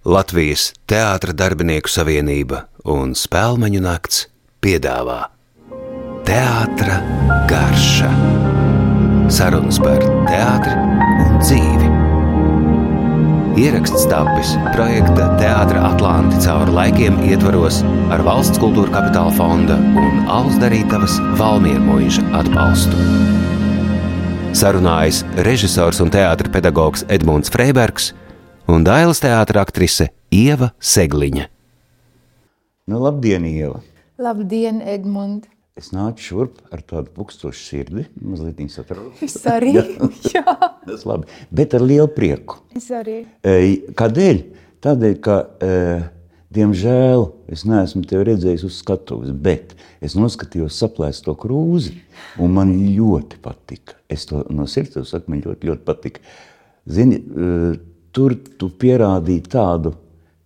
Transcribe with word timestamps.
Latvijas 0.00 0.70
Teātra 0.88 1.34
darbinieku 1.36 1.90
savienība 1.92 2.62
un 2.88 3.10
Spēlmeņu 3.12 3.82
nakts 3.84 4.22
piedāvā 4.64 5.26
Teātra 6.24 6.94
garša. 7.50 8.08
Sarunas 9.28 9.76
par 9.82 10.00
teātri 10.24 10.72
un 11.26 11.36
dzīvi. 11.42 11.90
Ieraksts 13.60 14.06
tapis 14.08 14.54
projekta 14.72 15.26
Teātra 15.36 15.82
Atlanti 15.90 16.40
cauri 16.46 16.72
laikiem 16.78 17.20
ietvaros 17.28 17.82
ar 18.08 18.24
valsts 18.24 18.56
kultūra 18.62 18.94
kapitāla 18.94 19.34
fonda 19.36 19.76
un 19.76 20.24
Alus 20.32 20.56
darītavas 20.64 21.18
Valmiermuiža 21.36 22.24
atbalstu. 22.40 23.04
Sarunājas 24.56 25.26
režisors 25.44 26.00
un 26.00 26.08
teātra 26.08 26.48
pedagogs 26.56 27.04
Edmunds 27.12 27.52
Freibergs 27.52 28.14
un 28.70 28.84
Dailas 28.86 29.18
teātra 29.22 29.64
aktrise 29.64 30.10
Ieva 30.30 30.70
Segliņa. 30.78 31.46
Nu, 32.90 33.00
labdien, 33.02 33.46
Ieva! 33.48 33.80
Labdien, 34.20 34.78
Edmund! 34.84 35.48
Es 35.78 35.90
nācu 35.94 36.22
šurp 36.22 36.60
ar 36.74 36.82
tādu 36.84 37.10
pukstošu 37.16 37.62
sirdi, 37.64 38.04
mazliet 38.20 38.60
viņa 38.60 38.74
satrauc. 38.74 39.22
Es 39.24 39.38
arī, 39.48 39.74
jā. 40.34 40.44
Tas 40.84 41.06
labi, 41.08 41.30
bet 41.54 41.74
ar 41.78 41.84
lielu 41.86 42.10
prieku. 42.14 42.60
Es 42.76 42.90
arī. 42.94 43.22
Kādēļ? 43.98 44.42
Tādēļ, 44.84 45.16
ka, 45.24 45.36
e, 45.60 45.72
diemžēl, 46.56 47.26
es 47.52 47.66
neesmu 47.68 48.04
tevi 48.08 48.30
redzējis 48.30 48.64
uz 48.68 48.78
skatuves, 48.80 49.34
bet 49.34 49.74
es 50.04 50.14
noskatījos 50.16 50.78
saplēsto 50.80 51.34
krūzi, 51.38 51.98
un 52.40 52.54
man 52.56 52.72
ļoti 52.76 53.42
patika. 53.44 53.98
Es 54.08 54.28
to 54.30 54.44
no 54.52 54.68
sirds 54.70 55.00
saku, 55.10 55.32
man 55.32 55.42
ļoti, 55.44 55.72
ļoti 55.72 55.86
patika. 55.90 56.24
Zini, 56.88 57.20
e, 57.20 57.72
tur 58.16 58.36
tu 58.58 58.70
pierādīji 58.82 59.44
tādu, 59.52 59.94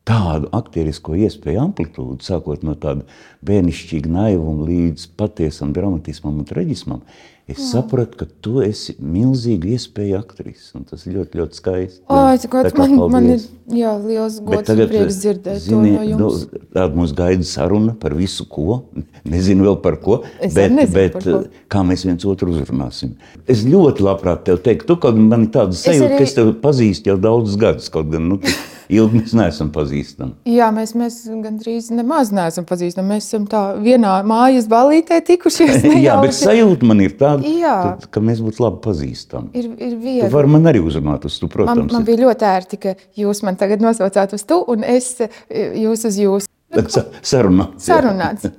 tādu 0.09 0.51
aktierisko 0.57 1.17
iespēju 1.27 1.63
amplitūdu, 1.65 2.21
sākot 2.25 2.65
no 2.67 2.77
tāda 2.81 3.07
bērnišķīga 3.47 4.11
naivuma 4.13 4.69
līdz 4.69 5.09
patiesam 5.19 5.73
dramatismam 5.77 6.43
un 6.43 6.49
traģismam. 6.49 7.05
Es 7.47 7.59
Jā. 7.59 7.65
sapratu, 7.75 8.17
ka 8.17 8.27
tu 8.41 8.63
esi 8.65 8.95
milzīga 9.05 9.69
iespēja 9.75 10.23
aktris, 10.23 10.71
un 10.79 10.87
tas 10.89 11.03
ļoti, 11.05 11.37
ļoti 11.43 11.59
skaisti. 11.59 11.99
Es 12.09 12.47
Tā 12.47 12.49
kā 12.73 12.87
man, 12.89 12.95
man 13.13 13.27
ir 13.29 13.35
paldies. 13.35 13.45
jā, 13.69 13.91
liels 14.07 14.39
gods 14.41 14.71
un 14.73 14.81
prieks 14.89 15.19
dzirdēt 15.21 15.59
zini, 15.61 15.91
to 15.93 15.99
no 15.99 16.07
jums. 16.09 16.47
Nu, 16.49 16.63
tāda 16.73 16.97
mums 16.97 17.13
gaida 17.13 17.45
saruna 17.45 17.93
par 18.01 18.15
visu, 18.17 18.47
ko. 18.49 18.79
Nezinu 19.29 19.67
vēl 19.69 19.77
par 19.85 19.99
ko, 20.01 20.23
Es 20.41 20.55
bet, 20.57 20.73
nezinu 20.73 20.95
bet 20.97 21.13
par 21.19 21.23
ko. 21.29 21.43
eh, 21.45 21.63
kā 21.69 21.85
mēs 21.85 22.07
viens 22.09 22.25
otru 22.33 22.49
uzrunāsim. 22.55 23.13
Es 23.47 23.67
ļoti 23.69 24.01
labprāt 24.09 24.47
tev 24.49 24.63
teiktu, 24.65 24.87
tu 24.95 24.97
kaut 25.05 25.21
man 25.21 25.45
ir 25.45 25.53
tāda 25.53 25.77
sajūta, 25.77 26.09
arī- 26.15 26.17
ka 26.23 26.25
es 26.31 26.33
tevi 26.41 26.57
pazīstu 26.65 27.13
jau 27.13 27.19
daudzus 27.21 27.61
gadus, 27.61 27.91
kaut 27.93 28.09
gan 28.11 28.25
nu, 28.33 28.41
ilgi 28.93 29.21
mēs 29.23 29.35
neesam 29.39 29.71
pazīstami. 29.75 30.35
Jā, 30.51 30.69
mēs, 30.75 30.93
mēs 30.99 31.19
gandrīz 31.45 31.91
nemaz 31.95 32.33
neesam 32.35 32.67
pazīstami. 32.69 33.15
Mēs 33.15 33.29
esam 33.31 33.47
tā 33.51 33.63
vienā 33.81 34.17
mājas 34.29 34.67
balītē 34.71 35.21
tikušies. 35.29 35.85
Jā, 36.07 36.19
bet 36.21 36.33
nejauši. 36.33 36.41
sajūta 36.45 36.91
man 36.91 37.01
ir 37.05 37.15
tāda, 37.21 37.55
tad, 37.65 38.09
ka 38.15 38.21
mēs 38.25 38.43
būtu 38.45 38.65
labi 38.65 38.83
pazīstami. 38.89 39.53
Ir, 39.55 39.71
ir 39.79 39.95
Tu 39.95 40.01
viegli. 40.03 40.33
vari 40.35 40.53
man 40.57 40.71
arī 40.73 40.83
uzrunāt 40.85 41.25
uz 41.29 41.39
tu, 41.41 41.47
Man, 41.49 41.55
protams. 41.57 41.93
man 41.95 42.05
bija 42.09 42.23
ļoti 42.27 42.49
ērti, 42.51 42.81
ka 42.85 42.95
jūs 43.21 43.45
man 43.47 43.57
tagad 43.61 43.81
nosaucāt 43.85 44.35
uz 44.37 44.45
tu, 44.49 44.61
un 44.69 44.85
es 44.85 45.15
jūs 45.51 46.05
uz 46.11 46.21
jūs. 46.21 46.51
Tad 46.75 46.91
sa- 46.91 47.07
sarunāt. 47.23 47.77
jā. 47.79 47.95
Sarunāts. 47.95 48.51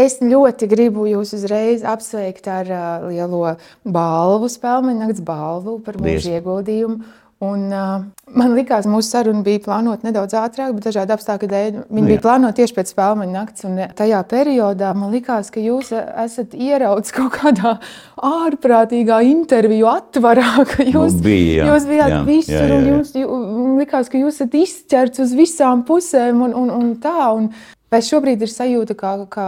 Es 0.00 0.20
ļoti 0.22 0.68
gribu 0.70 1.02
jūs 1.10 1.32
uzreiz 1.34 1.82
apsveikt 1.82 2.46
ar 2.48 2.68
uh, 2.70 3.08
lielo 3.10 3.56
balvu, 3.84 4.46
spēļu 4.48 4.92
nakts 5.00 5.22
balvu 5.26 5.80
par 5.82 5.98
mūsu 5.98 6.30
ieguldījumu. 6.36 7.00
Un, 7.40 7.62
uh, 7.72 8.02
man 8.36 8.50
liekas, 8.52 8.84
mūsu 8.84 9.14
saruna 9.14 9.40
bija 9.46 9.62
plānota 9.64 10.04
nedaudz 10.04 10.34
ātrāk, 10.36 10.74
bet 10.76 10.84
dažādu 10.90 11.14
apstākļu 11.14 11.48
dēļ 11.48 11.70
viņa 11.78 11.86
Nu, 11.88 12.02
jā. 12.02 12.08
bija 12.10 12.20
plānota 12.26 12.58
tieši 12.58 12.76
pēc 12.76 12.90
spēļu 12.92 13.28
nakts. 13.32 13.64
Un 13.64 13.78
tajā 13.96 14.18
periodā 14.28 14.90
man 14.92 15.14
liekas, 15.14 15.48
ka 15.54 15.62
jūs 15.64 15.88
esat 15.96 16.52
ieraudzījis 16.52 17.16
kaut 17.16 17.32
kādā 17.38 17.72
ārprātīgā 18.20 19.22
interviju 19.30 19.88
atvarā, 19.88 20.50
ka 20.72 20.84
jūs, 20.84 21.16
Nu, 21.16 21.24
bija, 21.24 21.62
jā. 21.62 21.68
jūs 21.72 21.88
bijāt 21.88 22.12
Jā, 22.14 22.20
visur. 22.28 22.54
jā, 22.58 22.62
jā, 22.68 22.78
jā. 22.84 22.94
Jūs, 22.94 23.12
jū, 23.22 23.40
man 23.56 23.80
liekas, 23.80 24.12
ka 24.12 24.20
jūs 24.20 24.36
esat 24.40 24.56
izķerts 24.60 25.24
uz 25.24 25.34
visām 25.40 25.84
pusēm 25.88 26.44
un, 26.46 26.56
un, 26.64 26.72
un 26.76 26.96
tā. 27.02 27.18
Un, 27.40 27.52
Vai 27.90 27.98
šobrīd 28.06 28.38
ir 28.46 28.50
sajūta, 28.52 28.94
kā, 28.94 29.08
kā 29.34 29.44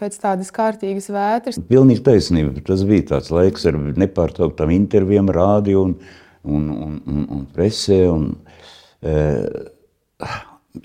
pēc 0.00 0.16
tādas 0.18 0.48
kārtīgas 0.50 1.04
vētras? 1.14 1.60
Pilnīgi 1.70 2.00
taisnība. 2.02 2.56
Tas 2.66 2.80
bija 2.82 3.04
tāds 3.12 3.30
laiks 3.30 3.62
ar 3.70 3.76
nepārtrauktām 3.78 4.72
intervijām, 4.74 5.30
rādio 5.30 5.84
un, 5.86 5.92
un, 6.46 6.68
un, 6.70 7.00
un, 7.06 7.24
un 7.38 7.46
presē. 7.54 8.02
Un, 8.12 8.30
e, 9.02 9.16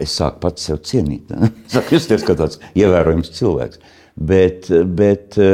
es 0.01 0.15
sāku 0.15 0.41
pats 0.43 0.69
sev 0.69 0.81
cienīt. 0.87 1.31
Sāku 1.73 1.97
justies 1.97 2.25
kā 2.27 2.35
tāds 2.39 2.61
ievērojams 2.77 3.33
cilvēks. 3.37 3.81
Bet, 4.15 4.69
bet 4.97 5.37
e, 5.39 5.51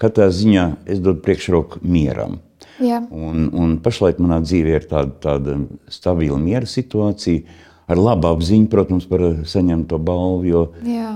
katrā 0.00 0.30
ziņā 0.32 0.66
es 0.90 1.02
dodu 1.02 1.22
priekšroku 1.24 1.82
mieram. 1.84 2.38
Jā. 2.80 3.02
Un, 3.12 3.50
un 3.52 3.74
pašlaik 3.84 4.20
manā 4.22 4.40
dzīvē 4.44 4.78
ir 4.78 4.86
tāda, 4.88 5.12
tāda 5.20 5.56
stabila 5.92 6.38
miera 6.40 6.68
situācija, 6.68 7.44
ar 7.90 8.00
labu 8.00 8.30
apziņu, 8.30 8.70
protams, 8.72 9.08
par 9.10 9.24
saņemto 9.48 9.98
balvu. 10.00 10.64
Jo. 10.86 11.10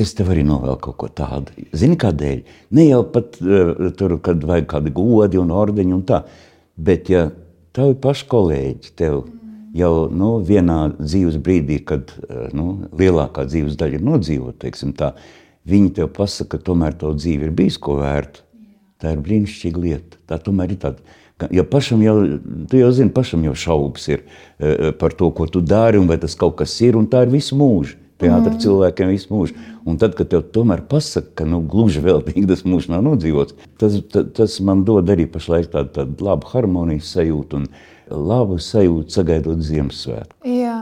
Es 0.00 0.14
tev 0.16 0.30
arī 0.32 0.44
novēlu 0.48 0.78
kaut 0.80 0.96
ko 1.00 1.08
tādu. 1.12 1.54
Zini, 1.76 1.96
kādēļ? 2.00 2.38
Ne 2.76 2.86
jau 2.88 3.02
pat 3.12 3.36
uh, 3.44 3.90
tur, 3.96 4.16
kad 4.24 4.44
vajag 4.48 4.68
kādi 4.70 4.92
godi 4.96 5.40
un 5.40 5.52
ordeņi 5.52 5.96
un 5.96 6.04
tā, 6.08 6.22
bet 6.80 7.10
ja 7.12 7.28
tavi 7.76 7.96
paši 8.00 8.26
kolēģi 8.30 8.94
tev 8.98 9.22
jau 9.76 9.92
nu, 10.10 10.32
vienā 10.46 10.80
dzīves 10.98 11.38
brīdī, 11.42 11.80
kad 11.86 12.10
uh, 12.16 12.48
nu, 12.56 12.88
lielākā 12.98 13.46
dzīves 13.48 13.78
daļa 13.80 14.00
ir 14.00 14.06
nodzīvota, 14.06 14.72
tā, 14.98 15.12
viņi 15.70 15.94
tev 16.00 16.10
pasaka, 16.16 16.56
ka 16.56 16.66
tomēr 16.70 16.96
tavu 16.98 17.18
dzīve 17.20 17.48
ir 17.48 17.56
bijis 17.56 17.78
ko 17.78 18.00
vērta. 18.00 18.46
Tā 19.00 19.14
ir 19.14 19.22
brīnišķīga 19.24 19.80
lieta. 19.80 20.18
Tā 20.28 20.36
tomēr 20.44 20.74
ir 20.74 20.80
tāda. 20.82 21.16
Ja 21.56 21.62
pašam 21.64 22.02
jau, 22.04 22.18
tu 22.68 22.76
jau 22.76 22.90
zini, 22.92 23.12
pašam 23.16 23.46
jau 23.46 23.54
šaubas 23.56 24.10
ir 24.10 24.26
uh, 24.26 24.90
par 25.00 25.14
to, 25.16 25.30
ko 25.32 25.46
tu 25.48 25.62
dari, 25.64 26.00
un 26.00 26.10
vai 26.10 26.18
tas 26.20 26.36
kaut 26.36 26.58
kas 26.58 26.74
ir, 26.84 26.98
un 27.00 27.08
tā 27.08 27.24
ir 27.24 27.32
visu 27.32 27.56
mūžu. 27.56 27.96
Teātris 28.20 28.56
mm. 28.56 28.62
cilvēkiem 28.64 29.10
visu 29.10 29.30
mūžu. 29.32 29.56
Un 29.88 29.96
tad, 30.00 30.14
kad 30.18 30.28
tev 30.32 30.44
tomēr 30.54 30.82
pasaka, 30.88 31.32
ka 31.40 31.46
nu, 31.48 31.62
gluži 31.64 32.02
veltīgi 32.04 32.46
tas 32.50 32.66
mūžs 32.68 32.90
nav 32.92 33.04
nodzīvots, 33.06 33.56
tas, 33.80 33.96
tas, 34.12 34.28
tas 34.36 34.58
man 34.64 34.84
dod 34.88 35.08
arī 35.12 35.24
pašlaik 35.30 35.70
tādu, 35.72 35.92
tādu 35.96 36.26
labu 36.26 36.50
harmonijas 36.52 37.12
sajūtu 37.16 37.62
un 37.62 37.68
labu 38.10 38.58
sajūtu 38.60 39.16
sagaidot 39.16 39.62
Ziemassvētku. 39.64 40.40
Jā. 40.48 40.80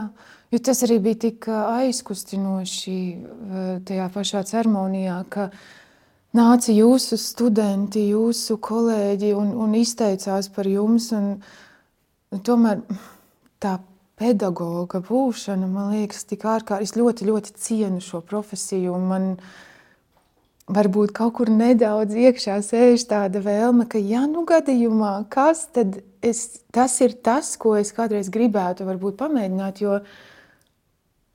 Jo 0.49 0.57
tas 0.65 0.79
arī 0.81 0.97
bija 1.05 1.19
tik 1.27 1.45
ā, 1.45 1.59
aizkustinoši 1.85 2.99
ā, 2.99 3.65
tajā 3.85 4.07
pašā 4.15 4.41
ceremonijā, 4.49 5.19
ka 5.29 5.51
nāca 6.35 6.73
jūsu 6.73 7.19
studenti, 7.21 8.07
jūsu 8.15 8.57
kolēģi 8.65 9.35
un, 9.37 9.53
un 9.61 9.77
izteicās 9.77 10.49
par 10.55 10.69
jums. 10.69 11.11
Un, 11.15 11.35
un 12.33 12.41
tomēr 12.45 12.81
tā 13.61 13.77
pedagoga 14.19 14.99
būšana, 15.05 15.67
man 15.69 15.93
liekas, 15.95 16.25
tik 16.29 16.43
ārkārtīgi. 16.47 16.89
Es 16.89 16.95
ļoti, 16.99 17.27
ļoti 17.29 17.55
cienu 17.59 18.03
šo 18.03 18.21
profesiju. 18.25 18.97
Man 19.09 19.31
varbūt 20.69 21.13
kaut 21.17 21.37
kur 21.39 21.51
nedaudz 21.51 22.17
iekšā 22.19 22.59
sēž 22.65 23.07
tāda 23.09 23.41
vēlme, 23.45 23.87
ka, 23.89 24.01
ja 24.01 24.25
nu 24.29 24.43
gadījumā, 24.49 25.13
kas 25.33 25.65
tad 25.75 26.01
es, 26.21 26.61
tas 26.75 26.99
ir 27.05 27.15
tas, 27.25 27.55
ko 27.57 27.77
es 27.79 27.93
kādreiz 27.95 28.29
gribētu 28.33 28.87
varbūt 28.89 29.17
pamēģināt, 29.21 29.81
jo 29.85 30.01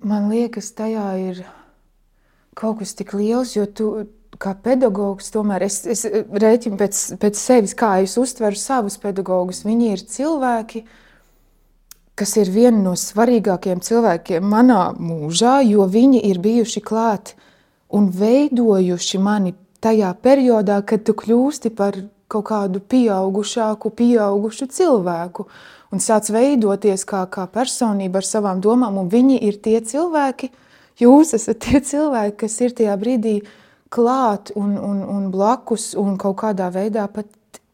man 0.05 0.29
liekas, 0.31 0.71
tajā 0.77 1.09
ir 1.23 1.45
kaut 2.55 2.83
kas 2.83 2.95
tik 2.95 3.17
liels, 3.17 3.57
jo 3.57 3.65
tu 3.67 3.89
kā 4.39 4.53
pedagogs 4.63 5.31
tomēr 5.35 5.65
es, 5.67 5.81
es 5.87 6.05
rēķinu 6.11 6.79
pēc, 6.79 7.01
pēc 7.23 7.39
sevis, 7.39 7.75
kā 7.79 7.97
es 8.05 8.17
uztveru 8.21 8.59
savus 8.59 8.99
pedagogus. 9.03 9.65
Viņi 9.67 9.91
ir 9.95 10.05
cilvēki, 10.11 10.85
kas 10.85 11.04
ir 12.39 12.51
vieni 12.55 12.83
no 12.85 12.95
svarīgākajiem 12.99 13.81
cilvēkiem 13.83 14.45
manā 14.47 14.93
mūžā, 14.95 15.59
jo 15.67 15.87
viņi 15.91 16.23
ir 16.31 16.39
bijuši 16.39 16.83
klāt 16.85 17.35
un 17.91 18.11
veidojuši 18.15 19.19
mani 19.19 19.55
tajā 19.83 20.13
periodā, 20.23 20.81
kad 20.87 21.03
tu 21.07 21.15
kļūsti 21.19 21.73
par 21.75 21.99
kaut 22.31 22.47
kādu 22.49 22.81
pieaugušāku, 22.81 23.91
pieaugušu 23.99 24.69
cilvēku 24.71 25.49
un 25.93 26.03
sāc 26.03 26.31
veidoties 26.35 27.05
kā, 27.07 27.25
kā 27.31 27.47
personība 27.51 28.23
ar 28.23 28.29
savām 28.29 28.63
domām. 28.65 28.99
Un 29.03 29.11
viņi 29.13 29.41
ir 29.49 29.59
tie 29.63 29.81
cilvēki, 29.85 30.51
jūs 31.03 31.35
esat 31.37 31.61
tie 31.67 31.83
cilvēki, 31.83 32.39
kas 32.45 32.61
ir 32.63 32.75
tajā 32.79 32.97
brīdī 33.01 33.37
klāt 33.95 34.55
un, 34.59 34.75
un, 34.79 35.03
un 35.03 35.29
blakus 35.35 35.93
un 35.99 36.17
kaut 36.19 36.41
kādā 36.43 36.71
veidā 36.75 37.07
pat 37.11 37.29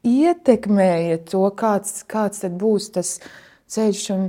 ietekmējat 0.05 1.31
to, 1.33 1.45
kāds, 1.57 2.03
kāds 2.09 2.45
tad 2.45 2.57
būs 2.61 2.91
tas 2.97 3.19
ceļš. 3.71 4.07
Un 4.15 4.25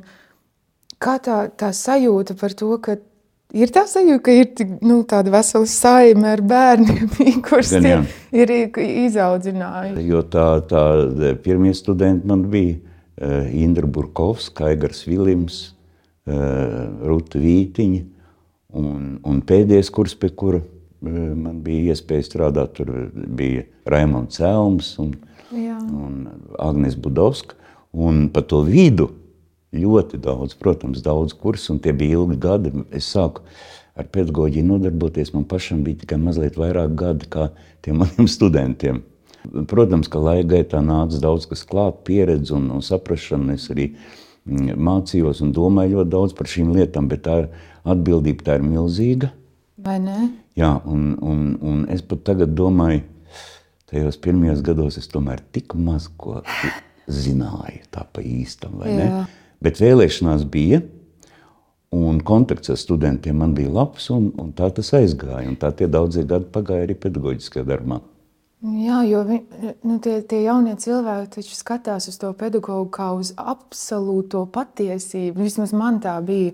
kā 1.02 1.18
tā, 1.24 1.46
tā 1.58 1.72
sajūta 1.76 2.38
par 2.40 2.56
to, 2.58 2.72
ka 2.84 2.98
ir 3.58 3.74
tā 3.74 3.86
sajūta, 3.90 4.24
ka 4.26 4.38
ir 4.38 4.52
tik, 4.58 4.78
nu, 4.86 5.02
tāda 5.08 5.34
vesela 5.34 5.70
saime 5.70 6.32
ar 6.36 6.44
bērniem, 6.46 7.12
kurus 7.48 7.74
jā. 7.76 8.02
ir 8.36 8.56
izaudzinājuši. 9.08 10.08
Jo 10.08 10.24
tā, 10.24 10.48
tā 10.70 10.86
pirmie 11.44 11.74
studenti 11.78 12.30
man 12.30 12.48
bija 12.54 12.78
uh, 12.78 13.52
Indra 13.52 13.88
Burkovska, 13.88 14.72
Aigars 14.72 15.06
Vilims, 15.10 15.62
Ruta 16.22 17.40
Vītiņa. 17.42 18.04
Un, 18.78 19.18
un 19.28 19.40
pēdējais 19.44 19.90
kurs, 19.92 20.14
pie 20.16 20.30
kura 20.38 20.62
man 21.02 21.62
bija 21.66 21.92
iespēja 21.92 22.28
strādāt, 22.28 22.76
tur 22.78 22.92
bija 23.12 23.66
Raimons 23.90 24.38
Celms 24.38 24.94
un, 25.02 25.16
Jā. 25.52 25.80
un 25.82 26.28
Agnes 26.62 26.96
Budovska. 26.96 27.58
Un 27.92 28.30
pa 28.32 28.40
to 28.48 28.62
vidu 28.64 29.10
ļoti 29.76 30.20
daudz, 30.22 30.56
protams, 30.60 31.04
daudz 31.04 31.36
kursu, 31.38 31.76
un 31.76 31.80
tie 31.84 31.94
bija 31.96 32.20
ilgi 32.20 32.38
gadi. 32.42 32.72
Es 32.92 33.08
sāku 33.14 33.44
ar 33.96 34.08
pedagoģiju 34.12 34.68
nodarboties, 34.68 35.34
man 35.36 35.46
pašam 35.48 35.84
bija 35.86 36.02
tikai 36.04 36.20
mazliet 36.22 36.60
vairāk 36.60 36.96
gadi 37.00 37.30
kā 37.32 37.50
tiem 37.86 38.00
maniem 38.04 38.30
studentiem. 38.32 39.04
Protams, 39.72 40.10
ka 40.12 40.22
laika 40.22 40.52
gaitā 40.56 40.84
nāca 40.86 41.18
daudz 41.22 41.48
kas 41.50 41.64
klāt, 41.66 42.04
pieredze 42.06 42.54
un, 42.54 42.68
un 42.76 42.84
saprašana. 42.86 43.56
Es 43.58 43.72
arī 43.74 43.88
mm, 44.46 44.76
mācījos 44.78 45.42
un 45.42 45.54
domāju 45.56 45.98
ļoti 45.98 46.14
daudz 46.14 46.36
par 46.38 46.52
šīm 46.52 46.76
lietām, 46.76 47.10
bet 47.10 47.26
tā 47.26 47.40
atbildība 47.82 48.46
tā 48.46 48.60
ir 48.60 48.68
milzīga. 48.68 49.32
Vai 49.82 49.98
ne? 50.04 50.30
Jā, 50.60 50.76
un, 50.86 51.16
un, 51.26 51.56
un 51.66 51.84
es 51.90 52.04
pat 52.06 52.22
tagad 52.28 52.54
domāju, 52.54 53.02
tajos 53.90 54.20
pirmajos 54.22 54.62
gados 54.64 55.00
es 55.02 55.10
tomēr 55.10 55.42
tik 55.56 55.74
maz 55.74 56.06
ko 56.22 56.44
zināju 57.12 57.88
tā 57.92 58.06
pa 58.14 58.22
īstam, 58.22 58.78
vai 58.78 58.92
Jā. 58.94 58.98
ne? 59.00 59.41
Bet 59.62 59.82
vēlēšanās 59.82 60.46
bija, 60.50 60.82
un 61.94 62.22
kontakts 62.26 62.72
ar 62.72 62.80
studentiem 62.80 63.38
man 63.44 63.54
bija 63.58 63.74
labs, 63.76 64.08
un, 64.14 64.32
un 64.42 64.54
tā 64.58 64.72
tas 64.74 64.94
aizgāja. 64.98 65.48
Un 65.50 65.60
tā 65.60 65.74
tie 65.76 65.90
daudzie 65.92 66.24
gadi 66.28 66.50
pagāja 66.54 66.88
arī 66.88 66.96
pedagoģiskajā 66.98 67.68
darbā. 67.68 68.00
Jā, 68.62 69.00
jo 69.10 69.24
vi, 69.26 69.40
nu, 69.90 69.96
tie, 70.06 70.20
tie 70.22 70.44
jaunie 70.44 70.76
cilvēki 70.78 71.32
taču 71.34 71.56
skatās 71.58 72.06
uz 72.12 72.20
to 72.22 72.30
pedagogu 72.38 72.92
kā 72.94 73.08
uz 73.18 73.32
absolūto 73.34 74.44
patiesību. 74.54 75.42
Vismaz 75.42 75.74
man 75.74 75.98
tā 76.04 76.20
bija. 76.26 76.54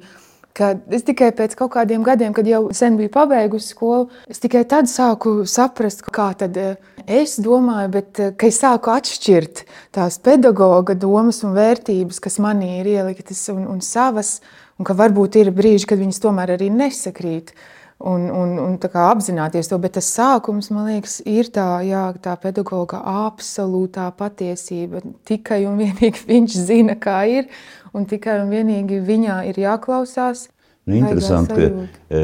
Kad 0.57 0.87
es 0.89 1.03
tikai 1.05 1.29
pēc 1.37 1.53
kaut 1.53 1.69
kādiem 1.75 2.01
gadiem, 2.05 2.33
kad 2.33 2.47
jau 2.49 2.63
sen 2.73 2.95
biju 2.97 3.11
pabeigusi 3.13 3.75
skolu, 3.75 4.07
es 4.31 4.41
tikai 4.41 4.63
tad 4.65 4.89
sāku 4.89 5.43
saprast, 5.45 6.01
kā 6.09 6.31
eh, 6.47 6.79
es 7.05 7.35
domāju, 7.37 7.91
bet 7.93 8.21
eh, 8.23 8.31
es 8.47 8.57
sāku 8.63 8.89
atšķirt 8.89 9.65
tās 9.93 10.17
pedagoga 10.17 10.97
domas 10.97 11.43
un 11.45 11.53
vērtības, 11.53 12.19
kas 12.23 12.39
manī 12.41 12.79
ir 12.79 12.89
ieliktas 12.95 13.43
un, 13.53 13.67
un 13.69 13.83
savas, 13.85 14.39
un 14.79 14.87
ka 14.87 14.97
varbūt 14.97 15.37
ir 15.37 15.53
brīži, 15.53 15.91
kad 15.91 16.01
viņas 16.01 16.23
tomēr 16.25 16.57
arī 16.57 16.71
nesakrīt. 16.73 17.53
Un, 17.97 18.27
un, 18.29 18.51
un 18.61 18.75
apzināties 18.77 19.71
to. 19.71 19.79
Bet 19.81 19.95
tas 19.97 20.05
sākums, 20.13 20.67
man 20.69 20.85
liekas, 20.85 21.15
ir 21.25 21.47
tā, 21.49 21.79
jā, 21.81 22.03
tā 22.21 22.35
pedagoga 22.37 22.99
absolūtā 23.25 24.11
patiesība. 24.13 25.01
Tikai 25.25 25.63
un 25.65 25.81
vienīgi 25.81 26.21
viņš 26.29 26.59
zina, 26.69 26.93
kā 26.93 27.23
ir, 27.25 27.49
un 27.97 28.05
tikai 28.09 28.39
un 28.43 28.53
vienīgi 28.53 29.01
viņā 29.03 29.41
ir 29.49 29.59
jāklausās. 29.61 30.47
Nu, 30.87 30.95
interesanti, 30.95 31.55
ka 31.67 32.15
e, 32.15 32.19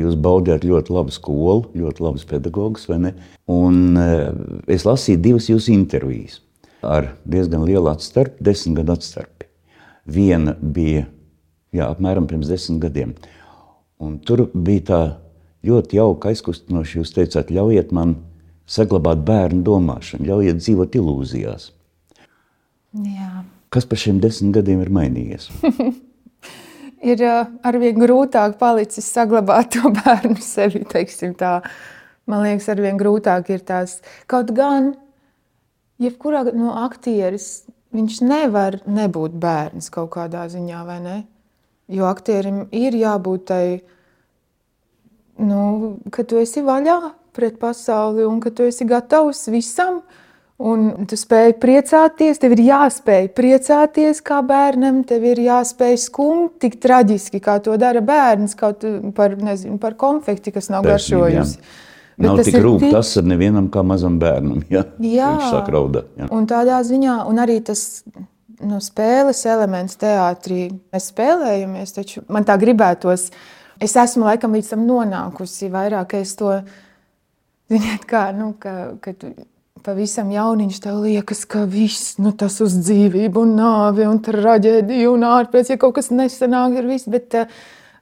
jūs 0.00 0.16
baudījāt 0.18 0.64
ļoti 0.66 0.94
labu 0.96 1.14
skolu, 1.14 1.68
ļoti 1.78 2.02
labus 2.02 2.24
pedagogus, 2.26 2.88
vai 2.90 2.98
ne? 3.04 3.12
Un 3.46 3.94
e, 3.94 4.08
es 4.74 4.82
lasīju 4.88 5.20
divas 5.22 5.46
jūsu 5.52 5.70
intervijas 5.76 6.40
ar 6.84 7.12
diezgan 7.24 7.62
lielu 7.64 7.88
atstarpi, 7.92 8.42
desmit 8.44 8.80
gadu 8.80 8.96
atstarpi. 8.96 9.46
Viena 10.10 10.56
bija 10.58 11.06
jā, 11.74 11.86
apmēram 11.86 12.26
pirms 12.28 12.50
desmit 12.50 12.82
gadiem. 12.82 13.14
Un 14.02 14.18
tur 14.26 14.48
bija 14.52 14.84
tā 14.90 15.00
ļoti 15.64 15.98
jauka, 16.00 16.34
aizkustinoša. 16.34 16.98
Jūs 16.98 17.14
teicāt, 17.16 17.54
ļaujiet 17.54 17.94
man 17.94 18.18
saglabāt 18.66 19.22
bērnu 19.24 19.62
domāšanu, 19.64 20.26
ļaujiet 20.28 20.60
dzīvot 20.60 20.98
ilūzijās. 21.00 21.70
Jā. 23.04 23.44
Kas 23.74 23.88
par 23.90 23.98
šiem 23.98 24.20
desmit 24.22 24.54
gadiem 24.54 24.82
ir 24.84 24.92
mainījies? 24.94 25.50
ir 27.12 27.22
arvien 27.66 27.98
grūtāk 28.00 28.58
palicis 28.60 29.06
saglabāt 29.10 29.74
to 29.76 29.90
bērnu 30.00 30.38
sevi. 30.42 30.84
Man 32.24 32.44
liekas, 32.46 32.70
arvien 32.72 32.98
grūtāk 33.00 33.50
ir 33.52 33.64
tās. 33.68 33.98
Kaut 34.30 34.54
gan, 34.56 34.94
jebkurā 36.00 36.46
no 36.56 36.72
aktieris, 36.86 37.66
viņš 37.94 38.20
nevar 38.24 38.80
nebūt 38.88 39.36
bērns 39.40 39.90
kaut 39.92 40.14
kādā 40.16 40.46
ziņā, 40.50 40.84
vai 40.88 41.00
ne? 41.04 41.18
Jo 41.92 42.08
aktierim 42.08 42.64
ir 42.72 42.96
jābūt 42.96 43.44
tai, 43.50 43.66
nu, 45.36 45.98
ka 46.14 46.24
tu 46.24 46.40
esi 46.40 46.64
vaļā 46.64 46.96
pret 47.36 47.58
pasauli 47.60 48.24
un 48.24 48.40
ka 48.40 48.54
tu 48.54 48.64
esi 48.64 48.86
gatavs 48.88 49.44
visam. 49.52 50.00
Un 50.62 51.06
tu 51.10 51.16
spēj 51.18 51.56
priecāties, 51.58 52.38
tev 52.38 52.52
ir 52.54 52.60
jāspēj 52.68 53.24
priecāties 53.34 54.20
kā 54.22 54.38
bērnam, 54.46 55.00
tev 55.06 55.24
ir 55.26 55.40
jāspēj 55.42 55.96
skumt 56.04 56.60
tik 56.62 56.76
traģiski, 56.82 57.40
kā 57.42 57.56
to 57.62 57.74
dara 57.80 57.98
bērns, 58.04 58.54
kaut 58.58 58.84
par, 59.16 59.34
nezinu, 59.34 59.80
par 59.82 59.96
konfekti, 59.98 60.52
kas 60.54 60.70
nav 60.70 60.86
garšojusi. 60.86 61.58
Bet 62.14 62.28
nav 62.28 62.42
tik 62.46 62.60
rūp 62.62 62.84
tik... 62.84 62.92
tas 62.94 63.10
ar 63.18 63.26
nevienam 63.26 63.66
kā 63.74 63.82
mazam 63.82 64.20
bērnam, 64.22 64.60
ja? 64.70 64.84
Jā. 65.02 65.32
Viņš 65.34 65.56
sāk 65.56 65.72
raudāt. 65.74 66.12
Ja. 66.20 66.28
Un 66.30 66.46
tādā 66.46 66.78
ziņā, 66.86 67.16
un 67.26 67.42
arī 67.42 67.56
tas 67.66 68.04
nu, 68.62 68.78
spēles 68.78 69.40
elements 69.50 69.98
teātrī. 69.98 70.68
Mēs 70.94 71.08
spēlējamies, 71.10 71.96
taču 71.96 72.22
man 72.30 72.46
tā 72.46 72.54
gribētos. 72.62 73.26
Es 73.82 73.96
esmu 73.98 74.28
laikam 74.28 74.54
līdz 74.54 74.70
tam 74.76 74.86
nonākusi 74.86 75.72
vairāk, 75.74 76.14
es 76.20 76.36
to, 76.38 76.54
ziniet, 77.74 78.06
kā, 78.06 78.28
nu, 78.38 78.52
ka, 78.62 78.94
ka 79.02 79.16
tu 79.18 79.32
pavisam 79.84 80.32
jauniņš 80.32 80.80
tev 80.86 81.02
liekas, 81.04 81.44
ka 81.48 81.64
viss, 81.68 82.16
nu, 82.22 82.32
tas 82.32 82.58
uz 82.64 82.76
dzīvību 82.80 83.44
un 83.44 83.54
nāvi 83.58 84.08
un 84.08 84.20
traģēdiju 84.24 85.14
un 85.14 85.26
ārpēc, 85.28 85.74
ja 85.74 85.80
kaut 85.80 85.98
kas 85.98 86.12
nesanāk 86.14 86.78
ar 86.80 86.88
visu, 86.88 87.12
bet 87.12 87.36
uh, 87.38 87.50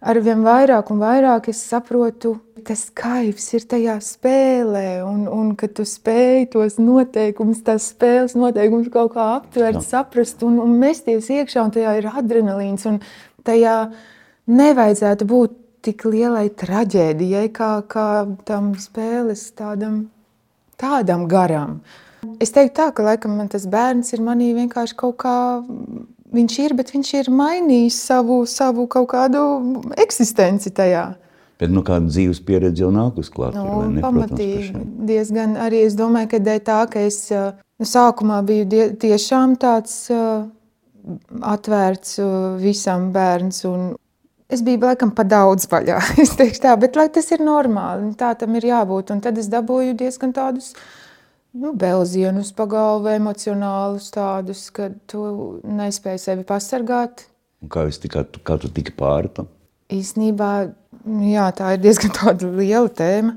arvien 0.02 0.43
vairāk 0.44 0.90
un 0.93 1.02
vairāk 1.02 1.49
es 1.52 1.62
saprotu, 1.70 2.37
tas 2.67 2.84
kaivs 2.94 3.49
ir 3.56 3.67
tajā 3.70 3.96
spēlē, 4.02 5.02
un, 5.06 5.25
un 5.31 5.52
ka 5.58 5.69
tu 5.70 5.87
spēj 5.88 6.49
tos 6.52 6.79
noteikumus, 6.82 7.62
tās 7.67 7.88
spēles 7.94 8.37
noteikumus 8.38 8.90
kaut 8.93 9.14
kā 9.17 9.29
aptvert, 9.38 9.81
Jā. 9.81 9.87
saprast 9.96 10.44
un, 10.46 10.61
un 10.62 10.76
mesties 10.82 11.31
iekšā, 11.32 11.67
un 11.67 11.75
tajā 11.75 11.96
ir 11.99 12.11
adrenalīns, 12.12 12.87
un 12.90 13.00
tajā 13.46 13.76
nevajadzētu 14.50 15.29
būt 15.31 15.58
tik 15.82 16.05
lielai 16.06 16.46
traģēdijai, 16.55 17.49
kā, 17.55 17.73
kā 17.90 18.08
tam 18.46 18.73
spēles 18.79 19.49
tādam, 19.58 20.05
tādam 20.82 21.29
garam. 21.31 21.79
Es 22.43 22.52
teiktu 22.55 22.76
tā, 22.79 22.90
ka 22.94 23.06
laikam 23.06 23.40
tas 23.50 23.64
bērns 23.70 24.12
ir 24.14 24.23
manī 24.23 24.52
vienkārši 24.55 24.99
kaut 24.99 25.17
kā 25.25 25.37
viņš 26.32 26.58
ir, 26.64 26.76
bet 26.79 26.93
viņš 26.94 27.11
ir 27.20 27.32
mainījis 27.34 27.99
savu, 28.08 28.43
savu 28.49 28.87
kaut 28.90 29.11
kādu 29.12 29.43
eksistenci 30.00 30.73
tajā. 30.75 31.12
Bet 31.62 31.70
nu, 31.70 31.84
kāda 31.86 32.08
dzīves 32.10 32.41
pieredze 32.43 32.82
jau 32.82 32.91
nāk 32.94 33.19
uz 33.22 33.29
klāt? 33.31 33.55
Nu, 33.55 33.82
ir, 33.86 34.01
pamatīgi. 34.03 34.82
Diezgan 35.06 35.55
arī 35.62 35.84
es 35.86 35.94
domāju, 35.98 36.32
ka 36.32 36.41
dēļ 36.43 36.62
tā, 36.67 36.79
ka 36.91 37.05
es 37.06 37.20
nu, 37.31 37.86
sākumā 37.86 38.41
biju 38.48 38.67
die, 38.70 38.86
tiešām 39.05 39.55
tāds 39.62 39.94
uh, 40.10 40.48
atvērts 41.53 42.19
uh, 42.22 42.32
visam 42.62 43.10
bērns. 43.15 43.62
Es 44.53 44.61
biju 44.61 44.82
laikam 44.85 45.15
pa 45.17 45.25
daudz 45.25 45.65
vaļā, 45.71 45.99
es 46.23 46.35
teikšu 46.37 46.67
tā, 46.67 46.75
bet 46.81 46.99
lai 46.99 47.06
tas 47.13 47.31
ir 47.32 47.44
normāli, 47.44 48.11
tā 48.21 48.35
tam 48.39 48.59
ir 48.59 48.69
jābūt. 48.69 49.15
Un 49.15 49.23
tad 49.25 49.39
es 49.41 49.49
dabūju 49.53 49.97
diezgan 50.03 50.35
tādus 50.37 50.75
nu, 51.53 51.73
belzienus 51.77 52.53
pa 52.56 52.67
galvu, 52.69 53.09
emocionālus 53.15 54.11
tādus, 54.13 54.67
ka 54.75 54.91
tu 55.09 55.25
nespēji 55.65 56.21
sevi 56.27 56.47
pasargāt. 56.49 57.27
Un 57.63 57.73
kā, 57.73 57.87
tikā, 58.05 58.27
kā 58.44 58.59
tu 58.61 58.69
tiki 58.73 58.94
pāri 58.97 59.32
tam? 59.32 59.49
Īsnībā, 59.93 60.53
jā, 61.31 61.49
tā 61.56 61.75
ir 61.77 61.82
diezgan 61.87 62.13
liela 62.61 62.93
tēma 62.93 63.37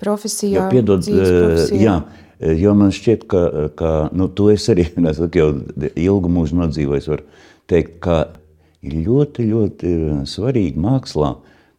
profesijā. 0.00 0.66
Jā, 0.66 0.68
piedod, 0.72 1.04
profesijā. 1.08 1.80
jā, 1.80 2.54
jo 2.60 2.76
man 2.76 2.92
šķiet, 2.92 3.28
ka, 3.30 3.44
ka 3.78 3.96
nu, 4.12 4.28
tu 4.28 4.52
esi 4.52 4.74
arī 4.76 4.90
nesaku, 5.08 5.40
jau 5.40 5.88
ilgu 5.88 6.36
mūžu 6.36 6.60
nodzīvojis, 6.60 7.12
var 7.14 7.24
teikt, 7.70 8.00
ka 8.04 8.24
ir 8.84 9.00
ļoti, 9.08 9.48
ļoti 9.50 9.96
svarīgi 10.28 10.80
mākslā 10.80 11.34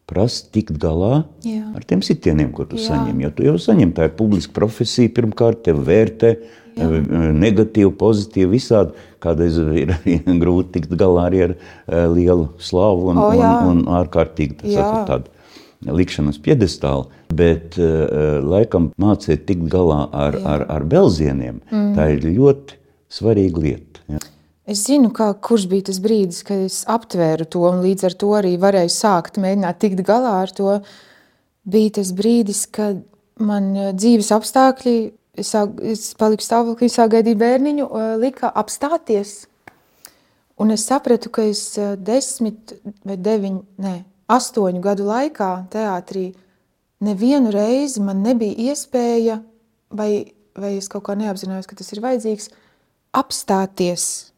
prasa 0.06 0.46
tikt 0.54 0.76
galā 0.82 1.24
Jā. 1.44 1.64
ar 1.74 1.84
tiem 1.86 2.02
sitieniem, 2.04 2.52
ko 2.54 2.66
tu 2.68 2.78
Jā. 2.78 2.92
saņem. 2.92 3.24
Jo 3.24 3.32
tu 3.34 3.46
jau 3.46 3.56
saņem, 3.60 3.94
tā 3.96 4.06
ir 4.08 4.14
publiska 4.18 4.54
profesija, 4.54 5.12
pirmkārt, 5.16 5.64
tev 5.66 5.82
vērtē 5.86 6.36
Jā. 6.76 6.86
Eh, 6.92 7.30
negatīvi, 7.32 7.90
pozitīvi, 7.96 8.50
visādi. 8.52 9.06
Kādreiz 9.24 9.56
ir 9.80 9.94
grūti 10.42 10.76
tikt 10.76 10.92
galā 10.98 11.26
arī 11.30 11.42
ar 11.48 11.54
uh, 11.56 12.04
lielu 12.12 12.50
slavu 12.62 13.10
un, 13.14 13.22
o, 13.22 13.30
un, 13.32 13.70
un 13.72 13.80
ārkārtīgi 13.96 14.76
tādu 15.08 15.32
likšanas 15.86 16.38
piedestālu, 16.42 17.08
bet 17.36 17.78
uh, 17.80 18.42
laikam 18.44 18.90
mācīt 19.00 19.46
tikt 19.48 19.66
galā 19.72 20.04
ar, 20.12 20.36
Jā. 20.38 20.44
ar, 20.52 20.66
ar 20.76 20.86
belzieniem, 20.88 21.62
mm. 21.70 21.92
tā 21.96 22.10
ir 22.14 22.28
ļoti 22.28 22.78
svarīga 23.12 23.64
lieta. 23.64 23.95
Es 24.66 24.82
zinu, 24.82 25.12
kā, 25.14 25.28
kurš 25.38 25.68
bija 25.70 25.86
tas 25.88 26.00
brīdis, 26.02 26.40
kad 26.46 26.64
es 26.66 26.80
aptvēru 26.90 27.46
to 27.46 27.62
un 27.68 27.84
līdz 27.84 28.08
ar 28.08 28.16
to 28.18 28.32
arī 28.34 28.56
varēju 28.58 28.90
sākt 28.90 29.38
mēģināt 29.38 29.78
tikt 29.82 30.02
galā 30.06 30.40
ar 30.42 30.50
to. 30.54 30.80
Bija 31.66 32.00
tas 32.00 32.10
brīdis, 32.16 32.64
kad 32.74 33.04
man 33.38 33.70
eh, 33.76 33.92
dzīves 33.94 34.32
apstākļi, 34.34 34.96
es, 35.38 35.52
sāk, 35.54 35.78
es 35.86 36.08
paliku 36.18 36.42
stāvoklī, 36.42 36.90
sāk 36.90 37.14
gaidīt 37.14 37.38
bērniņu, 37.38 37.86
eh, 37.86 38.10
lika 38.22 38.50
apstāties. 38.50 39.44
Un 40.58 40.74
es 40.74 40.86
sapratu, 40.88 41.30
ka 41.30 41.46
es 41.46 41.62
eh, 41.78 41.94
desmit 41.94 42.74
vai 43.06 43.18
deviņu, 43.22 43.62
ne, 43.86 43.96
astoņu 44.26 44.82
gadu 44.82 45.06
laikā 45.06 45.50
teātrī 45.70 46.32
nevienu 47.06 47.52
reizi 47.54 48.02
man 48.02 48.24
nebija 48.24 48.72
iespēja, 48.72 49.40
vai, 49.94 50.32
vai 50.58 50.76
es 50.80 50.88
kaut 50.90 51.06
kā 51.06 51.14
neapzinājos, 51.18 51.68
ka 51.70 51.78
tas 51.78 51.92
ir 51.94 52.02
vajadzīgs, 52.02 52.50
apstāties, 53.16 54.32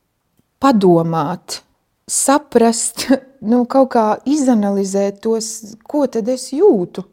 padomāt, 0.62 1.62
saprast, 2.08 3.08
nu, 3.50 3.64
kaut 3.70 3.92
kā 3.94 4.06
izanalizēt 4.28 5.22
tos, 5.24 5.76
ko 5.88 6.06
tad 6.10 6.28
es 6.32 6.50
jūtu, 6.54 7.04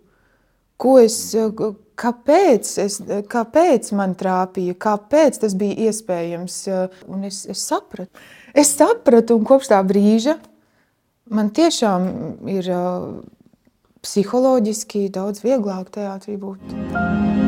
ko 0.81 0.97
es, 0.99 1.19
kāpēc, 1.99 2.71
es, 2.83 2.99
kāpēc 3.31 3.91
man 3.95 4.15
trāpīja, 4.19 4.75
kāpēc 4.87 5.39
tas 5.45 5.55
bija 5.57 5.89
iespējams, 5.89 6.57
un 7.11 7.29
es, 7.29 7.45
es 7.51 7.63
sapratu. 7.63 8.11
Es 8.55 8.71
sapratu, 8.75 9.37
un 9.39 9.47
kopš 9.47 9.71
tā 9.73 9.81
brīža 9.87 10.37
man 11.31 11.49
tiešām 11.55 12.05
ir 12.51 12.69
psiholoģiski 14.05 15.07
daudz 15.13 15.43
vieglāk 15.45 15.89
teātrī 15.95 16.37
būt. 16.41 17.44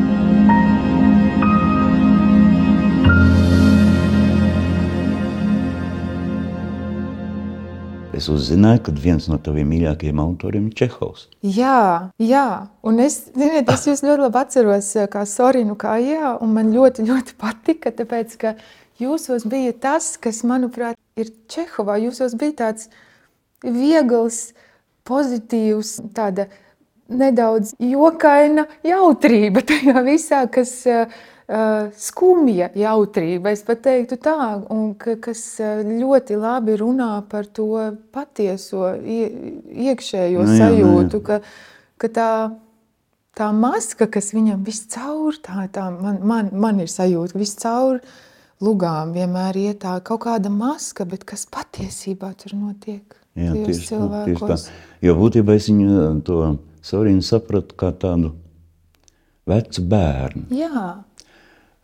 Es 8.17 8.27
uzzināju, 8.33 8.81
ka 8.87 8.93
viens 8.97 9.27
no 9.29 9.37
taviem 9.43 9.67
mīļākajiem 9.69 10.19
autoriem 10.23 10.69
ir 10.71 10.77
Čehovs. 10.79 11.27
Jā, 11.45 12.09
jā. 12.17 12.47
un 12.81 13.01
es, 13.03 13.19
ziniet, 13.35 13.69
es 13.69 13.85
jūs 13.85 14.01
ļoti 14.01 14.23
labi 14.23 14.39
atceros, 14.41 14.89
kā 15.13 15.21
Sorinu, 15.29 15.75
kā 15.77 15.99
jā, 16.01 16.31
un 16.41 16.55
man 16.55 16.71
ļoti, 16.73 17.05
ļoti 17.05 17.35
patika, 17.37 17.93
tāpēc, 17.93 18.33
ka 18.41 18.55
jūsos 18.97 19.45
bija 19.49 19.75
tas, 19.77 20.15
kas, 20.17 20.41
manuprāt, 20.49 20.97
ir 21.19 21.29
Čehovā. 21.51 21.99
Jūsos 22.01 22.33
bija 22.41 22.57
tāds 22.63 22.89
viegls, 23.61 24.55
pozitīvs, 25.07 25.97
tāda 26.17 26.47
nedaudz 27.07 27.75
jokaina 27.79 28.65
jautrība 28.85 29.61
tajā 29.67 30.01
visā, 30.09 30.41
kas 30.51 30.73
uh, 30.89 31.05
skumja 31.47 32.67
jautrība, 32.75 33.53
es 33.55 33.63
pat 33.63 33.79
teiktu 33.85 34.17
tā, 34.19 34.35
un 34.73 34.91
ka, 34.99 35.15
kas 35.23 35.59
ļoti 35.87 36.35
labi 36.35 36.75
runā 36.75 37.23
par 37.29 37.47
to 37.47 37.69
patieso 38.11 38.91
iekšējo 38.99 40.43
nu, 40.43 40.57
jā, 40.57 40.67
sajūtu, 40.67 41.21
ka, 41.23 41.39
ka 42.03 42.11
tā, 42.11 42.31
tā 43.39 43.49
maska, 43.55 44.09
kas 44.11 44.33
viņam 44.35 44.67
viscaur, 44.67 45.39
tā, 45.39 45.69
tā 45.71 45.87
man, 45.95 46.19
man, 46.19 46.51
man 46.51 46.83
ir 46.83 46.91
sajūta, 46.91 47.37
ka 47.37 47.43
viscaur 47.45 48.03
lugām 48.59 49.15
vienmēr 49.15 49.63
iet 49.69 49.83
tā 49.85 49.95
kaut 50.03 50.25
kāda 50.27 50.51
maska, 50.51 51.07
bet 51.07 51.23
kas 51.23 51.47
patiesībā 51.47 52.33
tur 52.43 52.57
notiek. 52.59 53.05
Jā, 53.37 53.53
tieši 53.55 53.93
tā, 53.93 54.23
tieši 54.27 54.51
tā. 54.51 54.61
Jo 55.05 55.15
būtībā 55.15 55.55
es 55.55 55.71
viņu 55.71 56.07
to 56.27 56.57
Sorinu 56.83 57.23
sapratu 57.23 57.75
kā 57.77 57.93
tādu 57.95 58.35
vecu 59.47 59.83
bērnu. 59.87 60.49
Jā 60.51 61.06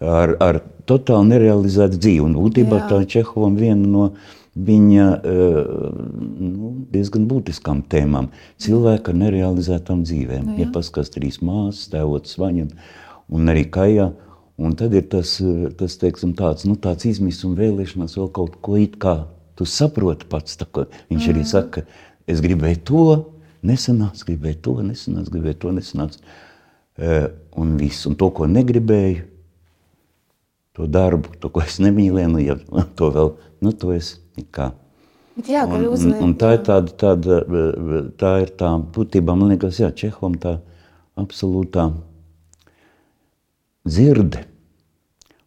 ar, 0.03 0.35
ar 0.43 0.61
totāli 0.89 1.31
nerealizētu 1.33 1.99
dzīvi. 1.99 2.23
Un 2.27 2.37
būtībā 2.37 2.81
Jā. 2.81 2.87
tā 2.91 3.01
Čehovam 3.15 3.55
viena 3.59 3.87
no 3.87 4.07
viņa 4.53 5.05
uh, 5.17 6.01
nu, 6.43 6.73
diezgan 6.93 7.25
būtiskām 7.29 7.81
tēmām- 7.89 8.29
cilvēka 8.63 9.13
ar 9.13 9.19
nerealizētām 9.21 10.03
dzīvēm. 10.05 10.51
Nu, 10.51 10.57
ja 10.61 10.69
paskatās 10.73 11.13
trīs 11.15 11.39
māsas, 11.41 11.89
tēvots 11.93 12.37
Vaņa 12.37 12.67
un 13.33 13.49
arī 13.49 13.65
Kaja, 13.71 14.11
un 14.61 14.75
tad 14.77 14.93
ir 14.93 15.07
tas, 15.09 15.39
tas 15.79 15.97
teiksim, 15.97 16.35
tāds, 16.37 16.67
nu, 16.69 16.75
tāds 16.75 17.07
izmisums 17.09 17.49
un 17.49 17.57
vēlēšanās 17.57 18.17
vēl 18.19 18.31
kaut 18.35 18.61
ko 18.61 18.77
it 18.77 18.99
kā 19.01 19.23
tu 19.57 19.65
saproti 19.65 20.29
pats. 20.29 20.57
Tā, 20.59 20.67
viņš 21.09 21.25
mm. 21.25 21.33
arī 21.33 21.45
saka, 21.45 21.85
es 22.29 22.41
gribēju 22.41 22.83
to, 22.85 23.05
nesanāca, 23.65 24.27
gribēju 24.27 24.61
to, 24.61 24.79
nesanāca, 24.85 25.33
gribēju 25.33 25.61
to, 25.65 25.77
nesanāca. 25.79 26.19
Uh, 26.93 27.31
un 27.57 27.73
viss, 27.79 28.05
un 28.05 28.13
to, 28.13 28.29
ko 28.29 28.45
negribēju, 28.45 29.32
to 30.73 30.87
darbu, 30.89 31.35
to, 31.39 31.51
ko 31.53 31.61
es 31.63 31.77
nemīlēju, 31.83 32.31
nu, 32.33 32.41
ja 32.41 32.57
to 32.97 33.09
vēl, 33.13 33.35
nu, 33.61 33.73
to 33.77 33.93
es 33.93 34.15
kā. 34.53 34.71
Jā, 35.49 35.63
un, 35.65 35.85
un, 35.89 36.13
un 36.27 36.33
tā 36.37 36.53
ir 36.57 36.63
tāda, 36.65 36.93
tāda, 36.93 37.39
tā 38.21 38.33
ir 38.43 38.53
tā 38.57 38.69
būtībā, 38.93 39.33
man 39.37 39.53
liekas, 39.53 39.79
jā, 39.81 39.89
Čehovam 39.97 40.35
tā 40.41 40.59
absolūtā 41.17 41.87
dzirde 43.85 44.43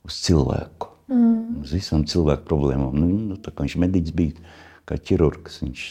uz 0.07 0.19
cilvēku, 0.27 0.91
mm. 1.11 1.63
uz 1.63 1.75
visām 1.75 2.03
cilvēku 2.07 2.47
problēmām. 2.51 2.99
Nu, 2.99 3.11
nu, 3.31 3.39
tā 3.43 3.55
kā 3.55 3.67
viņš 3.67 3.79
mediķis 3.83 4.17
bija, 4.19 4.57
kā 4.87 4.99
ķirurgs, 4.99 5.63
viņš 5.63 5.87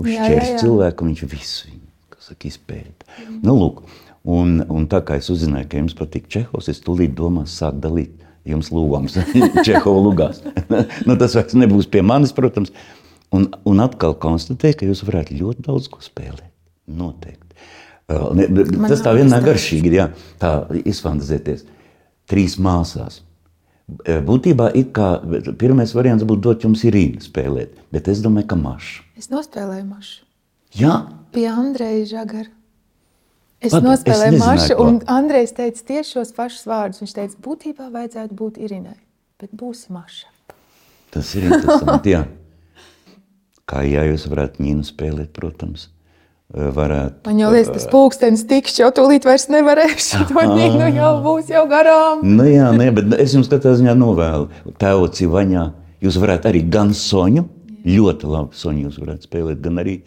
uzšķērs 0.00 0.52
cilvēku, 0.64 1.08
viņš 1.08 1.24
visu, 1.32 1.76
kas 2.12 2.32
saka, 2.32 2.48
izpēta. 2.48 3.08
Mm. 3.26 3.40
Nu, 3.44 3.56
lūk, 3.60 3.84
un, 4.24 4.60
un 4.72 4.88
tā 4.92 5.00
kā 5.04 5.20
es 5.20 5.28
uzzināju, 5.32 5.68
ka 5.68 5.84
jums 5.84 5.96
patīk 5.96 6.32
Čehovs, 6.32 6.72
es 6.72 6.80
tūlīt 6.84 7.16
domās 7.16 7.56
sāk 7.60 7.76
dalīt 7.84 8.25
jums 8.46 8.70
lūgums 8.74 9.16
Čehova 9.66 10.02
lugās. 10.02 10.42
nu, 11.08 11.16
tas 11.18 11.36
vairs 11.38 11.56
nebūs 11.58 11.88
pie 11.90 12.04
manis, 12.06 12.34
protams. 12.36 12.72
Un, 13.34 13.48
un 13.66 13.82
atkal 13.82 14.14
konstatēju, 14.22 14.78
ka 14.80 14.88
jūs 14.88 15.02
varētu 15.06 15.36
ļoti 15.40 15.66
daudz 15.66 15.90
ko 15.90 16.02
spēlēt. 16.04 16.52
Noteikti. 16.86 17.42
Ne, 18.38 18.46
tas 18.86 19.02
tā 19.02 19.16
vienmēr 19.16 19.42
garšīgi 19.48 19.90
ir, 19.90 19.96
jā, 19.98 20.04
tā 20.38 20.52
izfantazēties. 20.86 21.64
Trīs 22.30 22.54
māsās. 22.62 23.24
Būtībā 24.26 24.72
pirmais 25.58 25.94
variants 25.94 26.26
būtu 26.26 26.42
dot 26.42 26.66
jums 26.66 26.82
Irīnu 26.86 27.22
spēlēt, 27.22 27.74
bet 27.94 28.10
es 28.10 28.22
domāju, 28.22 28.48
ka 28.50 28.58
Maša. 28.58 29.02
Es 29.18 29.30
nospēlēju 29.30 29.86
Mašu. 29.90 30.22
Jā? 30.78 30.94
Pie 31.34 31.46
Andreja 31.50 32.06
Žagara. 32.14 32.50
Es 33.64 33.72
Pad, 33.72 33.86
nospēlēju 33.86 34.36
es 34.36 34.42
mašu, 34.42 34.74
un 34.84 34.98
Andrejs 35.08 35.54
teica 35.56 35.84
tieši 35.88 36.18
šos 36.18 36.32
pašus 36.36 36.66
vārdus. 36.68 37.00
Viņš 37.02 37.14
teica, 37.16 37.38
būtībā 37.42 37.88
vajadzētu 37.94 38.36
būt 38.36 38.58
Irinai, 38.60 38.98
bet 39.40 39.54
būs 39.56 39.86
maša. 39.92 40.28
Tas 41.14 41.30
ir 41.38 41.48
interesanti, 41.48 42.12
jā. 42.12 42.26
Kā 43.66 43.80
jā, 43.88 44.04
jūs 44.10 44.28
varētu 44.30 44.62
ņīnu 44.62 44.84
spēlēt, 44.86 45.32
protams. 45.34 45.88
Varētu. 46.54 47.24
Man 47.26 47.40
jau 47.40 47.48
liekas, 47.50 47.72
tas 47.74 47.88
pulkstenis 47.90 48.44
tikšķi, 48.46 48.84
jau 48.84 48.92
tūlīt 48.94 49.24
vairs 49.26 49.48
nevarēšu. 49.50 50.20
To 50.30 50.44
ņīnu 50.52 50.92
jau 50.94 51.10
būs 51.24 51.50
jau 51.50 51.64
garām. 51.70 52.22
nu 52.22 52.46
jā, 52.46 52.68
nē, 52.76 52.92
bet 52.94 53.16
es 53.18 53.34
jums 53.34 53.50
katrā 53.50 53.74
ziņā 53.80 53.96
novēlu. 53.98 54.46
Tēvoci 54.78 55.26
vaņā, 55.32 55.64
jūs 56.06 56.20
varētu 56.22 56.52
arī 56.52 56.62
gan 56.70 56.94
soņu, 56.94 57.48
ļoti 57.88 58.30
labi 58.30 58.60
soņu 58.62 58.86
jūs 58.86 59.00
varētu 59.02 59.26
spēlēt, 59.26 59.62
gan 59.64 59.82
arī 59.82 60.02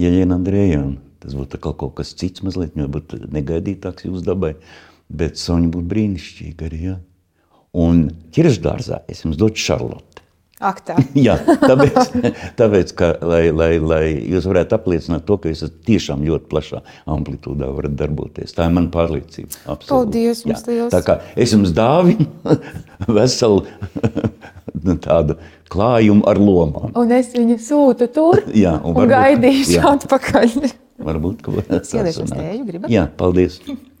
Jeļena 0.00 0.38
Andrejānu. 0.40 0.96
Tas 1.22 1.36
būtu 1.38 1.60
kaut 1.62 1.84
kas 1.98 2.14
cits, 2.18 2.42
mazliet 2.42 2.74
negaidītāks 2.76 4.08
jūsu 4.08 4.24
dabai, 4.26 4.56
bet 5.12 5.38
Soņa 5.38 5.70
būtu 5.74 5.90
brīnišķīga 5.92 6.68
arī. 6.68 6.80
Ja? 6.90 6.96
Un 7.72 8.08
ķiršdārzā 8.34 9.04
es 9.10 9.22
jums 9.24 9.38
dotu 9.40 9.62
Šarlotu. 9.62 10.12
Ak, 10.62 10.78
tā. 10.86 10.94
Jā, 11.26 11.34
tāpēc, 11.42 12.12
tāpēc 12.58 12.92
ka, 12.94 13.08
lai, 13.26 13.42
lai, 13.50 13.72
lai 13.82 14.02
jūs 14.14 14.46
varētu 14.46 14.76
apliecināt 14.76 15.24
to, 15.26 15.36
ka 15.42 15.50
jūs 15.50 15.64
esat 15.64 15.80
tiešām 15.88 16.22
ļoti 16.28 16.46
plašā 16.52 16.82
amplitūdā 17.10 17.70
varat 17.74 17.96
darboties. 17.98 18.54
Tā 18.54 18.68
ir 18.68 18.76
mana 18.76 18.92
pārliecība. 18.94 19.58
Absolūti. 19.64 19.90
Paldies 19.90 20.44
jums 20.46 20.68
liels. 20.68 20.92
Tā 20.94 21.02
kā 21.06 21.18
es 21.34 21.54
jums 21.56 21.74
dāvinu 21.74 22.28
veselu 23.18 23.64
tādu 25.08 25.38
klājumu 25.72 26.26
ar 26.30 26.38
lomām. 26.38 26.94
Un 27.00 27.16
es 27.18 27.32
viņu 27.34 27.58
sūtu 27.62 28.10
tur 28.14 28.44
jā, 28.54 28.76
un, 28.86 29.02
un 29.02 29.10
gaidīšu 29.10 29.80
jā. 29.80 29.96
atpakaļ. 29.96 30.56
Varbūt, 31.06 31.42
ka 31.44 31.64
tas 31.68 31.94
ir 31.96 32.10
tēju, 32.32 32.66
gribat? 32.68 32.92
Jā, 32.92 33.06
paldies. 33.18 33.60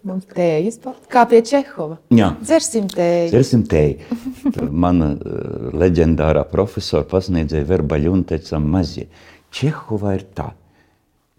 Mums 0.00 0.24
tējas, 0.32 0.78
kā 1.12 1.26
pie 1.28 1.42
Čehova. 1.44 1.98
Jā. 2.16 2.30
Dzersim 2.40 2.86
tēju. 2.88 3.32
Dzersim 3.34 3.66
tēju. 3.68 4.16
Mana 4.84 5.10
uh, 5.12 5.66
leģendārā 5.76 6.46
profesora 6.48 7.04
pasniedzēja 7.08 7.68
Verbaļuna 7.68 8.30
teica 8.32 8.62
mazie. 8.64 9.10
Čehovā 9.52 10.14
ir 10.16 10.24
tā. 10.36 10.46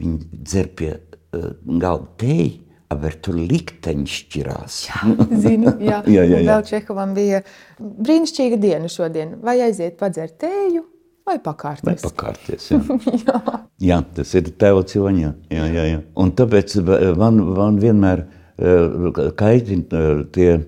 Viņi 0.01 0.43
dzer 0.46 0.70
pie 0.77 0.91
uh, 0.93 1.55
galda 1.65 2.12
tēju, 2.22 2.60
bet 3.01 3.17
tur 3.25 3.39
likteņi 3.39 4.08
šķirās. 4.13 4.77
Jā, 4.91 5.01
zinu, 5.41 5.74
jā. 5.81 6.03
jā, 6.17 6.22
jā, 6.22 6.38
jā. 6.38 6.46
Vēl 6.51 6.65
Čehovam 6.70 7.17
bija 7.17 7.41
brīnišķīga 7.81 8.62
diena 8.62 8.93
šodien. 8.93 9.39
Vai 9.41 9.58
aiziet 9.65 9.98
padzert 9.98 10.38
tēju, 10.43 10.86
Vai 11.32 11.38
pakārties? 11.40 11.88
Vai 11.88 11.96
pakārties 12.04 12.66
jā. 12.74 12.80
jā. 13.24 13.40
jā, 13.80 14.00
tas 14.18 14.34
ir 14.36 14.50
tēva 14.60 14.84
civaņā. 14.88 15.32
Jā, 15.54 15.68
jā, 15.72 15.86
jā. 15.88 16.02
Un 16.20 16.34
tāpēc 16.36 16.76
man, 17.20 17.40
man 17.56 17.78
vienmēr 17.80 18.26
uh, 18.26 19.22
kaitina 19.40 20.02
uh, 20.02 20.26
tie 20.36 20.50
uh, 20.58 20.66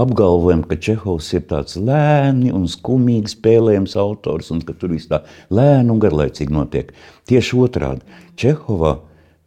apgalvojumi, 0.00 0.66
ka 0.66 0.80
Čehovs 0.82 1.30
ir 1.38 1.46
tāds 1.52 1.78
lēni 1.78 2.50
un 2.50 2.66
skumīgi 2.70 3.36
spēlējams 3.36 3.94
autors 4.02 4.50
un 4.54 4.64
ka 4.66 4.74
tur 4.74 4.96
viss 4.96 5.10
tā 5.12 5.22
lēni 5.54 5.94
un 5.94 6.02
garlaicīgi 6.02 6.58
notiek. 6.58 6.90
Tieši 7.30 7.62
otrādi. 7.62 8.18
Čehovā 8.42 8.96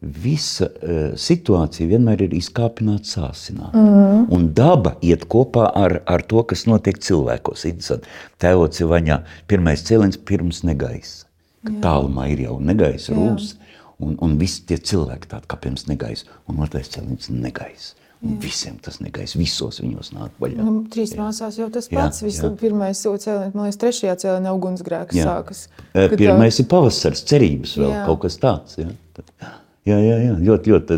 visa 0.05 0.67
uh, 0.69 1.15
situācija 1.19 1.89
vienmēr 1.89 2.25
ir 2.27 2.35
izkāpināta, 2.37 3.09
sāsināta. 3.09 3.79
Mm. 3.79 4.25
Un 4.35 4.47
daba 4.57 4.95
iet 5.05 5.25
kopā 5.31 5.67
ar, 5.75 5.99
ar 6.05 6.23
to, 6.29 6.43
kas 6.47 6.65
notiek 6.69 6.99
cilvēkos. 7.01 7.65
Tēvots 8.41 8.81
ir 8.81 8.91
vaņā, 8.91 9.19
pirmais 9.49 9.83
cēliens 9.85 10.19
pirms 10.21 10.63
negaisa. 10.67 11.25
Tālumā 11.81 12.29
ir 12.29 12.45
jau 12.45 12.59
negaisa 12.61 13.15
rūs, 13.15 13.55
un, 14.03 14.17
un 14.21 14.37
visi 14.37 14.65
tie 14.69 14.77
cilvēki 14.77 15.31
tādi 15.31 15.49
kā 15.49 15.57
pirms 15.61 15.87
negaisa, 15.89 16.29
un 16.51 16.61
otrais 16.65 16.91
cēliens 16.93 17.31
negaisa. 17.33 17.95
Un 18.25 18.37
visiem 18.41 18.77
tas 18.81 18.95
negais, 19.03 19.35
visos 19.37 19.81
viņos 19.83 20.13
nāk 20.15 20.37
vaļā. 20.41 20.63
Nu, 20.63 20.79
trīs 20.89 21.11
jā. 21.13 21.19
māsās 21.19 21.59
jau 21.59 21.67
tas 21.73 21.89
pats. 21.91 22.23
Jā, 22.23 22.31
jā. 22.31 22.49
Pirmais 22.57 23.01
cēliens, 23.03 23.53
man 23.53 23.67
liekas, 23.67 23.81
trešajā 23.83 24.15
cēlienā 24.23 24.53
ugunsgrēks 24.55 25.17
jā. 25.19 25.27
sākas. 25.27 25.65
Pirmais 25.93 26.55
tā... 26.55 26.63
ir 26.63 26.69
pavasars, 26.71 27.21
cerības 27.29 27.75
vēl, 27.77 27.91
jā. 27.91 28.01
kaut 28.07 28.23
kas 28.23 28.39
tāds. 28.41 28.79
Jā. 28.81 28.87
Tad, 29.17 29.29
jā, 29.43 29.51
jā, 29.93 30.15
jā. 30.23 30.35
ļoti, 30.47 30.73
ļoti, 30.73 30.97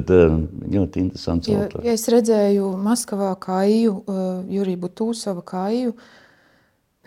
ļoti 0.75 1.01
interesants 1.03 1.49
ja, 1.51 1.65
autors. 1.65 1.85
Ja 1.85 1.95
es 1.97 2.07
redzēju 2.11 2.71
Maskavā 2.79 3.33
kāju, 3.43 3.97
Juriju 4.53 4.83
Butūsova 4.85 5.43
kāju 5.47 5.95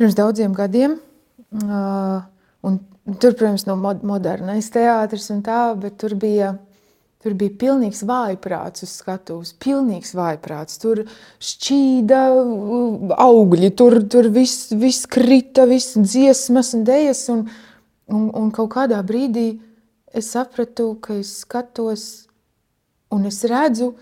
pirms 0.00 0.16
daudziem 0.16 0.56
gadiem, 0.56 0.98
un 1.56 2.80
tur, 3.20 3.34
protams, 3.36 3.66
no 3.68 3.76
modernais 3.80 4.68
teātris 4.72 5.30
un 5.32 5.44
tā, 5.44 5.62
bet 5.80 5.98
tur 6.00 6.16
bija 6.20 6.54
Tur 7.20 7.34
bija 7.36 7.52
pilnīgs 7.60 7.98
vājprāts 8.08 8.86
uz 8.86 8.94
skatuves, 8.96 9.50
pilnīgs 9.60 10.14
vājprāts. 10.16 10.78
Tur 10.80 11.02
šķīda 11.44 12.20
augļi, 13.20 13.68
tur, 13.76 13.98
tur 14.08 14.30
viss 14.32 14.70
vis 14.72 15.02
krita, 15.04 15.66
viss 15.68 15.98
dziesmas 16.00 16.72
un 16.78 16.86
dējas. 16.88 17.26
Un, 17.34 17.42
un, 18.08 18.24
un 18.40 18.48
kaut 18.56 18.70
kādā 18.72 19.02
brīdī 19.04 19.50
es 20.14 20.30
sapratu, 20.34 20.94
ka 21.02 21.18
es 21.20 21.40
skatos 21.44 22.06
un 23.10 23.26
es 23.26 23.42
redzu, 23.48 23.94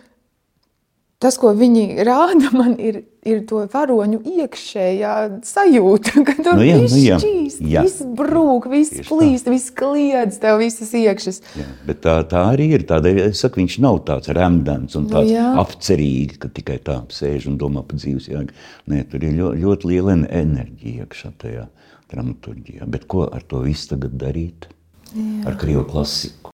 tas, 1.18 1.38
ko 1.40 1.50
viņi 1.56 2.04
rāda, 2.06 2.50
man 2.60 2.76
ir, 2.80 3.00
ir 3.26 3.42
to 3.48 3.64
varoņu 3.72 4.20
iekšējā 4.28 5.14
sajūta, 5.46 6.22
ka 6.26 6.36
tur 6.38 6.60
nu, 6.60 6.66
jā, 6.66 6.76
viss 6.84 6.94
nu, 6.94 7.00
jā. 7.02 7.18
šķīst, 7.22 7.64
jā. 7.72 7.84
viss 7.86 8.04
brūk, 8.20 8.68
viss 8.72 9.02
plīst, 9.08 9.50
viss 9.50 9.74
kliedz 9.74 10.38
tev 10.42 10.60
visas 10.62 10.94
iekšas. 10.96 11.42
Jā, 11.58 11.66
bet 11.88 12.02
tā, 12.06 12.18
tā 12.30 12.44
arī 12.52 12.70
ir, 12.78 12.86
tāda, 12.88 13.12
es 13.26 13.42
saku, 13.42 13.62
viņš 13.64 13.78
nav 13.84 14.02
tāds 14.08 14.32
remdens 14.36 14.96
un 14.98 15.08
nu 15.08 15.14
tāds 15.16 15.34
nu, 15.34 15.50
apcerīgi, 15.64 16.38
ka 16.44 16.52
tikai 16.54 16.78
tā 16.86 17.00
sēž 17.12 17.50
un 17.50 17.58
domā 17.60 17.84
par 17.88 18.00
dzīves 18.00 18.30
jēgu. 18.30 18.56
Nē, 18.92 19.04
tur 19.10 19.26
ir 19.26 19.36
ļoti, 19.42 19.64
ļoti 19.66 19.92
liela 19.92 20.16
enerģija 20.22 21.04
iekšā 21.08 21.34
tajā 21.42 21.68
dramaturģijā. 22.08 22.88
Bet 22.88 23.08
ko 23.10 23.26
ar 23.28 23.44
to 23.44 23.64
visu 23.66 23.92
tagad 23.94 24.14
darīt? 24.20 24.70
Jā. 25.14 25.42
Ar 25.48 25.56
krievu 25.60 25.84
klasiku. 25.88 26.52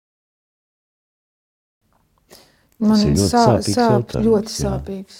Man 2.81 2.97
tas 2.97 3.05
ir 3.05 3.13
ļoti 3.13 3.29
sāp, 3.29 3.51
sāpīgs. 3.67 3.77
Sāp, 3.77 4.15
ļoti 4.25 4.55
sāpīgs. 4.57 5.19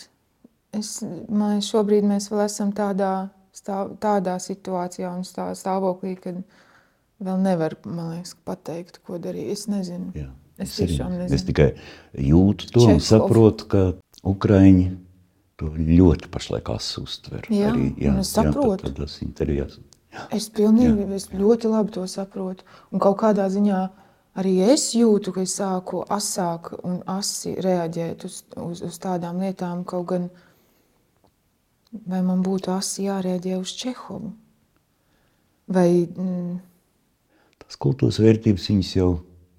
Es, 0.81 0.91
man 1.29 1.61
šobrīd 1.65 2.07
mēs 2.07 2.31
vēl 2.31 2.45
esam 2.47 2.71
tādā, 2.75 3.29
stāv, 3.55 3.97
tādā 4.03 4.39
situācijā 4.41 5.11
un 5.13 5.27
stāv, 5.27 5.53
stāvoklī, 5.59 6.15
kad 6.23 6.41
vēl 7.21 7.43
nevar, 7.43 7.77
man 7.85 8.15
liekas, 8.15 8.37
pateikt, 8.47 9.01
ko 9.05 9.19
darīt. 9.23 9.51
Es 9.53 9.67
nezinu. 9.71 10.13
Jā, 10.17 10.31
es, 10.57 10.79
es 10.79 10.97
nezinu. 10.97 11.29
Es 11.37 11.45
tikai 11.49 11.69
jūtu 12.15 12.71
to 12.71 12.87
Čekov. 12.87 12.95
un 12.95 13.05
saprotu, 13.05 13.69
ka 13.71 13.85
Ukraiņi 14.31 14.89
to 15.61 15.75
ļoti 15.77 16.31
pašlaik 16.33 16.71
uztver. 16.73 17.45
Jā, 17.53 17.75
arī, 17.75 17.91
jā, 18.01 18.17
es 18.23 18.33
saprotu. 18.33 18.89
Jā, 18.89 18.97
tas 19.03 19.19
intervijās. 19.27 19.77
Es 20.35 20.49
pilnīgi, 20.51 21.07
jā. 21.07 21.17
es 21.17 21.29
ļoti 21.31 21.71
labi 21.71 21.95
to 21.95 22.05
saprotu. 22.11 22.67
Un 22.91 23.03
kaut 23.03 23.21
kādā 23.23 23.47
ziņā 23.53 23.81
arī 24.41 24.57
es 24.73 24.91
jūtu, 24.97 25.35
ka 25.35 25.45
es 25.47 25.55
sāku 25.61 26.03
asāk 26.11 26.73
un 26.83 27.01
asi 27.11 27.55
reaģēt 27.63 28.27
uz, 28.27 28.41
uz, 28.59 28.83
uz 28.89 28.99
tādām 29.03 29.39
lietām, 29.43 29.85
kaut 29.87 30.09
gan 30.11 30.31
vai 32.11 32.23
man 32.27 32.43
būtu 32.47 32.73
asi 32.75 33.07
jārēģē 33.07 33.59
uz 33.61 33.75
Čehovu. 33.79 34.33
Vai, 35.71 35.89
mm, 36.07 36.59
Tas 37.71 37.79
kultūras 37.79 38.19
vērtības 38.19 38.65
viņas 38.67 38.89
jau, 38.97 39.11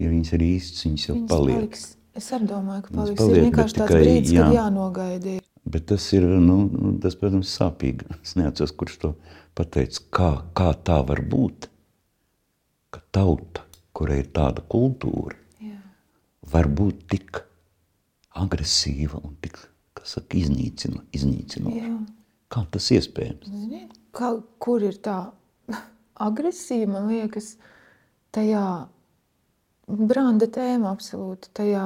ja 0.03 0.09
viņas 0.11 0.33
ir 0.35 0.41
īstas, 0.43 0.83
viņas 0.83 1.05
jau 1.05 1.13
viņas 1.15 1.29
paliek. 1.31 1.59
Paliks. 1.61 1.83
Es 2.19 2.25
arī 2.35 2.47
domāju, 2.49 2.81
ka 2.83 2.95
paliks. 2.97 3.19
paliek, 3.21 3.37
ir 3.37 3.45
vienkārši 3.45 3.77
tāds 3.77 3.91
tikai, 3.93 4.01
brīdis, 4.01 4.33
jā. 4.35 4.47
kad 4.47 4.55
jānogaida. 4.57 5.35
Bet 5.71 5.85
tas 5.87 6.07
ir, 6.17 6.25
nu, 6.43 6.57
tas, 6.99 7.15
protams, 7.15 7.53
sāpīgi. 7.55 8.09
Es 8.25 8.35
neatceros, 8.35 8.75
kurš 8.75 8.97
to 8.99 9.13
pateica. 9.57 10.05
Kā, 10.13 10.31
kā 10.57 10.71
tā 10.85 11.01
var 11.07 11.23
būt, 11.31 11.67
ka 12.91 13.03
tauta 13.11 13.65
kurai 14.01 14.21
ir 14.23 14.29
tāda 14.33 14.63
kultūra, 14.71 15.35
Jā. 15.61 15.77
var 16.53 16.69
būt 16.71 17.03
tik 17.11 17.41
agresīva 18.41 19.19
un 19.21 19.35
tik, 19.43 19.59
kas 19.97 20.15
saka, 20.17 20.39
iznīcino, 20.39 21.03
iznīcinoša. 21.15 21.91
Kā 22.51 22.63
tas 22.71 22.87
iespējams? 22.95 23.47
Zini, 23.47 23.85
kā, 24.15 24.33
kur 24.63 24.83
ir 24.87 24.97
tā 25.03 25.19
agresija, 26.27 26.87
man 26.89 27.11
liekas, 27.11 27.53
tajā 28.35 28.65
branda 29.91 30.47
tēma 30.47 30.95
absolūti, 30.95 31.51
tajā 31.61 31.85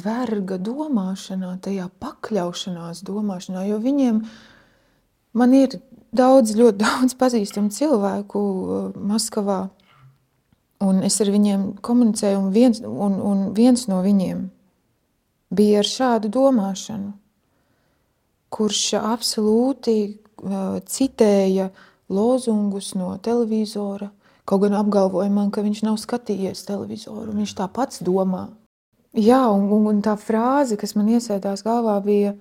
verga 0.00 0.56
domāšanā, 0.62 1.56
tajā 1.62 1.88
pakļaušanās 2.00 3.02
domāšanā, 3.06 3.64
jo 3.68 3.80
viņiem, 3.82 4.20
man 5.36 5.56
ir 5.56 5.80
daudz, 6.12 6.56
ļoti 6.58 6.80
daudz 6.80 7.16
pazīstamu 7.18 7.72
cilvēku 7.74 8.40
uh, 8.40 8.88
Maskavā, 8.96 9.62
Un 10.80 11.02
es 11.04 11.18
ar 11.20 11.28
viņiem 11.28 11.64
komunicēju, 11.84 12.38
un 12.40 12.52
viens, 12.54 12.78
un, 12.80 13.18
un 13.20 13.40
viens 13.52 13.82
no 13.90 13.98
viņiem 14.00 14.46
bija 15.52 15.82
ar 15.82 15.88
šādu 15.88 16.30
domāšanu, 16.32 17.10
kurš 18.48 18.84
absolūti 18.96 19.96
uh, 20.08 20.78
citēja 20.88 21.68
lozungus 22.08 22.94
no 22.96 23.12
televizora, 23.20 24.08
kaut 24.48 24.64
gan 24.64 24.78
apgalvoja 24.80 25.28
man, 25.28 25.50
ka 25.52 25.60
viņš 25.66 25.84
nav 25.84 26.00
skatījies 26.00 26.64
televizoru, 26.64 27.36
viņš 27.36 27.52
tā 27.60 27.68
pats 27.68 28.00
domā. 28.06 28.46
Jā, 29.12 29.42
un, 29.52 29.68
un, 29.74 29.84
un 29.90 30.00
tā 30.06 30.16
frāze, 30.16 30.80
kas 30.80 30.96
man 30.96 31.12
iesēdās 31.12 31.60
galvā, 31.66 31.98
bija, 32.06 32.32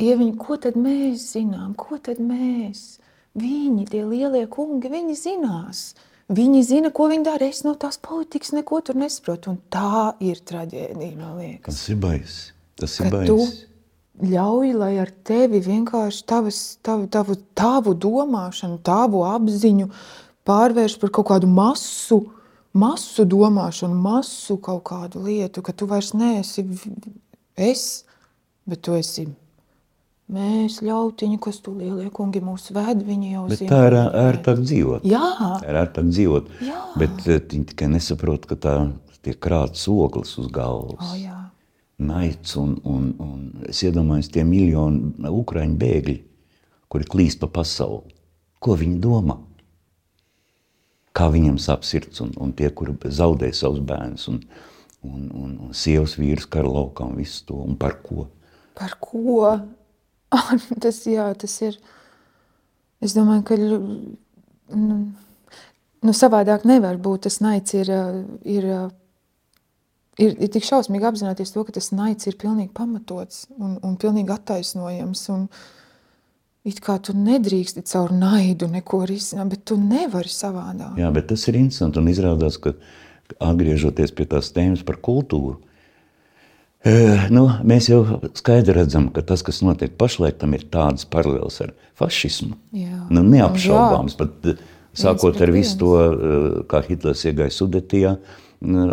Ieviņ, 0.00 0.34
ko 0.40 0.56
tad 0.60 0.76
mēs 0.80 1.32
zinām, 1.36 1.74
ko 1.76 1.98
tad 2.02 2.20
mēs, 2.22 2.98
viņi, 3.36 3.88
tie 3.92 4.04
lielie 4.08 4.46
kungi, 4.48 4.92
viņi 4.92 5.16
zinās, 5.20 5.88
Viņi 6.26 6.60
zina, 6.66 6.90
ko 6.90 7.06
viņi 7.06 7.22
dara. 7.22 7.46
Es 7.46 7.62
no 7.62 7.76
tās 7.78 8.00
politikas 8.02 8.50
neko 8.54 8.80
tur 8.82 8.98
nesaprotu. 8.98 9.52
Un 9.52 9.60
tā 9.70 10.16
ir 10.26 10.40
traģēdija, 10.42 11.14
man 11.20 11.36
liekas. 11.38 11.68
Tas 11.68 11.90
ir 11.92 12.00
baisi. 12.02 12.40
Tas 12.80 12.96
ir 12.98 13.12
baisi. 13.14 13.66
Ļauj, 14.26 14.72
lai 14.80 14.94
ar 14.98 15.12
tevi 15.28 15.60
vienkārši 15.62 16.24
tavas, 16.26 16.58
tavu, 16.82 17.06
tavu, 17.12 17.36
tavu 17.54 17.92
domāšanu, 18.00 18.80
tavu 18.82 19.20
apziņu 19.28 19.90
pārvērš 20.48 20.96
par 21.02 21.12
kaut 21.14 21.28
kādu 21.30 21.50
masu, 21.52 22.22
masu 22.74 23.26
domāšanu, 23.28 23.94
masu 24.00 24.56
kaut 24.56 24.86
kādu 24.88 25.20
lietu, 25.26 25.62
ka 25.62 25.76
tu 25.76 25.86
vairs 25.90 26.14
neesi 26.16 26.64
es, 27.60 27.84
bet 28.64 28.82
tu 28.88 28.96
esi 28.96 29.28
Mēs 30.26 30.80
ļautiņi, 30.82 31.36
kas 31.38 31.60
tu 31.62 31.76
lielie 31.78 32.08
kungi 32.10 32.40
mūs 32.42 32.72
ved, 32.74 33.04
viņi 33.06 33.28
jau 33.36 33.44
Bet 33.46 33.60
zina. 33.60 33.70
Tā 33.70 33.82
ir 33.86 33.94
ērtāk 34.24 34.62
dzīvot. 34.64 35.04
Jā. 35.06 35.26
Tā 35.62 35.68
ir 35.70 35.78
ērtāk 35.84 36.08
dzīvot. 36.10 36.48
Jā. 36.66 36.80
Bet 36.98 37.28
eh, 37.30 37.38
viņi 37.52 37.68
tikai 37.70 37.90
nesaprot, 37.92 38.48
ka 38.50 38.58
tā 38.58 38.72
tiek 39.22 39.38
krāts 39.42 39.86
ogles 39.90 40.34
uz 40.42 40.48
galvas. 40.50 41.12
O, 41.12 41.18
jā. 41.20 41.36
Naids 42.02 42.56
un, 42.58 42.74
un, 42.84 43.06
un 43.22 43.68
es 43.70 43.84
iedomājos 43.86 44.32
tie 44.34 44.42
miljoni 44.44 45.14
ukraiņu 45.30 45.78
bēgļi, 45.80 46.16
kuri 46.90 47.08
klīst 47.14 47.40
pa 47.44 47.52
pasauli. 47.60 48.10
Ko 48.58 48.74
viņi 48.74 48.98
domā? 49.06 49.38
Kā 51.16 51.30
viņiem 51.32 51.56
sāp 51.62 51.86
sirds 51.86 52.20
un, 52.24 52.34
un 52.42 52.50
tie, 52.52 52.68
kuri 52.74 52.98
zaudē 53.14 53.54
savus 53.54 53.78
bērnus 53.86 54.26
un, 54.34 54.42
un, 55.06 55.30
un, 55.30 55.56
un 55.68 55.72
sievas 55.74 56.18
vīrus 56.18 56.50
kara 56.50 56.68
laukā 56.68 57.06
un 57.06 57.14
visu 57.22 57.46
to. 57.46 57.62
Un 57.62 57.78
par 57.78 58.00
ko? 58.02 58.26
Par 58.76 58.98
ko? 59.00 59.54
tas, 60.82 61.02
jā, 61.08 61.28
tas 61.38 61.54
ir. 61.64 61.78
Es 63.04 63.12
domāju, 63.16 63.42
ka 63.46 63.56
nu, 63.60 64.96
nu, 66.02 66.14
savādāk 66.16 66.64
nevar 66.68 66.98
būt. 67.02 67.26
Tas 67.28 67.40
naids 67.44 67.76
ir, 67.76 67.90
ir, 68.48 68.68
ir, 70.18 70.30
ir 70.32 70.52
tik 70.52 70.66
šausmīgi 70.66 71.08
apzināties 71.10 71.52
to, 71.54 71.64
ka 71.66 71.76
tas 71.76 71.92
naids 71.92 72.28
ir 72.28 72.38
pilnīgi 72.40 72.72
pamatots 72.76 73.46
un, 73.58 73.76
un 73.84 73.98
pilnīgi 74.00 74.34
attaisnojams. 74.36 75.26
Un, 75.36 75.48
It 76.66 76.80
kā 76.82 76.96
tu 76.98 77.12
nedrīksti 77.14 77.84
caur 77.86 78.10
naidu 78.10 78.66
neko 78.66 79.04
risināt, 79.06 79.52
bet 79.52 79.60
tu 79.70 79.76
nevari 79.78 80.26
savādāk. 80.26 80.96
Jā, 80.98 81.12
bet 81.14 81.28
tas 81.30 81.44
ir 81.46 81.60
interesanti 81.60 82.00
un 82.00 82.08
izrādās, 82.10 82.56
ka 82.58 82.72
atgriežoties 83.38 84.10
pie 84.16 84.26
tās 84.32 84.50
tēmas 84.54 84.82
par 84.86 84.98
kultūru, 84.98 85.60
Nu, 87.32 87.46
mēs 87.66 87.88
jau 87.90 88.02
skaidri 88.38 88.76
redzam, 88.76 89.08
ka 89.14 89.24
tas, 89.26 89.42
kas 89.42 89.62
notiek 89.64 89.96
pašlaik, 89.98 90.36
tam 90.38 90.52
ir 90.54 90.66
tādas 90.70 91.08
paralēlas 91.10 91.58
ar 91.64 91.72
fašismu. 91.98 92.54
Jā. 92.76 93.06
Nu, 93.10 93.24
neapšaubāms, 93.26 94.14
jā. 94.14 94.26
pat 94.26 94.64
Sākot 94.96 95.36
ar 95.44 95.52
visu 95.52 95.76
to, 95.80 95.92
kā 96.70 96.80
Hitlers 96.86 97.24
iegāja 97.28 97.52
Sudetijā, 97.52 98.14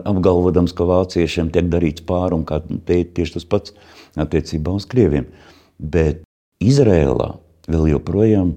apgalvodams, 0.04 0.74
ka 0.76 0.88
vāciešiem 0.89 1.52
tiek 1.54 1.69
darīts 1.72 2.04
pāri 2.08 2.36
un 2.36 2.43
kā 2.48 2.60
te 2.88 3.00
tieši 3.08 3.38
tas 3.38 3.48
pats 3.48 3.76
attiecībā 4.19 4.74
uz 4.76 4.88
Krieviem. 4.89 5.30
Bet 5.80 6.26
Izrēlā 6.63 7.30
vēl 7.72 7.93
joprojām 7.93 8.52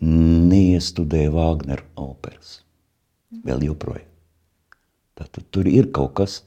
neiestudēja 0.00 1.32
Wagner 1.34 1.84
operas. 2.00 2.62
Vēl 3.44 3.66
joprojām. 3.68 4.08
Tātad 5.20 5.44
tur 5.52 5.68
ir 5.68 5.90
kaut 5.92 6.14
kas, 6.16 6.40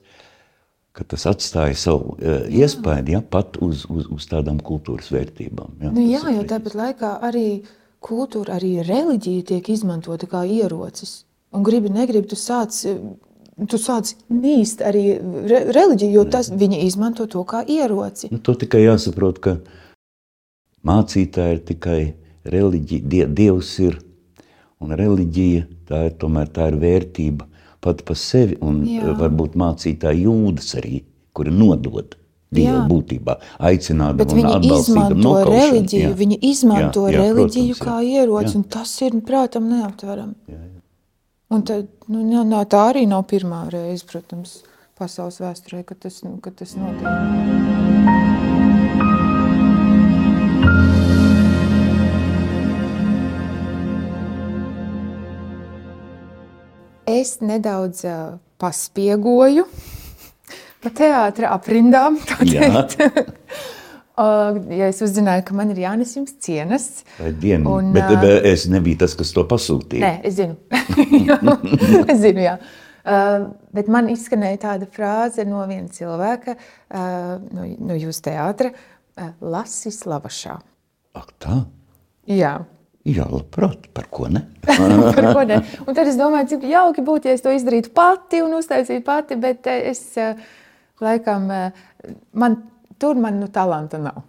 ka 0.94 1.06
tas 1.10 1.26
atstāja 1.30 1.76
savu 1.78 2.16
uh, 2.20 2.44
iespēju 2.54 3.16
ja, 3.16 3.22
pat 3.26 3.58
uz, 3.66 3.88
uz, 3.90 4.06
uz 4.14 4.28
tādām 4.30 4.60
kultūras 4.62 5.10
vērtībām. 5.14 5.80
Ja, 5.82 5.92
Nu, 5.94 6.06
jā, 6.06 6.22
jo 6.36 6.44
tāpat 6.50 6.78
laikā 6.78 7.16
arī 7.26 7.48
kultūra, 8.04 8.60
arī 8.60 8.76
reliģija 8.86 9.48
tiek 9.54 9.70
izmantota 9.74 10.30
kā 10.30 10.44
ierocis. 10.46 11.24
Un 11.54 11.66
gribi, 11.66 11.90
negribi, 11.94 12.28
tu 12.30 12.38
sāc, 12.38 12.76
eh, 12.90 13.00
tu 13.70 13.80
sāc 13.82 14.14
nīst 14.34 14.84
arī 14.86 15.06
re, 15.50 15.64
reliģiju, 15.74 16.14
jo 16.18 16.26
tas 16.30 16.52
viņi 16.52 16.84
izmanto 16.86 17.26
to 17.30 17.42
kā 17.46 17.64
ieroci. 17.66 18.30
Nu, 18.34 18.42
to 18.42 18.54
tikai 18.58 18.84
jāsaprot, 18.86 19.42
ka 19.42 19.58
mācītāji 20.86 21.58
ir 21.58 21.64
tikai 21.72 22.02
reliģija, 22.54 23.10
die, 23.10 23.24
dievs 23.42 23.74
ir, 23.86 23.98
un 24.84 24.94
reliģija 25.00 25.66
tā 25.90 26.06
ir 26.10 26.18
tomēr 26.22 26.54
tā 26.54 26.70
ir 26.70 26.80
vērtība 26.82 27.50
pat 27.84 28.04
par 28.08 28.20
sevi, 28.20 28.58
un 28.64 28.84
Jā. 28.88 29.04
Jā. 29.04 29.16
varbūt 29.20 29.56
mācītāji 29.60 30.28
jūdas 30.28 30.76
arī, 30.82 31.04
kuri 31.36 31.54
nodod 31.54 32.18
Dievu 32.54 32.76
Jā. 32.76 32.84
būtībā, 32.90 33.38
aicināt 33.70 34.20
Bet 34.20 34.34
viņi 34.38 34.70
izmanto 34.70 35.34
reliģiju, 35.48 36.12
viņi 36.20 36.38
izmanto 36.52 37.08
Jā, 37.08 37.16
jā, 37.16 37.24
reliģiju 37.24 37.74
protams, 37.74 37.82
jā. 37.82 37.88
kā 37.88 37.96
ieroci, 38.22 38.52
Jā. 38.52 38.60
un 38.60 38.68
tas 38.76 38.94
ir, 39.02 39.18
prātam, 39.26 39.72
neaptverami. 39.72 40.60
Un 41.54 41.66
tad, 41.70 41.90
nu, 42.10 42.22
jā, 42.34 42.46
nā, 42.50 42.62
tā 42.70 42.86
arī 42.92 43.08
nav 43.10 43.26
pirmā 43.30 43.66
reize, 43.74 44.06
protams, 44.10 44.62
pasaules 44.98 45.42
vēsturē, 45.42 45.84
kad 45.90 46.02
tas, 46.06 46.22
nu, 46.26 46.38
kad 46.42 46.58
tas 46.62 46.78
notiek. 46.78 47.93
Es 57.24 57.38
nedaudz 57.40 58.04
paspiegoju 58.60 59.64
pa 60.84 60.90
teātra 60.92 61.54
aprindām. 61.56 62.18
ja 64.80 64.86
es 64.90 65.00
uzzināju, 65.06 65.44
ka 65.48 65.52
man 65.56 65.72
ir 65.72 65.80
jānes 65.86 66.12
jums 66.18 66.34
cienas, 66.44 66.86
Dienu, 67.40 67.66
Un, 67.78 67.84
bet, 67.96 68.08
bet 68.20 68.44
es 68.50 68.62
nebiju 68.72 68.98
tas, 69.06 69.14
kas 69.20 69.30
to 69.36 69.42
pasūtīja. 69.50 70.04
Nē, 70.04 70.14
es 70.28 70.34
zinu. 70.42 70.56
Es 72.12 72.18
zinu, 72.26 72.42
jā. 72.44 72.56
Uh, 73.04 73.52
bet 73.76 73.88
man 73.92 74.06
izskanēja 74.12 74.58
tāda 74.62 74.86
frāze 74.88 75.44
no 75.48 75.60
viena 75.68 75.90
cilvēka, 75.92 76.52
uh, 76.56 77.34
no, 77.56 77.62
no 77.90 77.94
jūsu 78.00 78.22
teātra, 78.30 78.70
uh, 78.72 78.76
Lasis 79.44 80.00
Lavašā. 80.08 80.56
Ak, 81.20 81.28
tā? 81.44 81.56
Jā. 82.32 82.54
Jā, 83.04 83.26
labprāt, 83.28 83.90
par 83.92 84.06
ko 84.08 84.30
ne? 84.32 84.46
Par 84.64 85.26
ko 85.36 85.42
ne? 85.44 85.58
Un 85.84 85.96
tad 85.96 86.08
es 86.08 86.16
domāju, 86.16 86.54
cik 86.54 86.70
jauki 86.72 87.04
būtu, 87.04 87.28
ja 87.28 87.36
es 87.36 87.44
to 87.44 87.52
izdarītu 87.52 87.92
pati 87.92 88.40
un 88.40 88.56
uztaisītu 88.56 89.04
pati, 89.04 89.36
bet 89.40 89.68
eh, 89.68 89.90
es 89.92 90.00
eh, 90.16 90.40
laikam, 91.04 91.50
eh, 91.52 92.14
man 92.40 92.62
tur 93.04 93.20
man 93.20 93.42
nu 93.42 93.50
talanta 93.52 94.00
nav. 94.00 94.24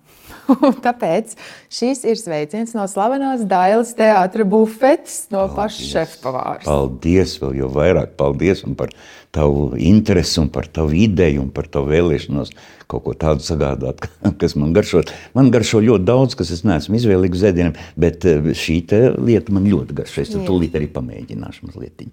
Tāpēc 0.86 1.34
šis 1.72 2.04
ir 2.08 2.20
sveiciens 2.20 2.74
no 2.76 2.86
slavenās 2.90 3.44
Dailas 3.48 3.94
teātra 3.96 4.46
bufetes 4.48 5.24
no 5.34 5.46
paša 5.54 5.90
šefpavāra. 5.90 6.62
Paldies, 6.66 7.36
vēl 7.42 7.60
jau 7.62 7.70
vairāk 7.74 8.16
paldies 8.20 8.64
par 8.78 8.92
tavu 9.34 9.74
interesi 9.80 10.44
par 10.52 10.68
tavu 10.70 10.94
ideju 10.94 11.42
un 11.42 11.50
par 11.54 11.68
tavu 11.70 11.90
vēlēšanos 11.90 12.54
kaut 12.90 13.04
ko 13.06 13.14
tādu 13.18 13.44
sagādāt, 13.44 14.04
kas 14.40 14.56
man 14.60 14.74
garšo. 14.76 15.04
Man 15.36 15.50
garšo 15.54 15.82
ļoti 15.84 16.06
daudz, 16.08 16.36
kas 16.38 16.52
es 16.54 16.64
neesmu 16.66 16.98
izvēlīgs 17.00 17.42
zēdienam, 17.42 17.78
bet 18.00 18.26
eh, 18.28 18.52
šī 18.54 18.82
lieta 19.18 19.54
man 19.54 19.68
ļoti 19.70 19.96
garšo. 20.02 20.24
Es 20.24 20.34
tūlīt 20.34 20.76
arī 20.78 20.90
pamēģināšu 20.92 21.70
mazliet. 21.70 22.06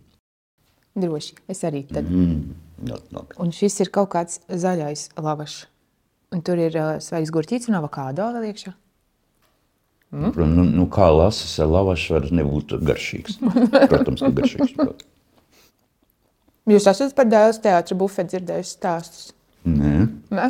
Droši, 1.01 1.37
es 1.51 1.61
arī 1.67 1.85
tad. 1.87 2.07
Mm, 2.07 2.55
ļoti 2.89 3.15
labi. 3.15 3.37
Un 3.43 3.53
šis 3.55 3.79
ir 3.85 3.91
kaut 3.95 4.11
kāds 4.15 4.41
zaļais 4.49 5.09
lavašs. 5.19 5.70
Un 6.31 6.41
tur 6.47 6.59
ir 6.63 6.75
uh, 6.79 6.93
svaigs 7.03 7.31
gurķītis 7.33 7.67
un 7.71 7.79
avokādo 7.81 8.29
vēl 8.37 8.51
iekšā. 8.51 8.71
Protams, 10.11 10.57
Nu, 10.57 10.63
nu, 10.67 10.85
kā 10.91 11.07
lasas 11.15 11.53
ar 11.63 11.69
lavašu 11.71 12.17
var 12.17 12.25
nebūt 12.35 12.75
garšīgs. 12.83 13.37
Protams, 13.91 14.23
ka 14.23 14.31
garšīgs. 14.41 14.73
protams. 14.75 15.07
Jūs 16.71 16.87
esat 16.91 17.15
par 17.17 17.29
Dailas 17.31 17.59
teātra 17.63 17.95
bufeti 17.97 18.35
dzirdējuši 18.35 18.73
stāstus? 18.75 19.31
Nē. 19.65 19.93
Ne? 20.35 20.49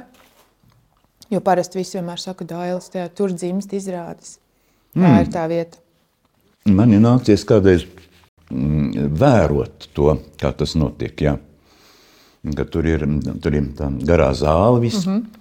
Jo 1.32 1.40
parasti 1.46 1.80
visi 1.80 1.98
vienmēr 1.98 2.20
saka, 2.20 2.42
ka 2.42 2.50
Dailas 2.56 2.90
teātrī 2.92 3.18
tur 3.18 3.36
dzimst 3.36 3.74
izrādes. 3.78 4.36
Tā 4.92 5.06
mm. 5.06 5.20
ir 5.24 5.30
tā 5.32 5.46
vieta. 5.48 5.80
Man 6.68 6.92
ir 6.94 7.02
nācies 7.02 7.46
kādreiz 7.48 7.86
mm, 8.52 9.14
vērot 9.18 9.88
to, 9.96 10.18
kā 10.42 10.52
tas 10.58 10.74
notiek. 10.76 11.16
Jā. 11.22 11.38
Ka 12.58 12.66
tur 12.66 12.90
ir, 12.90 13.06
tur 13.42 13.56
ir 13.56 13.70
tā 13.78 13.88
garā 14.10 14.32
zāle. 14.36 14.82
Viss. 14.84 15.06
Mm 15.06 15.14
-hmm. 15.14 15.41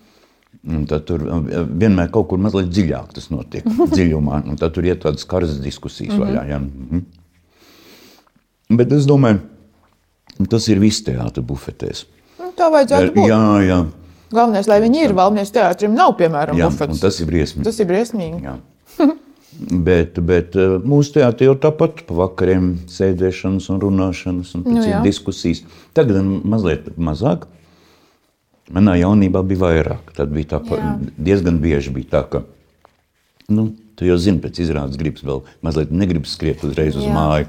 Un 0.68 0.82
tad 0.84 1.06
tur 1.08 1.22
uh, 1.24 1.38
vienmēr 1.80 2.10
kaut 2.12 2.28
kur 2.28 2.38
mazliet 2.42 2.68
dziļāk 2.68 3.14
tas 3.16 3.30
notiek. 3.32 3.64
dziļumā. 3.94 4.42
Un 4.50 4.60
tad 4.60 4.74
tur 4.76 4.84
ir 4.84 4.98
tādas 5.00 5.24
karas 5.28 5.56
diskusijas. 5.62 6.12
Mm 6.12 6.18
-hmm. 6.18 6.26
vaļā, 6.26 6.42
jā. 6.50 6.58
Mhm. 6.58 6.98
Bet 8.76 8.92
es 8.92 9.06
domāju, 9.08 9.40
tas 10.50 10.68
ir 10.68 10.78
viss 10.78 11.02
teātris 11.02 11.46
bufetēs. 11.46 12.04
Nu, 12.38 12.52
tā 12.56 12.70
vajadzētu 12.70 13.14
būt. 13.16 13.28
Jā, 13.28 13.40
jā, 13.66 13.80
Galvenais, 14.30 14.68
lai 14.70 14.78
viņi 14.84 15.00
ir 15.08 15.16
valmies 15.18 15.50
teātrim, 15.50 15.96
nav 15.98 16.14
piemēram 16.18 16.58
jā. 16.58 16.68
bufets. 16.70 17.02
tas 17.02 17.18
ir 17.18 17.26
briesmīgi. 17.26 17.66
tas 17.66 17.80
ir 17.82 17.90
briesmīgi. 17.90 18.54
Bet, 19.60 20.14
bet 20.24 20.54
eh, 20.56 20.76
mūsu 20.86 21.16
teātrī 21.16 21.48
jau 21.48 21.56
tāpat 21.58 22.04
pa 22.06 22.14
vakariem 22.16 22.68
sēdēšanas 22.88 23.66
un 23.74 23.80
runāšanas 23.82 24.52
un 24.56 24.62
nu, 24.64 24.84
jā. 24.86 25.00
diskusijas. 25.04 25.64
Tagad 25.92 26.22
mazliet 26.48 26.86
mazāk. 26.96 27.48
Manā 28.70 28.94
jaunībā 29.00 29.42
bija 29.46 29.64
vairāk. 29.64 30.12
Tad 30.16 30.30
bija 30.34 30.52
tā, 30.54 30.60
Jā. 30.78 30.90
diezgan 31.18 31.58
bieži 31.62 31.90
bija 31.94 32.10
tā, 32.12 32.20
ka 32.30 32.42
nu, 33.50 33.72
tu 33.98 34.06
jau 34.06 34.18
zini, 34.20 34.38
pēc 34.42 34.60
izrādes 34.62 34.98
gribas 35.00 35.24
vēl 35.26 35.42
mazliet 35.66 35.90
negribas 35.90 36.36
skriet 36.36 36.62
uzreiz 36.66 36.96
uz 36.96 37.08
Jā. 37.08 37.14
māju. 37.16 37.48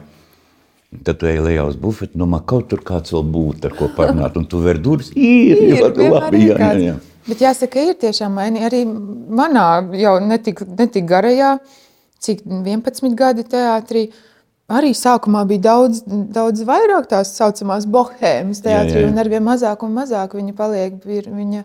Tad 1.05 1.21
tu 1.21 1.27
ej 1.29 1.37
lejā 1.39 1.63
uz 1.69 1.77
bufetu, 1.79 2.17
domā, 2.19 2.41
kaut 2.43 2.67
tur 2.67 2.81
kāds 2.83 3.13
vēl 3.13 3.23
būtu, 3.31 3.69
ar 3.69 3.75
ko 3.77 3.87
parunāt. 3.95 4.35
Un 4.35 4.43
tu 4.49 4.59
ver 4.59 4.81
durvis, 4.81 5.13
ir, 5.15 5.61
Ir, 5.61 5.77
vienmēr 5.77 6.11
labi. 6.11 6.41
ir 6.41 6.49
Jā, 6.49 6.57
jā, 6.57 6.81
jā. 6.89 6.95
Bet 7.29 7.43
jāsaka, 7.45 7.85
ir 7.85 7.95
tiešām 8.01 8.33
mainīgi. 8.35 8.65
Arī 8.67 8.81
manā 9.39 9.67
jau 10.01 10.17
netik, 10.25 10.65
netik 10.67 11.05
garajā, 11.07 11.53
cik 12.19 12.41
11 12.43 13.15
gadi 13.15 13.45
teātrī, 13.47 14.07
arī 14.77 14.91
sākumā 14.97 15.43
bija 15.49 15.65
daudz, 15.69 16.01
daudz 16.07 16.63
vairāk 16.67 17.09
tās 17.11 17.33
saucamās 17.37 17.87
bohēmas 17.89 18.63
teātrī, 18.63 19.05
un 19.09 19.19
arvien 19.21 19.43
mazāk 19.45 19.85
un 19.87 19.95
mazāk 19.97 20.35
viņa 20.37 20.57
paliek. 20.57 20.99
Ir, 21.05 21.29
viņa, 21.31 21.63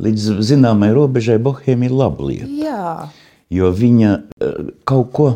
Līdz 0.00 0.30
zināmai 0.48 0.94
robežai 0.96 1.36
bohēmija 1.42 1.90
ir 1.90 1.96
laba 1.96 2.30
lieta. 2.30 2.48
jā, 2.48 3.10
Jo 3.50 3.72
viņa 3.74 4.10
eh, 4.14 4.58
kaut 4.86 5.08
ko 5.16 5.30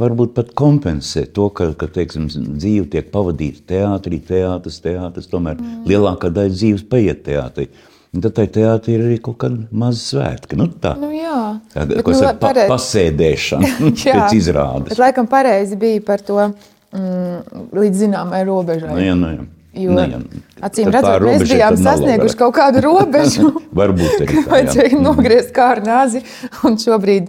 varbūt 0.00 0.32
pat 0.34 0.50
kompensē 0.56 1.26
to, 1.34 1.48
ka, 1.54 1.70
ka 1.78 1.86
teiksim, 1.92 2.26
dzīve 2.32 2.88
tiek 2.90 3.10
pavadīta 3.12 3.62
teātrī, 3.74 4.20
teātris, 4.24 4.80
teātris. 4.82 5.28
Tomēr 5.30 5.60
mm. 5.60 5.84
lielākā 5.90 6.32
daļa 6.34 6.54
dzīves 6.56 6.86
paiet 6.90 7.22
teātrī. 7.28 7.68
Un 8.10 8.24
tad 8.24 8.34
tai 8.34 8.48
teātrī 8.50 8.96
ir 8.96 9.04
arī 9.06 9.16
kaut 9.22 9.36
kāda 9.44 9.68
maza 9.70 10.00
svētka. 10.02 10.56
Nu, 10.58 10.66
tā 10.82 10.96
nu 10.98 11.12
jā. 11.14 11.36
tāda 11.70 11.94
Bet, 11.94 12.02
ko 12.06 12.10
nu, 12.10 12.18
saka, 12.18 12.32
pa, 12.40 12.48
pareizi. 12.48 12.70
pasēdēšana 12.72 13.70
pēc 14.00 14.34
izrādes. 14.34 14.88
Bet 14.90 14.98
laikam 15.04 15.28
pareizi 15.30 15.78
bija 15.78 16.02
par 16.08 16.24
to 16.26 16.40
mm, 16.42 17.70
līdz 17.78 18.02
zināmai 18.02 18.42
robežai. 18.48 18.90
Nu, 18.90 19.00
jā, 19.04 19.14
nu, 19.18 19.30
jā. 19.36 19.46
Jo, 19.78 19.92
Nu, 19.94 20.02
jā. 20.02 20.18
acīm 20.66 20.88
redzot, 20.90 21.22
mēs 21.22 21.44
bijām 21.46 21.76
sasnieguši 21.78 22.38
kaut 22.40 22.56
kādu 22.56 22.80
robežu. 22.88 23.52
Varbūt 23.78 24.24
arī 24.24 24.40
tā. 24.40 24.46
Vajadzēja 24.50 24.98
nogriezt 24.98 25.52
kā 25.54 25.68
ar 25.76 25.80
nāzi. 25.86 26.24
Un 26.66 26.74
šobrīd, 26.82 27.28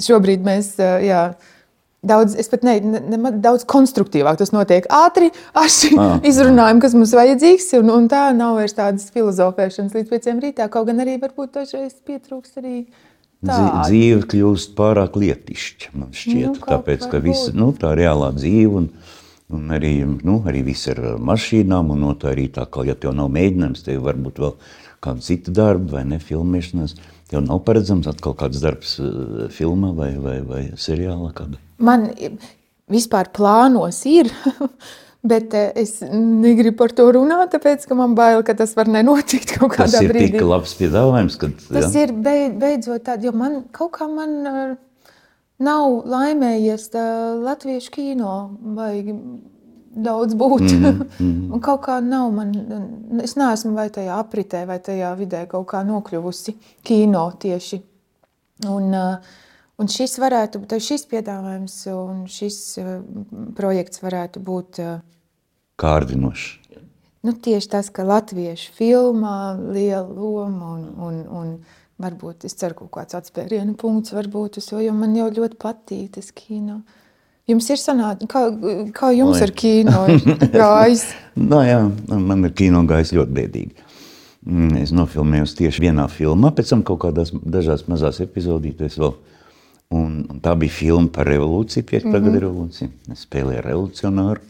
šobrīd 0.00 0.46
mēs 0.48 0.70
jā, 0.80 1.26
daudz, 2.02 2.34
es 2.38 2.50
pat 2.50 2.64
ne, 2.66 2.74
ne, 2.82 3.00
ne, 3.14 3.32
daudz 3.42 3.64
konstruktīvāk 3.68 4.40
tas 4.40 4.52
notiek. 4.54 4.86
Ātri, 4.90 5.30
aši 5.54 5.92
Ah. 5.98 6.18
izrunājam, 6.26 6.80
kas 6.82 6.96
mums 6.98 7.14
vajadzīgs. 7.16 7.70
Un, 7.78 7.92
un 7.94 8.10
tā 8.10 8.24
nav 8.36 8.58
vairs 8.58 8.76
tādas 8.76 9.08
filozofēšanas 9.14 9.94
līdz 9.96 10.10
pieciem 10.10 10.42
rītā. 10.42 10.68
Kaut 10.72 10.90
gan 10.90 11.02
arī 11.04 11.18
varbūt 11.22 11.54
dažreiz 11.60 11.94
pietrūkst 12.06 12.58
arī 12.62 12.76
tāda. 13.46 13.86
Dzīve 13.86 14.26
kļūst 14.34 14.76
pārāk 14.78 15.18
lietišķa, 15.22 15.94
man 15.94 16.12
šķiet. 16.12 16.58
Nu, 16.58 16.66
tāpēc, 16.66 17.08
ka 17.10 17.22
visa, 17.22 17.54
nu, 17.54 17.72
tā 17.78 17.94
reālā 17.98 18.32
dzīve 18.34 18.82
un, 18.82 18.90
un 19.52 19.74
arī, 19.78 19.94
nu, 20.06 20.42
arī 20.48 20.64
viss 20.72 20.90
ar 20.90 21.00
mašīnām, 21.22 21.94
un 21.94 22.06
no 22.06 22.14
tā 22.18 22.34
arī 22.34 22.48
tā, 22.54 22.66
ka, 22.66 22.86
ja 22.88 22.94
tev 22.98 23.14
nav 23.18 23.30
mēģinājums, 23.34 23.86
tev 23.86 24.06
varbūt 24.06 24.42
vēl 24.42 24.54
kāda 25.02 25.26
cita 25.26 25.54
darba 25.54 25.98
vai 25.98 26.04
ne 26.06 26.18
filmēšanās, 26.22 26.94
tev 27.30 27.42
nav 27.46 27.62
paredzams 27.66 28.06
atkal 28.10 28.36
kāds 28.38 28.62
darbs 28.62 28.98
eh, 29.02 29.48
filmā 29.54 29.90
vai, 29.96 30.12
vai, 30.22 30.38
vai 30.46 30.62
seriālā 30.78 31.32
kāda. 31.34 31.58
Man 31.82 32.08
vispār 32.92 33.32
plānos 33.34 34.04
ir. 34.08 34.30
Bet 35.22 35.54
eh, 35.54 35.68
es 35.78 36.00
negribu 36.02 36.80
par 36.80 36.90
to 36.98 37.04
runāt, 37.14 37.52
tāpēc 37.52 37.84
ka 37.86 37.94
man 37.94 38.16
bail, 38.18 38.40
ka 38.42 38.56
tas 38.58 38.72
var 38.74 38.88
nenotikt 38.90 39.52
kaut 39.54 39.76
kādā 39.76 40.00
Tas 40.00 40.02
ir 40.02 40.10
brīdī. 40.10 40.32
tik 40.34 40.48
labs 40.50 40.72
piedāvājums, 40.74 41.36
kad 41.38 41.60
Tas 41.62 41.94
jā. 41.94 42.08
ir 42.08 42.14
beid, 42.24 42.56
beidzot 42.58 43.04
tāds, 43.06 43.22
jo 43.28 43.30
man 43.30 43.60
kaut 43.70 43.92
kā 44.00 44.08
man 44.10 44.32
uh, 44.50 44.72
nav 45.62 45.94
laimējies 46.10 46.88
tā 46.90 47.04
latviešu 47.38 47.94
kino 47.94 48.32
vajag 48.80 49.12
daudz 49.92 50.34
būt. 50.42 50.66
Mm, 50.74 51.06
mm. 51.22 51.38
Un 51.54 51.62
kaut 51.62 51.84
kā 51.86 52.00
nav 52.02 52.34
man, 52.34 52.50
es 53.22 53.36
neesmu 53.38 53.76
vai 53.78 53.86
tajā 53.94 54.18
apritē, 54.18 54.64
vai 54.66 54.80
tajā 54.82 55.14
vidē 55.22 55.44
kaut 55.54 55.68
kā 55.70 55.84
nokļuvusi 55.86 56.56
kino 56.82 57.28
tieši. 57.38 57.78
Un, 58.66 58.90
uh, 58.90 59.38
un 59.82 59.90
šis 59.90 60.16
varētu, 60.22 60.62
tā 60.70 60.78
šis 60.82 61.04
piedāvājums 61.10 61.76
un 61.92 62.24
šis 62.30 62.58
uh, 62.80 62.96
projekts 63.58 64.02
varētu 64.04 64.42
būt 64.46 64.82
uh, 64.82 64.98
kārdinošs. 65.82 66.58
Nu, 67.22 67.36
tieši 67.38 67.68
tas, 67.70 67.86
ka 67.94 68.02
latviešu 68.02 68.72
filmā 68.74 69.54
liela 69.54 70.08
loma 70.08 70.72
un, 70.74 70.88
un, 70.98 71.20
un 71.30 71.52
varbūt 72.02 72.48
es 72.48 72.56
ceru, 72.58 72.74
ka 72.74 72.88
kaut 72.88 72.96
kāds 72.96 73.18
atspērienu 73.20 73.76
punkts 73.78 74.14
varbūt 74.16 74.58
uz 74.58 74.66
to, 74.72 74.80
jo 74.82 74.94
man 74.96 75.14
jau 75.14 75.28
ļoti 75.30 75.58
patīk 75.62 76.16
tas 76.16 76.32
kino. 76.34 76.80
Jums 77.50 77.68
ir 77.74 77.78
sanācis, 77.78 78.26
kā, 78.30 78.42
kā 78.94 79.12
jums 79.14 79.38
Oi. 79.38 79.46
ar 79.46 79.54
kino 79.54 80.02
gājis? 80.62 81.06
Nu, 81.38 81.62
jā, 81.66 81.78
man 82.10 82.46
ir 82.46 82.54
kino 82.58 82.82
gājis 82.90 83.14
ļoti 83.18 83.38
bēdīgi. 83.38 83.88
Mm, 84.42 84.80
Es 84.82 84.90
nofilmēju 84.90 85.46
tieši 85.60 85.84
vienā 85.84 86.08
filmā, 86.10 86.50
pēc 86.54 86.74
tam 86.74 86.82
kaut 86.86 87.04
kādās 87.04 87.30
dažās 87.30 87.86
mazās 87.90 88.18
epizodītēs 88.24 88.98
vēl. 88.98 89.14
Un, 89.92 90.22
un 90.30 90.40
tā 90.40 90.54
bija 90.56 90.72
filma 90.72 91.10
par 91.12 91.28
revolūciju, 91.28 91.84
5. 91.84 92.04
Mm 92.04 92.12
-hmm. 92.12 92.24
gada 92.24 92.40
revolūciju. 92.46 92.90
Es 93.12 93.26
spēlēju 93.26 93.62
revolucionāru 93.66 94.40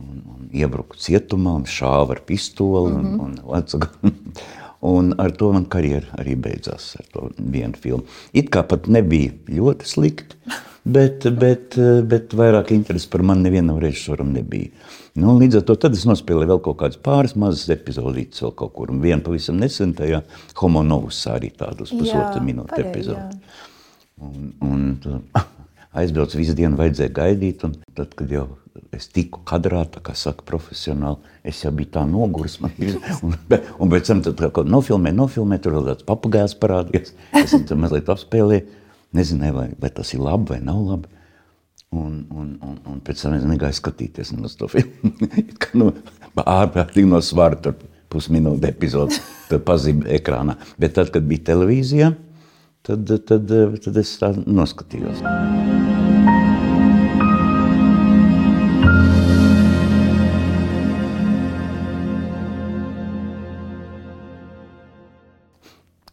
un, 0.00 0.20
un 0.34 0.48
iebruku 0.52 0.98
cietumā 0.98 1.54
un 1.60 1.64
šāvu 1.68 2.16
ar 2.16 2.20
pistoli. 2.26 2.92
Mm 2.92 3.00
-hmm. 3.00 3.20
un, 3.20 3.20
un, 3.20 3.38
lecu- 3.54 4.12
un 4.94 5.14
ar 5.18 5.32
to 5.32 5.52
man 5.52 5.64
karjera 5.64 6.06
arī 6.18 6.36
beidzās 6.36 6.96
ar 6.98 7.06
to 7.12 7.30
vienu 7.38 7.74
filmu. 7.80 8.04
It 8.32 8.50
kā 8.50 8.62
pat 8.68 8.86
nebija 8.86 9.32
ļoti 9.48 9.84
slikti, 9.84 10.36
bet, 10.84 11.28
bet, 11.42 11.78
bet 12.08 12.34
vairāk 12.34 12.72
interesi 12.72 13.08
par 13.08 13.22
mani 13.22 13.42
nevienam 13.42 13.78
režisoram 13.78 14.32
nebija. 14.32 14.68
Nu, 15.14 15.38
līdz 15.38 15.56
ar 15.56 15.62
to 15.62 15.90
es 15.92 16.06
nospēlēju 16.10 16.48
vēl 16.48 16.60
kaut 16.62 16.76
kādas 16.76 16.98
pāris 16.98 17.36
mazas 17.36 17.68
epizodītas 17.68 18.42
vēl 18.42 18.54
kaut 18.54 18.72
kur. 18.74 18.90
Un 18.90 19.00
vienu 19.00 19.22
pavisam 19.22 19.56
nesen 19.56 19.94
tajā 19.94 20.22
Homo 20.56 20.82
Novus 20.82 21.26
arī 21.26 21.52
tādu 21.54 21.86
pusotru 21.86 22.42
minūtu 22.42 22.80
epizodi. 22.80 23.38
jā. 23.38 23.70
Un, 24.22 24.52
un 24.62 24.84
tad 25.02 25.48
aizbraucu 25.94 26.38
visu 26.40 26.54
dienu, 26.58 26.78
vajadzēja 26.78 27.14
gaidīt. 27.14 27.64
Tad, 27.94 28.14
kad 28.18 28.30
jau 28.30 28.46
es 28.94 29.06
tiku 29.14 29.42
kadrā, 29.46 29.84
kā 30.02 30.14
saka, 30.18 30.44
profesionāli, 30.46 31.34
es 31.46 31.62
jau 31.62 31.72
biju 31.74 31.92
tā 31.94 32.04
noguris. 32.08 32.58
Un, 32.62 33.36
un 33.78 33.92
pēc 33.92 34.10
tam 34.10 34.22
tad, 34.26 34.38
kaut 34.40 34.56
ko 34.58 34.64
nofilmē, 34.66 35.14
nofilmē, 35.14 35.60
tur 35.62 35.78
vēl 35.78 35.92
tāds 35.92 36.06
papagājs 36.08 36.56
parādījās. 36.62 37.14
Es 37.38 37.54
tur 37.54 37.80
mazliet 37.80 38.10
apspēlēju. 38.10 38.80
Nezināju, 39.14 39.54
vai, 39.54 39.68
vai 39.78 39.90
tas 39.94 40.08
ir 40.10 40.24
labi 40.26 40.56
vai 40.56 40.60
nav 40.64 40.80
labi. 40.82 41.10
Un, 41.94 42.14
un, 42.34 42.48
un, 42.66 42.78
un 42.90 43.02
pēc 43.06 43.20
tam 43.22 43.36
es 43.36 43.44
negāju 43.46 43.78
skatīties 43.78 44.32
uz 44.34 44.56
to 44.58 44.66
filmu. 44.72 45.12
Kā 45.62 45.70
nu, 45.78 45.92
ārprātīgi 46.42 47.06
no 47.06 47.20
svara 47.22 47.60
tur 47.62 47.76
pusminūte 48.10 48.66
epizode, 48.70 49.20
tad 49.46 49.62
pazīme 49.66 50.08
ekrānā. 50.16 50.56
Bet 50.82 50.96
tad, 50.98 51.12
kad 51.14 51.26
bija 51.30 51.52
televīzijā, 51.52 52.10
tad, 52.84 53.08
tad, 53.26 53.52
tad 53.84 54.00
es 54.00 54.10
tā 54.20 54.30
noskatījos. 54.44 55.22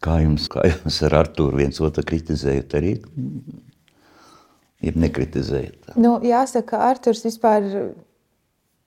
Kā 0.01 0.15
jums, 0.23 0.47
kā 0.49 0.63
jums 0.65 1.01
ar 1.05 1.19
Artūru 1.19 1.59
viens 1.59 1.77
otru 1.83 2.03
kritizējat 2.07 2.77
arī? 2.79 2.95
Jeb 4.81 4.95
nekritizējat? 4.97 5.91
Nu, 6.01 6.15
jāsaka, 6.25 6.71
ka 6.71 6.79
Arthurs 6.87 7.21
vispār 7.27 7.67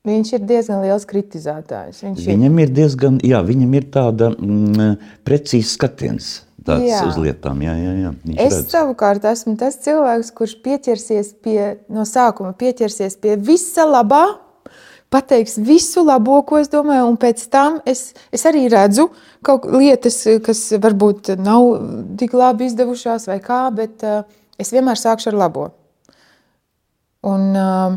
viņš 0.08 0.32
ir 0.34 0.48
diezgan 0.48 0.82
liels 0.82 1.06
kritizētājs. 1.06 2.00
Viņš 2.02 2.24
ir, 2.24 2.32
Viņam 2.32 2.58
ir 2.64 2.74
diezgan, 2.80 3.20
jā, 3.22 3.38
viņam 3.46 3.78
ir 3.78 3.86
tāda 3.94 4.32
mm, 4.34 4.98
precīza 5.28 5.70
skatiens 5.76 6.32
tāds 6.64 6.86
Jā. 6.86 7.02
uz 7.08 7.18
lietām. 7.20 7.60
Jā, 7.64 7.74
jā, 7.80 7.92
jā. 8.04 8.14
Viņš 8.24 8.40
Es 8.46 8.54
redz. 8.54 8.70
savukārt 8.72 9.26
esmu 9.28 9.56
tas 9.60 9.76
cilvēks, 9.84 10.30
kurš 10.36 10.56
pieķersies 10.64 11.34
pie, 11.44 11.58
no 11.88 12.06
sākuma 12.08 12.54
pieķersies 12.56 13.18
pie 13.20 13.36
visa 13.36 13.86
labā, 13.88 14.24
pateiks 15.14 15.58
visu 15.62 16.02
labo, 16.02 16.40
ko 16.42 16.58
es 16.58 16.70
domāju, 16.72 17.06
un 17.12 17.18
pēc 17.20 17.44
tam 17.52 17.78
es, 17.86 18.14
es 18.34 18.42
arī 18.50 18.64
redzu 18.72 19.08
kaut 19.46 19.68
lietas, 19.70 20.16
kas 20.42 20.64
varbūt 20.82 21.34
nav 21.38 21.68
tik 22.18 22.34
labi 22.34 22.66
izdevušās, 22.70 23.28
vai 23.30 23.38
kā, 23.44 23.60
bet 23.74 24.02
uh, 24.02 24.24
es 24.58 24.72
vienmēr 24.74 24.98
sākšu 24.98 25.30
ar 25.30 25.38
labo. 25.44 25.68
Un, 27.24 27.46
uh, 27.56 27.94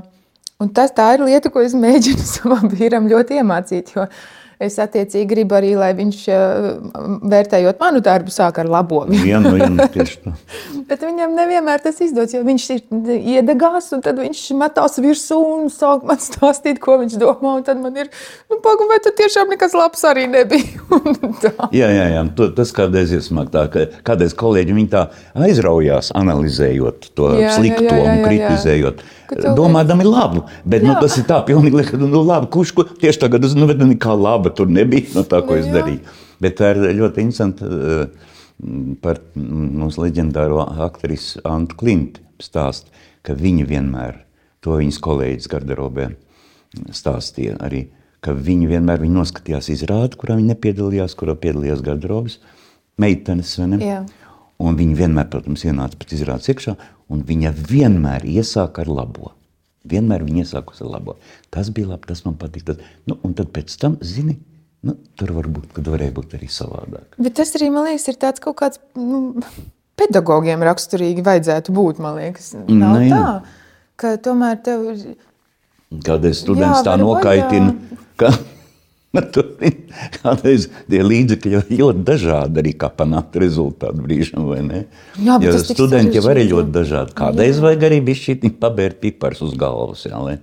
un 0.62 0.70
tas 0.70 0.94
tā 0.96 1.10
ir 1.18 1.26
lieta, 1.26 1.50
ko 1.50 1.64
es 1.66 1.74
mēģinu 1.88 2.28
savam 2.28 2.70
vīram 2.70 3.10
ļoti 3.10 3.42
iemācīt. 3.42 3.96
Jo 3.98 4.06
es 4.64 4.78
attiecīgi 4.82 5.28
gribu 5.30 5.58
arī, 5.58 5.74
lai 5.78 5.92
viņš 5.98 6.22
uh, 6.34 6.68
vērtējot 7.30 7.82
manu 7.82 8.02
darbu, 8.06 8.34
sāk 8.34 8.60
ar 8.62 8.70
labo. 8.72 9.04
Jā, 9.28 9.42
nu, 9.44 9.54
jā, 9.60 9.70
nu, 9.74 9.86
tieši 9.96 10.22
tā. 10.24 10.34
Bet 10.88 11.04
viņam 11.04 11.36
nevienmēr 11.38 11.84
tas 11.84 12.00
izdodas, 12.04 12.34
jo 12.34 12.42
viņš 12.48 12.68
ir 12.74 13.12
iedegās, 13.38 13.92
un 13.96 14.04
tad 14.06 14.22
viņš 14.22 14.44
metās 14.58 14.98
virsū 15.04 15.38
un 15.38 15.68
sāk 15.74 16.06
man 16.08 16.22
stāstīt, 16.24 16.82
ko 16.84 16.98
viņš 17.04 17.18
domā. 17.22 17.58
Un 17.60 17.68
tad 17.68 17.82
man 17.84 17.98
ir, 18.00 18.10
nu, 18.50 18.60
pagaidi, 18.64 18.90
vai 18.94 19.00
tad 19.04 19.18
tiešām 19.20 19.54
nekas 19.54 19.76
labs 19.78 20.06
arī 20.08 20.28
nebija. 20.32 20.86
Un. 20.98 21.36
Jā, 21.76 21.90
jā, 21.92 22.06
jā. 22.16 22.24
To, 22.38 22.48
tas 22.56 22.72
kādreiz 22.76 23.12
ir 23.14 23.22
smagi. 23.26 23.52
Kādreiz 24.08 24.34
kolēģi 24.38 24.76
viņi 24.78 24.90
tā 24.94 25.04
aizraujās, 25.48 26.14
analizējot 26.18 27.12
to 27.18 27.34
Jā, 27.36 27.48
jā, 27.48 27.54
slikto 27.60 27.86
jā, 27.86 27.94
jā, 27.94 28.02
jā, 28.02 28.10
un 28.10 28.18
jā. 28.18 28.28
kritizējot. 28.28 29.04
Ka 29.04 29.04
tev 29.04 29.17
Domādami 29.58 30.06
labu, 30.08 30.46
bet 30.64 30.86
nu, 30.86 30.94
Jā. 30.94 31.02
tas 31.04 31.18
ir 31.20 31.26
tā 31.28 31.42
pilnīgi, 31.48 31.76
liekas, 31.82 32.00
nu, 32.00 32.22
labi, 32.24 32.48
kurš 32.54 32.72
ko 32.78 32.86
tieši 32.88 33.22
tagad 33.26 33.44
uz 33.44 33.56
nu, 33.58 33.68
bet 33.68 33.82
nekā 33.82 34.16
laba 34.16 34.52
tur 34.56 34.70
nebija 34.72 35.18
no 35.18 35.26
tā, 35.28 35.42
ko 35.44 35.58
Nu, 35.58 35.62
es 35.62 35.68
jā. 35.68 35.74
darīju. 35.76 36.16
Bet 36.44 36.58
tā 36.60 36.72
ir 36.76 36.84
ļoti 37.00 37.26
interesanti 37.26 37.68
eh, 37.68 38.30
par 39.04 39.20
mūsu 39.36 40.06
leģendāro 40.06 40.64
aktrisu 40.88 41.44
Antu 41.46 41.78
Klinti 41.80 42.24
stāst, 42.42 42.88
ka 43.26 43.36
viņa 43.38 43.68
vienmēr, 43.68 44.22
to 44.64 44.78
viņas 44.80 45.02
kolēģis 45.04 45.50
garderobē 45.52 46.12
stāstīja 46.94 47.58
arī, 47.64 47.88
ka 48.24 48.34
viņi 48.34 48.70
vienmēr 48.70 49.02
viņi 49.04 49.18
noskatījās 49.18 49.70
izrādi, 49.74 50.18
kurā 50.20 50.38
viņi 50.38 50.54
nepiedalījās, 50.54 51.16
kurā 51.18 51.36
piedalījās 51.38 51.84
garderobas 51.86 52.40
meitenes. 53.02 53.58
vai 53.60 53.68
ne? 53.74 53.82
Jā. 53.84 54.00
Un 54.58 54.78
viņi 54.78 54.96
vienmēr, 54.98 55.28
protams, 55.30 55.64
ienāca 55.70 56.00
pēc 56.02 56.16
izrādes 56.18 56.50
iekšā, 56.50 56.74
un 57.14 57.24
viņa 57.28 57.54
vienmēr 57.70 58.26
iesāka 58.28 58.84
ar 58.84 58.92
labo. 58.92 59.32
Vienmēr 59.88 60.26
viņa 60.28 60.44
iesākusi 60.44 60.84
ar 60.84 60.92
labo. 60.98 61.16
Tas 61.54 61.72
bija 61.74 61.94
labi, 61.94 62.10
tas 62.10 62.26
man 62.26 62.36
patīk. 62.40 62.66
Tas. 62.68 62.82
Nu, 63.08 63.20
un 63.24 63.36
tad 63.38 63.54
pēc 63.56 63.76
tam, 63.80 63.96
zini, 64.04 64.36
nu, 64.84 64.98
tur 65.20 65.32
varbūt, 65.38 65.80
varēja 65.88 66.16
būt 66.18 66.36
arī 66.40 66.50
savādāk. 66.52 67.16
Bet 67.22 67.38
tas 67.40 67.56
arī, 67.56 67.70
man 67.72 67.88
liekas, 67.88 68.10
ir 68.12 68.20
tāds 68.20 68.44
kaut 68.44 68.58
kāds 68.60 68.82
nu, 69.00 69.40
pedagogiem 70.00 70.66
raksturīgi 70.68 71.24
vajadzētu 71.26 71.76
būt, 71.78 72.04
man 72.04 72.20
liekas. 72.20 72.52
Nav 72.68 73.00
jā. 73.06 73.16
tā, 73.16 73.64
ka 73.98 74.14
tomēr 74.28 74.60
tev 74.66 74.92
ir 74.92 75.08
Kādreiz 75.88 76.42
students 76.44 76.82
Jā, 76.82 76.84
tā 76.84 76.94
nokaitina, 77.00 77.72
ka 78.20 78.34
tur 79.34 79.48
kādreiz 80.22 80.68
tie 80.90 81.02
līdzekļi 81.04 81.62
ļoti 81.80 82.04
dažādi 82.08 82.62
arī, 82.62 82.74
kā 82.80 82.90
panākt 82.94 83.38
rezultātu 83.42 84.04
brīžam, 84.06 84.46
vai 84.50 84.60
ne? 84.66 84.82
Jā, 85.18 85.38
bet 85.42 85.50
jo 85.50 85.62
studenti 85.66 86.20
jau 86.20 86.26
arī 86.32 86.46
ļoti 86.52 86.74
dažādi. 86.76 87.16
Kādreiz 87.18 87.62
vajag 87.64 87.88
arī 87.90 88.02
šī 88.18 88.38
pabērt 88.62 89.02
pipars 89.04 89.44
uz 89.46 89.54
galvas, 89.60 90.06
jā, 90.08 90.20
lai, 90.22 90.38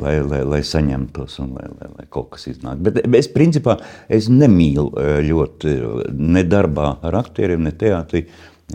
lai, 0.00 0.16
lai, 0.26 0.42
lai 0.54 0.60
saņemtos 0.66 1.40
un 1.44 1.54
lai, 1.58 1.70
lai, 1.78 1.90
lai 1.98 2.06
kaut 2.10 2.32
kas 2.34 2.48
iznāk. 2.50 2.82
Bet 2.84 3.02
es 3.18 3.30
principā 3.32 3.78
es 4.08 4.30
nemīlu 4.32 4.90
eh, 4.94 5.16
ļoti 5.30 5.76
ne 6.16 6.44
darbā 6.46 6.94
ar 7.06 7.20
aktieriem, 7.22 7.66
ne 7.66 7.74
teātrī, 7.76 8.26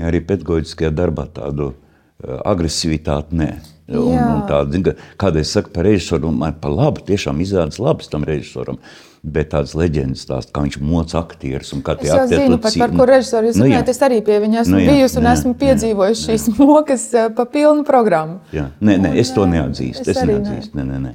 arī 0.02 0.22
pedagoģiskajā 0.28 0.92
darbā 0.96 1.28
tādu 1.36 1.72
eh, 1.74 2.38
agresivitāti, 2.44 3.42
nē. 3.42 3.54
Un, 3.86 4.16
Jā. 4.16 4.22
un 4.34 4.40
tāda, 4.50 4.72
zin, 4.74 4.82
ka 4.82 4.96
kādreiz 5.22 5.52
saka 5.54 5.70
par 5.76 5.86
režisoru, 5.86 6.32
un 6.32 6.40
man 6.42 6.56
par 6.58 6.74
labu, 6.74 7.04
tiešām 7.06 7.38
izrādās 7.44 7.78
labs 7.78 8.10
tam 8.10 8.26
režisoram. 8.26 8.80
Bet 9.26 9.50
tādas 9.56 9.72
leģendas 9.74 10.22
stāsta, 10.22 10.52
kā 10.54 10.62
viņš 10.62 10.76
moca 10.86 11.18
aktierus 11.24 11.72
un 11.74 11.82
kā 11.86 11.96
tie 11.98 12.12
Es 12.12 12.14
jau 12.14 12.20
aktieri 12.22 12.44
zinu, 12.44 12.58
to 12.62 12.72
par, 12.78 12.92
ko 12.94 13.08
režisoru 13.10 13.50
jūs 13.50 13.58
Nu, 13.58 13.66
jā. 13.66 13.80
runājat. 13.80 13.90
Es 13.96 14.02
arī 14.06 14.20
pie 14.28 14.38
viņa 14.44 14.60
esmu 14.62 14.76
Nu, 14.76 14.78
nu, 14.78 14.84
jā, 14.86 14.94
bijusi 14.94 15.18
un 15.18 15.26
jā, 15.26 15.34
esmu 15.40 15.52
jā, 15.54 15.58
piedzīvojusi 15.64 16.26
šīs 16.30 16.46
mokas 16.60 17.06
pa 17.40 17.46
pilnu 17.50 17.86
programmu. 17.88 18.38
Jā. 18.54 18.68
Nē, 18.86 19.00
nē, 19.02 19.14
es 19.18 19.34
to 19.34 19.48
neatzīstu. 19.50 20.06
es 20.06 20.14
Es 20.14 20.30
neatzīstu. 20.30 20.78
Nē, 20.78 20.86
nē, 20.92 21.00
nē. 21.08 21.14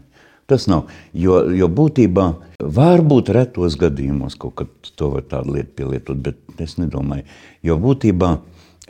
Tas 0.51 0.67
nav. 0.67 0.89
Jo, 1.15 1.45
jo 1.55 1.69
būtībā 1.71 2.27
var 2.59 3.05
būt 3.07 3.31
retos 3.37 3.79
gadījumos, 3.79 4.35
kaut 4.35 4.57
kad 4.59 4.93
to 4.99 5.13
var 5.15 5.23
tādu 5.31 5.55
lietu 5.55 5.77
pielietot, 5.79 6.19
bet 6.19 6.59
es 6.59 6.75
nedomāju. 6.83 7.23
Jo 7.63 7.79
būtībā 7.79 8.33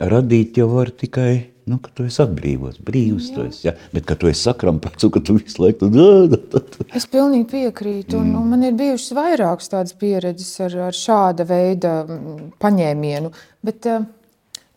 radīt 0.01 0.57
jau 0.57 0.71
var 0.73 0.89
tikai 0.89 1.50
nu, 1.69 1.77
ka 1.83 1.91
tu 1.95 2.05
esi 2.07 2.21
atbrīvots, 2.23 2.81
brīvs. 2.85 3.29
Tu 3.35 3.45
esi, 3.47 3.65
ja? 3.67 3.75
Bet, 3.93 4.05
ka 4.09 4.17
tu 4.19 4.29
esi 4.31 4.45
sakrampēts 4.47 5.07
un 5.07 5.13
ka 5.13 5.21
tu 5.25 5.37
visu 5.37 5.63
laiku 5.63 5.89
tur 5.91 6.87
Es 6.97 7.07
pilnīgi 7.11 7.47
piekrītu. 7.51 8.19
Un, 8.21 8.31
un 8.39 8.47
man 8.53 8.65
ir 8.67 8.77
bijušas 8.79 9.15
vairākas 9.17 9.71
tādas 9.73 9.97
pieredzes 9.97 10.53
ar, 10.65 10.77
ar 10.89 10.97
šāda 10.97 11.47
veida 11.49 11.97
mm, 12.05 12.39
paņēmienu. 12.61 13.33
Bet 13.67 13.89
uh, 13.89 14.07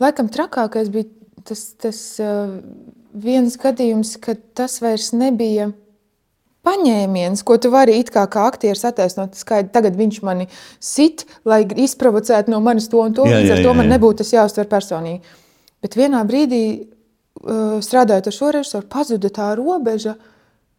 laikam 0.03 0.29
trakākais 0.33 0.91
bija 0.95 1.09
tas, 1.49 1.65
tas 1.81 2.03
uh, 2.23 2.59
viens 3.15 3.57
gadījums, 3.61 4.17
kad 4.23 4.43
tas 4.57 4.81
vairs 4.85 5.13
nebija 5.17 5.71
paņēmiens, 6.65 7.45
ko 7.45 7.59
tu 7.61 7.71
vari 7.73 7.99
it 8.01 8.11
kā, 8.13 8.25
kā 8.31 8.47
aktieris 8.49 8.85
attaisnot. 8.89 9.37
Skaidri, 9.39 9.73
tagad 9.75 9.97
viņš 9.99 10.21
mani 10.25 10.49
sit, 10.83 11.27
lai 11.49 11.63
izprovocētu 11.69 12.53
no 12.53 12.61
manis 12.65 12.89
to 12.93 13.03
un 13.05 13.17
to. 13.17 13.27
Jā, 13.29 13.41
jā, 13.41 13.51
jā, 13.53 13.59
jā. 13.61 13.65
to 13.67 13.75
man 13.77 13.91
nebūtu 13.93 14.23
tas 14.23 14.33
jāuztver 14.35 14.71
personīgi. 14.71 15.21
Bet 15.85 15.99
vienā 16.01 16.23
brīdī, 16.25 16.65
uh, 17.45 17.81
strādājot 17.85 18.31
ar 18.31 18.37
šo 18.39 18.53
režisoru, 18.57 18.89
pazuda 18.89 19.29
tā 19.33 19.51
robeža, 19.59 20.15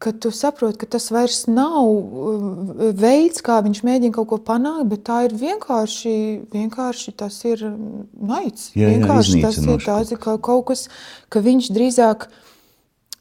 ka 0.02 0.12
tu 0.12 0.32
saproti, 0.34 0.80
ka 0.82 0.90
tas 0.98 1.08
vairs 1.14 1.44
nav 1.48 1.86
uh, 1.86 2.88
veids, 2.98 3.44
kā 3.46 3.60
viņš 3.66 3.84
mēģina 3.86 4.16
kaut 4.16 4.32
ko 4.32 4.40
panākt, 4.50 4.90
bet 4.92 5.06
tā 5.08 5.22
ir 5.28 5.36
vienkārši, 5.40 6.16
vienkārši 6.54 7.14
tas 7.22 7.38
ir 7.48 7.64
naids. 7.70 8.72
Jā, 8.74 8.90
jā, 8.90 8.96
vienkārši 8.98 9.44
tas 9.46 9.62
ir 9.62 9.86
tāds, 9.86 10.16
ka 10.22 10.36
kaut 10.42 10.66
kas, 10.72 10.88
ka 11.30 11.44
viņš 11.46 11.70
drīzāk 11.76 12.28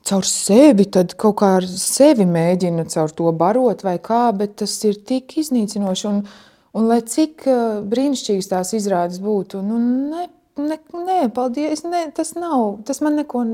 caur 0.05 0.27
sevi, 0.29 0.89
tad 0.93 1.15
kaut 1.21 1.39
kā 1.41 1.55
ar 1.61 1.69
sevi 1.69 2.27
mēģina 2.29 2.89
caur 2.93 3.13
to 3.17 3.31
barot 3.37 3.85
vai 3.87 3.97
kā, 4.03 4.27
bet 4.37 4.59
tas 4.65 4.75
ir 4.89 4.99
tik 5.09 5.37
iznīcinoši. 5.41 6.09
Un, 6.11 6.25
un 6.75 6.89
lai 6.91 7.01
cik 7.07 7.47
uh, 7.47 7.85
brīnišķīgas 7.93 8.51
tās 8.51 8.75
izrādes 8.77 9.23
būtu, 9.25 9.63
nu, 9.65 9.79
ne, 10.11 10.27
ne, 10.61 10.79
nē, 10.79 11.21
paldies, 11.35 11.85
ne, 11.87 12.07
tas 12.15 12.35
nav, 12.39 12.81
tas 12.87 13.01
man 13.05 13.19
neko, 13.21 13.45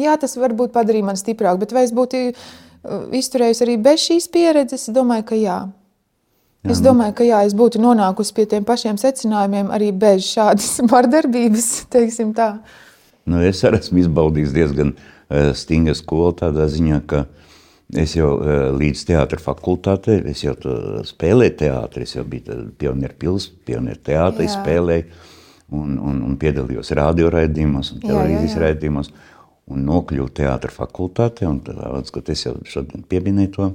jā, 0.00 0.14
tas 0.20 0.36
varbūt 0.40 0.74
padarīja 0.74 1.08
mani 1.10 1.20
stiprāk, 1.20 1.58
bet 1.60 1.74
vai 1.76 1.84
es 1.86 1.92
būtu 1.94 2.20
uh, 2.30 3.08
izturējusi 3.14 3.64
arī 3.66 3.78
bez 3.84 4.04
šīs 4.06 4.28
pieredzes, 4.32 4.88
es 4.88 4.94
domāju, 4.94 5.26
ka 5.30 5.38
jā. 5.38 5.58
Jā, 6.64 6.72
es 6.72 6.80
nu. 6.80 6.88
domāju, 6.88 7.16
ka 7.18 7.28
jā, 7.28 7.42
es 7.44 7.56
būtu 7.56 7.82
nonākusi 7.82 8.34
pie 8.36 8.48
tiem 8.48 8.64
pašiem 8.64 8.98
secinājumiem 9.00 9.72
arī 9.74 9.90
bez 9.92 10.30
šādas 10.30 10.78
vardarbības, 10.92 11.70
teiksim 11.92 12.32
tā. 12.36 12.54
Nu, 13.28 13.40
es 13.44 13.62
arī 13.64 13.80
esmu 13.80 14.04
izbaudījis 14.04 14.56
diezgan 14.56 14.94
uh, 14.96 15.52
stingru 15.56 15.96
skolu 15.96 16.32
tādā 16.40 16.68
ziņā, 16.72 17.02
ka 17.08 17.26
es 18.00 18.16
jau 18.16 18.32
uh, 18.38 18.72
līdz 18.76 19.04
teātra 19.12 19.40
fakultātei, 19.40 20.22
es 20.32 20.42
jau 20.44 20.56
spēlēju 21.04 21.56
teātri, 21.60 22.08
es 22.08 22.16
jau 22.16 22.24
biju 22.28 22.64
pionieru 22.80 23.16
pils, 23.20 23.48
pionieru 23.68 24.00
teātri 24.08 24.48
spēlēju 24.50 25.32
un, 25.72 25.96
un, 25.98 26.20
un 26.26 26.34
piedalījos 26.40 26.92
radioraidījumos 26.98 27.94
televīzijas 28.02 28.58
raidījumos. 28.62 29.12
Un 29.72 29.86
nokļuvu 29.88 30.28
teātris 30.36 30.76
fakultātē, 30.76 31.46
un 31.48 31.62
tāds, 31.64 32.12
es 32.34 32.42
jau 32.44 32.52
šodien 32.68 33.00
pieminēju 33.08 33.52
to 33.54 33.68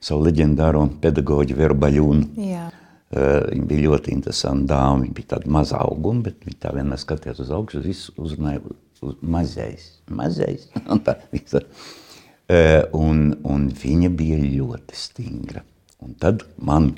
savu 0.00 0.24
leģendāro 0.24 0.86
pedagoģu 1.02 1.58
Veru 1.58 1.76
Baļūnu. 1.82 2.28
Jā. 2.40 2.70
Uh, 3.06 3.42
viņa 3.50 3.66
bija 3.68 3.90
ļoti 3.90 4.14
interesanta 4.16 4.72
dāma. 4.72 5.02
Viņa 5.04 5.16
bija 5.18 5.30
tāda 5.34 5.52
maza 5.52 5.82
auguma, 5.84 6.24
bet 6.24 6.40
viņa 6.46 6.62
tā 6.64 6.72
vienmēr 6.74 7.02
skatījās 7.02 7.42
uz 7.44 7.52
augšu, 7.52 7.82
visu 7.84 8.14
uzrunāja 8.16 8.62
uz 9.04 9.18
mazais, 9.20 9.84
mazais. 10.08 10.70
un, 10.92 11.02
tā, 11.04 11.18
uh, 11.36 12.96
un, 12.96 13.26
un 13.44 13.68
viņa 13.84 14.10
bija 14.16 14.40
ļoti 14.40 14.96
stingra. 14.96 15.66
Un 16.00 16.16
tad 16.22 16.46
man 16.56 16.94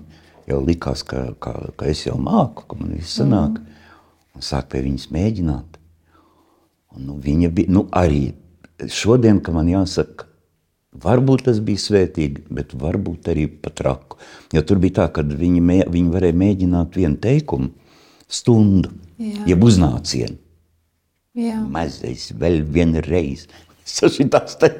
jau 0.46 0.62
likās, 0.62 1.02
ka, 1.06 1.32
ka, 1.42 1.56
ka 1.74 1.90
es 1.90 2.06
jau 2.06 2.14
māku, 2.22 2.70
ka 2.70 2.78
man 2.78 2.94
viss 2.94 3.18
sanāk. 3.18 3.58
Mm 3.58 3.74
un 4.38 4.46
sāk 4.46 4.70
pie 4.72 4.84
viņas 4.86 5.08
mēģināt. 5.14 5.78
Un, 6.94 7.04
nu, 7.08 7.18
viņa 7.22 7.50
bija 7.54 7.74
nu, 7.74 7.84
arī 7.94 8.30
šodien, 8.86 9.40
kad 9.42 9.56
man 9.56 9.68
jāsaka, 9.70 10.28
varbūt 11.02 11.48
tas 11.48 11.58
bija 11.64 11.82
svētīgi, 11.82 12.46
bet 12.54 12.74
varbūt 12.78 13.30
arī 13.32 13.48
pat 13.50 13.82
raku. 13.86 14.18
Jo 14.54 14.62
tur 14.66 14.80
bija 14.82 15.00
tā, 15.02 15.08
ka 15.14 15.24
viņi, 15.26 15.62
mē, 15.62 15.78
viņi 15.90 16.14
varēja 16.14 16.38
mēģināt 16.44 16.98
vienu 16.98 17.18
teikumu 17.22 17.72
stundu, 18.28 18.92
Jā. 19.18 19.48
jeb 19.50 19.64
uznācienu. 19.64 20.38
Mazais 21.70 22.30
vēl 22.38 22.62
vienreiz. 22.66 23.46
Sašitās 23.88 24.56
te, 24.60 24.72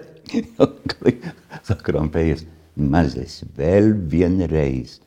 sakaram 1.69 2.11
pējas, 2.15 2.47
mazais 2.79 3.43
vēl 3.59 3.93
vienreiz. 4.11 4.99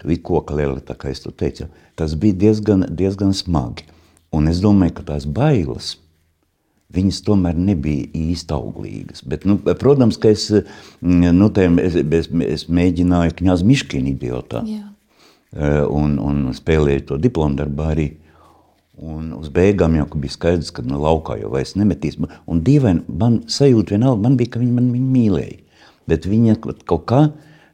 Tu 0.00 0.10
biji 0.10 0.22
koka 0.26 0.56
liela, 0.58 0.80
tā 0.82 0.96
kā 0.98 1.12
es 1.12 1.22
to 1.22 1.30
teicu. 1.30 1.68
Tas 1.98 2.16
bija 2.18 2.36
diezgan, 2.46 2.86
diezgan 2.90 3.34
smagi. 3.36 3.86
Un 4.34 4.50
es 4.50 4.58
domāju, 4.62 4.96
ka 4.96 5.04
tās 5.12 5.28
bailes, 5.30 5.94
viņas 6.94 7.20
tomēr 7.26 7.58
nebija 7.58 8.08
īsti 8.14 8.54
auglīgas. 8.54 9.22
Bet, 9.26 9.46
nu, 9.48 9.58
protams, 9.62 10.18
ka 10.20 10.32
es, 10.34 10.48
nu, 11.02 11.50
tēm, 11.54 11.78
es, 11.82 11.96
es, 12.02 12.28
es 12.48 12.66
mēģināju 12.66 13.38
kņāz 13.38 13.64
Miškina 13.66 14.10
idiotā. 14.14 14.64
Jā. 14.68 14.88
Eh, 15.54 15.84
un, 15.86 16.16
un 16.18 16.50
spēlēju 16.54 17.06
to 17.12 17.18
diplomu 17.22 17.58
darbā 17.60 17.92
arī. 17.94 18.08
Un 18.94 19.32
uz 19.34 19.50
beigām 19.54 19.94
jau 19.98 20.06
bija 20.18 20.34
skaidrs, 20.34 20.70
ka 20.74 20.82
nu, 20.86 20.98
laukā 21.02 21.36
jau 21.40 21.50
vairs 21.54 21.74
nemetīs. 21.78 22.18
Un 22.50 22.62
dīvaini, 22.66 23.04
man 23.22 23.40
sajūta 23.50 23.94
vienalga, 23.94 24.22
man 24.22 24.38
bija, 24.38 24.54
ka 24.54 24.62
viņa 24.62 24.74
man 24.74 24.90
viņa 24.94 25.10
mīlēja. 25.14 25.58
Bet 26.10 26.26
viņa 26.30 26.56
kaut 26.62 27.06
kā, 27.10 27.20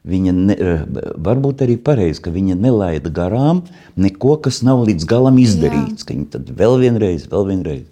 viņa 0.07 0.33
ne, 0.33 0.55
eh, 0.55 0.83
varbūt 1.21 1.63
arī 1.65 1.77
pareizi, 1.77 2.21
ka 2.25 2.33
viņa 2.33 2.57
nelaida 2.57 3.11
garām 3.13 3.63
neko, 3.95 4.37
kas 4.41 4.61
nav 4.65 4.85
līdz 4.87 5.05
galam 5.05 5.37
izdarīts. 5.37 6.07
Viņa 6.07 6.29
tad 6.37 6.53
vēl 6.57 6.79
vienreiz, 6.81 7.27
vēl 7.29 7.47
vienreiz. 7.53 7.87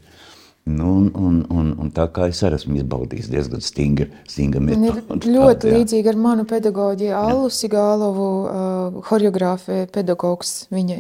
Nu, 0.70 0.90
un, 1.00 1.06
un, 1.16 1.38
un, 1.50 1.70
un 1.82 1.90
tā 1.90 2.06
kā 2.14 2.28
es 2.30 2.44
arī 2.46 2.60
esmu 2.60 2.76
izbaudījis 2.78 3.30
diezgan 3.32 3.64
stingri, 3.66 4.10
stingri 4.30 4.62
metodi. 4.62 5.32
Ļoti 5.34 5.64
tāda, 5.64 5.78
līdzīgi 5.80 6.12
ar 6.12 6.20
manu 6.20 6.46
pedagoģi 6.46 7.10
Allu 7.18 7.48
Sigālovu, 7.50 8.28
uh, 8.44 9.00
horeogrāfe, 9.10 9.88
pedagogs. 9.94 10.68
Viņa, 10.70 11.00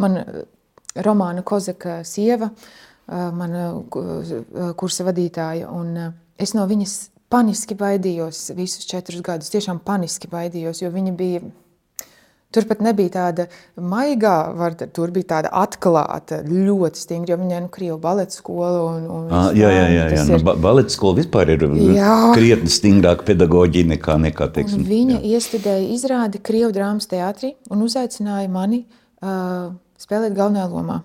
man 0.00 0.16
romāna 0.96 1.44
Kozaka 1.44 1.98
sieva, 2.08 2.48
uh, 2.54 3.28
mana 3.36 3.66
kursa 4.80 5.04
vadītāja, 5.10 5.68
un 5.76 5.92
uh, 6.06 6.14
es 6.40 6.56
no 6.56 6.64
viņas 6.70 6.96
paniski 7.30 7.76
baidījos 7.78 8.50
visus 8.58 8.86
četrus 8.88 9.22
gadus. 9.24 9.50
Tiešām 9.52 9.82
paniski 9.84 10.30
baidījos, 10.30 10.82
jo 10.84 10.92
viņa 10.92 11.16
bija. 11.16 11.42
Tur 12.50 12.64
pat 12.66 12.80
nebija 12.82 13.12
tāda 13.14 13.44
maigā, 13.78 14.34
var, 14.58 14.74
tur 14.74 15.12
bija 15.14 15.28
tāda 15.36 15.52
atklāta, 15.54 16.40
ļoti 16.42 16.98
stingra. 16.98 17.36
Viņai 17.38 17.60
ir 17.60 17.62
nu, 17.68 17.70
krievu 17.70 17.98
baleta 18.02 18.34
skola. 18.34 18.80
Un, 18.88 19.04
un 19.06 19.28
ah, 19.30 19.52
jā, 19.54 19.70
jā, 19.70 19.84
jā. 19.86 20.08
jā. 20.16 20.24
Ir... 20.24 20.42
Nu, 20.42 20.56
baleta 20.64 20.90
skola 20.90 21.20
vispār 21.20 21.54
ir 21.54 21.62
jā. 21.94 22.16
krietni 22.34 22.72
stingrāka 22.74 23.28
pedagoģija 23.30 23.92
nekā, 23.92 24.18
nekā 24.26 24.50
teiksim, 24.56 24.82
un 24.82 24.90
viņa 24.90 25.20
jā. 25.20 25.38
iestudēja 25.38 25.86
izrādi 25.94 26.42
Krievu 26.42 26.74
drāmas 26.74 27.06
teātrī 27.10 27.54
un 27.70 27.86
uzaicināja 27.86 28.50
mani 28.50 28.82
uh, 28.82 29.70
spēlēt 30.02 30.34
galvenajā 30.34 30.66
lomā 30.74 30.98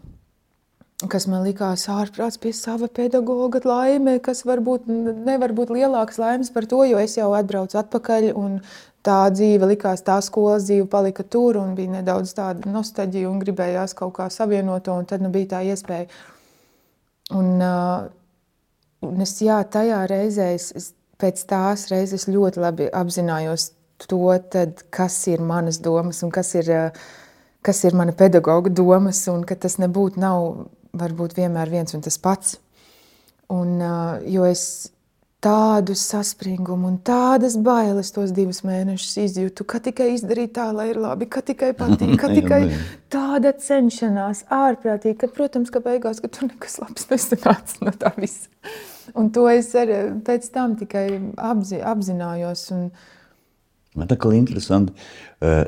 kas 1.12 1.28
man 1.32 1.46
likās 1.46 1.86
ārprāts 1.92 2.40
pie 2.42 2.52
sava 2.56 2.88
pedagoga 2.88 3.62
laime, 3.66 4.18
kas 4.24 4.44
varbūt 4.48 4.90
nevar 4.90 5.54
būt 5.58 5.74
lielāks 5.76 6.20
laimes 6.22 6.52
par 6.54 6.68
to, 6.70 6.84
jo 6.90 7.00
es 7.02 7.18
jau 7.18 7.32
atbraucu 7.38 7.80
atpakaļ 7.82 8.32
un 8.34 8.60
tā 9.06 9.20
dzīve 9.34 9.70
likās, 9.70 10.04
tā 10.06 10.18
skolas 10.26 10.66
dzīve 10.66 10.88
palika 10.90 11.24
tur 11.24 11.60
un 11.62 11.76
bija 11.78 12.00
nedaudz 12.00 12.34
tāda 12.38 12.72
nostalģija 12.72 13.30
un 13.30 13.42
gribējās 13.44 13.94
kaut 13.98 14.16
kā 14.18 14.30
savienot 14.34 14.88
to, 14.88 14.96
un 14.98 15.06
tad 15.10 15.22
nu 15.22 15.32
bija 15.34 15.56
tā 15.56 15.64
iespēja. 15.70 16.10
Un, 17.36 17.52
uh, 17.62 18.06
un 19.06 19.26
es, 19.26 19.38
jā, 19.42 19.60
tajā 19.72 20.04
reizē, 20.10 20.52
es, 20.58 20.72
es, 20.78 20.92
pēc 21.22 21.42
tās 21.50 21.88
reizes 21.92 22.28
ļoti 22.30 22.62
labi 22.62 22.90
apzinājos 22.94 23.72
to, 24.04 24.28
tad, 24.52 24.84
kas 24.94 25.18
ir 25.32 25.42
manas 25.42 25.80
domas 25.82 26.22
un 26.26 26.34
kas 26.34 26.54
ir, 26.60 26.72
kas 27.66 27.84
ir 27.88 27.96
mana 27.98 28.14
pedagoga 28.14 28.70
domas, 28.70 29.24
un 29.32 29.46
ka 29.48 29.56
tas 29.56 29.80
nebūtu 29.82 30.22
nav 30.22 30.66
var 30.96 31.16
būt 31.16 31.36
vienmēr 31.38 31.72
viens 31.72 31.96
un 31.96 32.04
tas 32.06 32.18
pats. 32.22 32.58
Un, 33.52 33.78
jo 34.26 34.46
es 34.48 34.66
tādu 35.46 35.94
saspringumu 35.98 36.90
un 36.90 36.96
tādas 37.06 37.54
bailes 37.62 38.10
tos 38.16 38.32
divus 38.34 38.64
mēnešus 38.66 39.20
izjūtu, 39.28 39.66
ka 39.70 39.82
tikai 39.88 40.10
izdarīt 40.16 40.56
tā, 40.58 40.72
lai 40.74 40.88
ir 40.90 41.00
labi, 41.02 41.28
ka 41.30 41.44
tikai 41.46 41.70
patīk, 41.78 42.16
ka 42.22 42.32
tikai 42.38 42.62
tāda 43.14 43.54
cenšanās 43.62 44.46
ārprātīgi, 44.54 45.20
ka, 45.22 45.30
protams, 45.36 45.70
ka 45.74 45.84
beigās, 45.86 46.22
ka 46.24 46.32
tur 46.34 46.50
nekas 46.50 46.80
labs 46.82 47.06
nesanāca 47.12 47.86
no 47.86 47.94
tā 48.02 48.16
visa. 48.18 48.50
Un 49.14 49.30
to 49.34 49.46
es 49.52 49.70
arī 49.78 50.02
pēc 50.26 50.50
tam 50.56 50.74
tikai 50.80 51.06
apzi, 51.38 51.78
apzinājos. 51.94 52.66
Un... 52.74 52.88
Man 53.96 54.10
tā 54.10 54.18
kā 54.18 54.34
interesanti, 54.34 54.96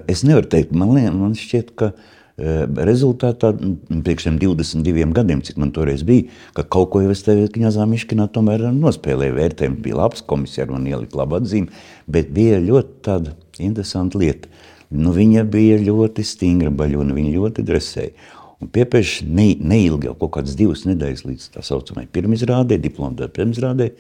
es 0.10 0.26
nevaru 0.26 0.49
teikt, 0.49 0.74
man, 0.74 0.97
man 1.14 1.38
šķiet, 1.38 1.76
ka 1.78 1.93
uh, 1.93 2.16
rezultātā, 2.38 3.50
priekš 3.90 4.28
tiem 4.28 4.38
22 4.38 5.10
gadiem, 5.14 5.42
cik 5.42 5.58
man 5.58 5.72
toreiz 5.74 6.04
bija, 6.06 6.30
ka 6.54 6.64
kaut 6.64 6.92
ko 6.94 7.02
jau 7.02 7.12
es 7.12 7.24
tevi 7.26 7.48
Kņazā 7.50 7.88
Miškinā 7.90 8.28
tomēr 8.30 8.68
nospēlēju. 8.76 9.38
Vērtējumi 9.40 9.82
bija 9.82 9.98
labs, 10.04 10.22
komisija 10.22 10.68
man 10.70 10.86
ielika 10.86 11.18
labu 11.18 11.40
atzīmi, 11.40 11.72
bet 12.06 12.30
bija 12.34 12.60
ļoti 12.62 13.00
tāda 13.08 13.34
interesanta 13.58 14.22
lieta. 14.22 14.52
Nu, 14.94 15.12
viņa 15.16 15.44
bija 15.50 15.80
ļoti 15.82 16.24
stingra 16.24 16.70
baļona, 16.70 17.16
viņa 17.18 17.32
ļoti 17.34 17.66
dresēja. 17.66 18.14
Un 18.62 18.70
piepieši 18.74 19.26
ne, 19.30 19.48
neilgi, 19.58 20.10
kaut 20.18 20.32
kādas 20.38 20.56
divas 20.58 20.86
nedēļas 20.88 21.26
līdz 21.26 21.48
tā 21.58 21.64
saucamai 21.66 22.08
pirmizrādē, 22.10 22.78
diplomāta 22.82 23.28
pirmizrādē, 23.34 23.92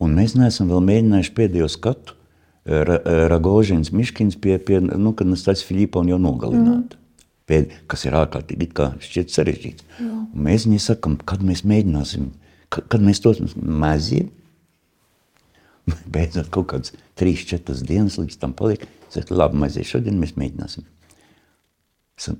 un 0.00 0.16
mēs 0.16 0.34
neesam 0.36 0.68
vēl 0.72 0.82
mēģinājuši 0.88 1.34
pēdējo 1.36 1.68
skatu 1.72 2.16
Ra, 2.68 2.98
Ragožins 3.32 3.94
Miškins 3.96 4.36
pie, 4.36 4.58
pie 4.60 4.82
nu, 4.84 5.14
kad 5.16 5.28
Nastas 5.30 5.62
Filipa 5.64 6.02
un 6.02 6.10
jau 6.12 6.18
nogalināt. 6.20 6.96
Mm. 6.96 7.07
Pēd, 7.48 7.72
kas 7.88 8.04
ir 8.04 8.16
ārkārtīgi 8.18 8.68
kā 8.76 8.90
šķiet 9.00 9.32
sarežģīts. 9.32 9.86
Mēs 10.36 10.66
viņai 10.68 10.82
sakam, 10.84 11.16
kad 11.16 11.40
mēs 11.44 11.64
mēģināsim, 11.68 12.28
kad, 12.68 12.88
kad 12.92 13.04
mēs 13.04 13.22
tos 13.24 13.40
mazie, 13.56 14.26
beidzot 16.14 16.50
kaut 16.52 16.92
trīs, 17.18 17.46
četras 17.48 17.80
dienas 17.88 18.18
līdz 18.20 18.38
tam 18.42 18.52
paliek, 18.56 18.84
saka, 19.08 19.34
labi, 19.34 19.62
mazie, 19.64 19.86
šodien 19.88 20.20
mēs 20.20 20.36
mēģināsim. 20.36 20.86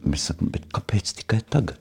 Mēs 0.05 0.29
sakam, 0.29 0.51
bet 0.53 0.67
kāpēc 0.75 1.15
tikai 1.23 1.41
tagad? 1.49 1.81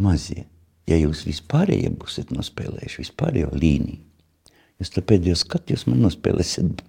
Mazie, 0.00 0.46
ja 0.88 0.96
jūs 0.96 1.26
vispārējie 1.28 1.90
būsiet 2.00 2.30
nospēlējuši 2.32 3.02
vispārējo 3.02 3.50
līniju, 3.52 4.00
jūs 4.80 4.94
to 4.94 5.04
pēdējo 5.04 5.36
skatu 5.36 5.76
jūs 5.76 5.84
man 5.90 6.00
nospēlēsiet. 6.06 6.80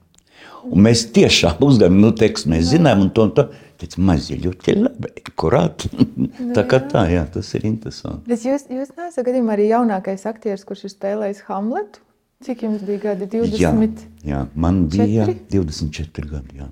Un 0.67 0.83
mēs 0.85 1.07
tiešām 1.15 1.61
uzdevām, 1.65 1.97
nu, 2.03 2.11
tekstu 2.17 2.51
mēs 2.53 2.69
zinām, 2.73 3.05
un 3.05 3.09
to, 3.15 3.25
un 3.29 3.33
to 3.37 3.47
teica, 3.81 4.01
mazie 4.05 4.37
ļoti 4.41 4.75
labi, 4.77 5.11
kurāt. 5.39 5.87
tā 6.57 6.65
kā 6.69 6.81
tā, 6.91 7.07
jā, 7.11 7.23
tas 7.33 7.49
ir 7.57 7.65
interesanti. 7.69 8.29
Bet 8.29 8.45
jūs, 8.45 8.67
jūs 8.69 8.93
neesat 8.97 9.25
gadījumā 9.27 9.55
arī 9.57 9.71
jaunākais 9.71 10.27
aktieris, 10.29 10.65
kurš 10.67 10.85
ir 10.87 10.95
spēlējis 10.95 11.43
Hamletu? 11.49 12.03
Cik 12.45 12.63
jums 12.65 12.85
bija 12.85 13.03
gadi? 13.11 13.27
20? 13.29 14.05
Jā, 14.25 14.29
jā 14.31 14.45
man 14.57 14.85
bija 14.89 15.27
jā, 15.27 15.35
24 15.53 16.29
gadi, 16.29 16.61
jā. 16.61 16.69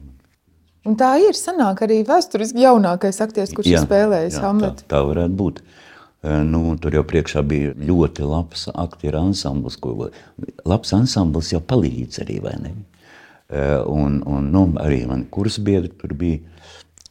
Un 0.88 0.96
tā 0.98 1.12
ir 1.22 1.38
sanāk 1.38 1.84
arī 1.86 2.00
vēsturiski 2.08 2.64
jaunākais 2.64 3.20
aktieris, 3.22 3.54
kurš 3.54 3.70
jā, 3.70 3.82
ir 3.82 3.90
spēlējis 3.90 4.40
jā, 4.40 4.46
Hamletu. 4.46 4.86
Tā, 4.86 4.96
tā 4.96 5.04
varētu 5.06 5.38
būt. 5.38 5.62
Nu, 6.50 6.74
tur 6.82 6.98
jau 6.98 7.04
priekšā 7.08 7.44
bija 7.48 7.76
ļoti 7.80 8.26
labs 8.28 8.66
aktieru 8.74 9.22
ansamblis, 9.22 9.78
ko 9.80 10.10
labs 10.68 10.92
ansamblis 10.98 11.54
jau 11.54 11.62
palīdz 11.64 12.20
arī, 12.26 12.42
vai 12.44 12.58
ne? 12.60 12.74
Un, 13.50 14.20
un 14.30 14.52
nu, 14.54 14.68
arī 14.78 15.08
man 15.10 15.24
kursbiedri 15.34 15.90
tur 15.98 16.14
bija, 16.14 16.38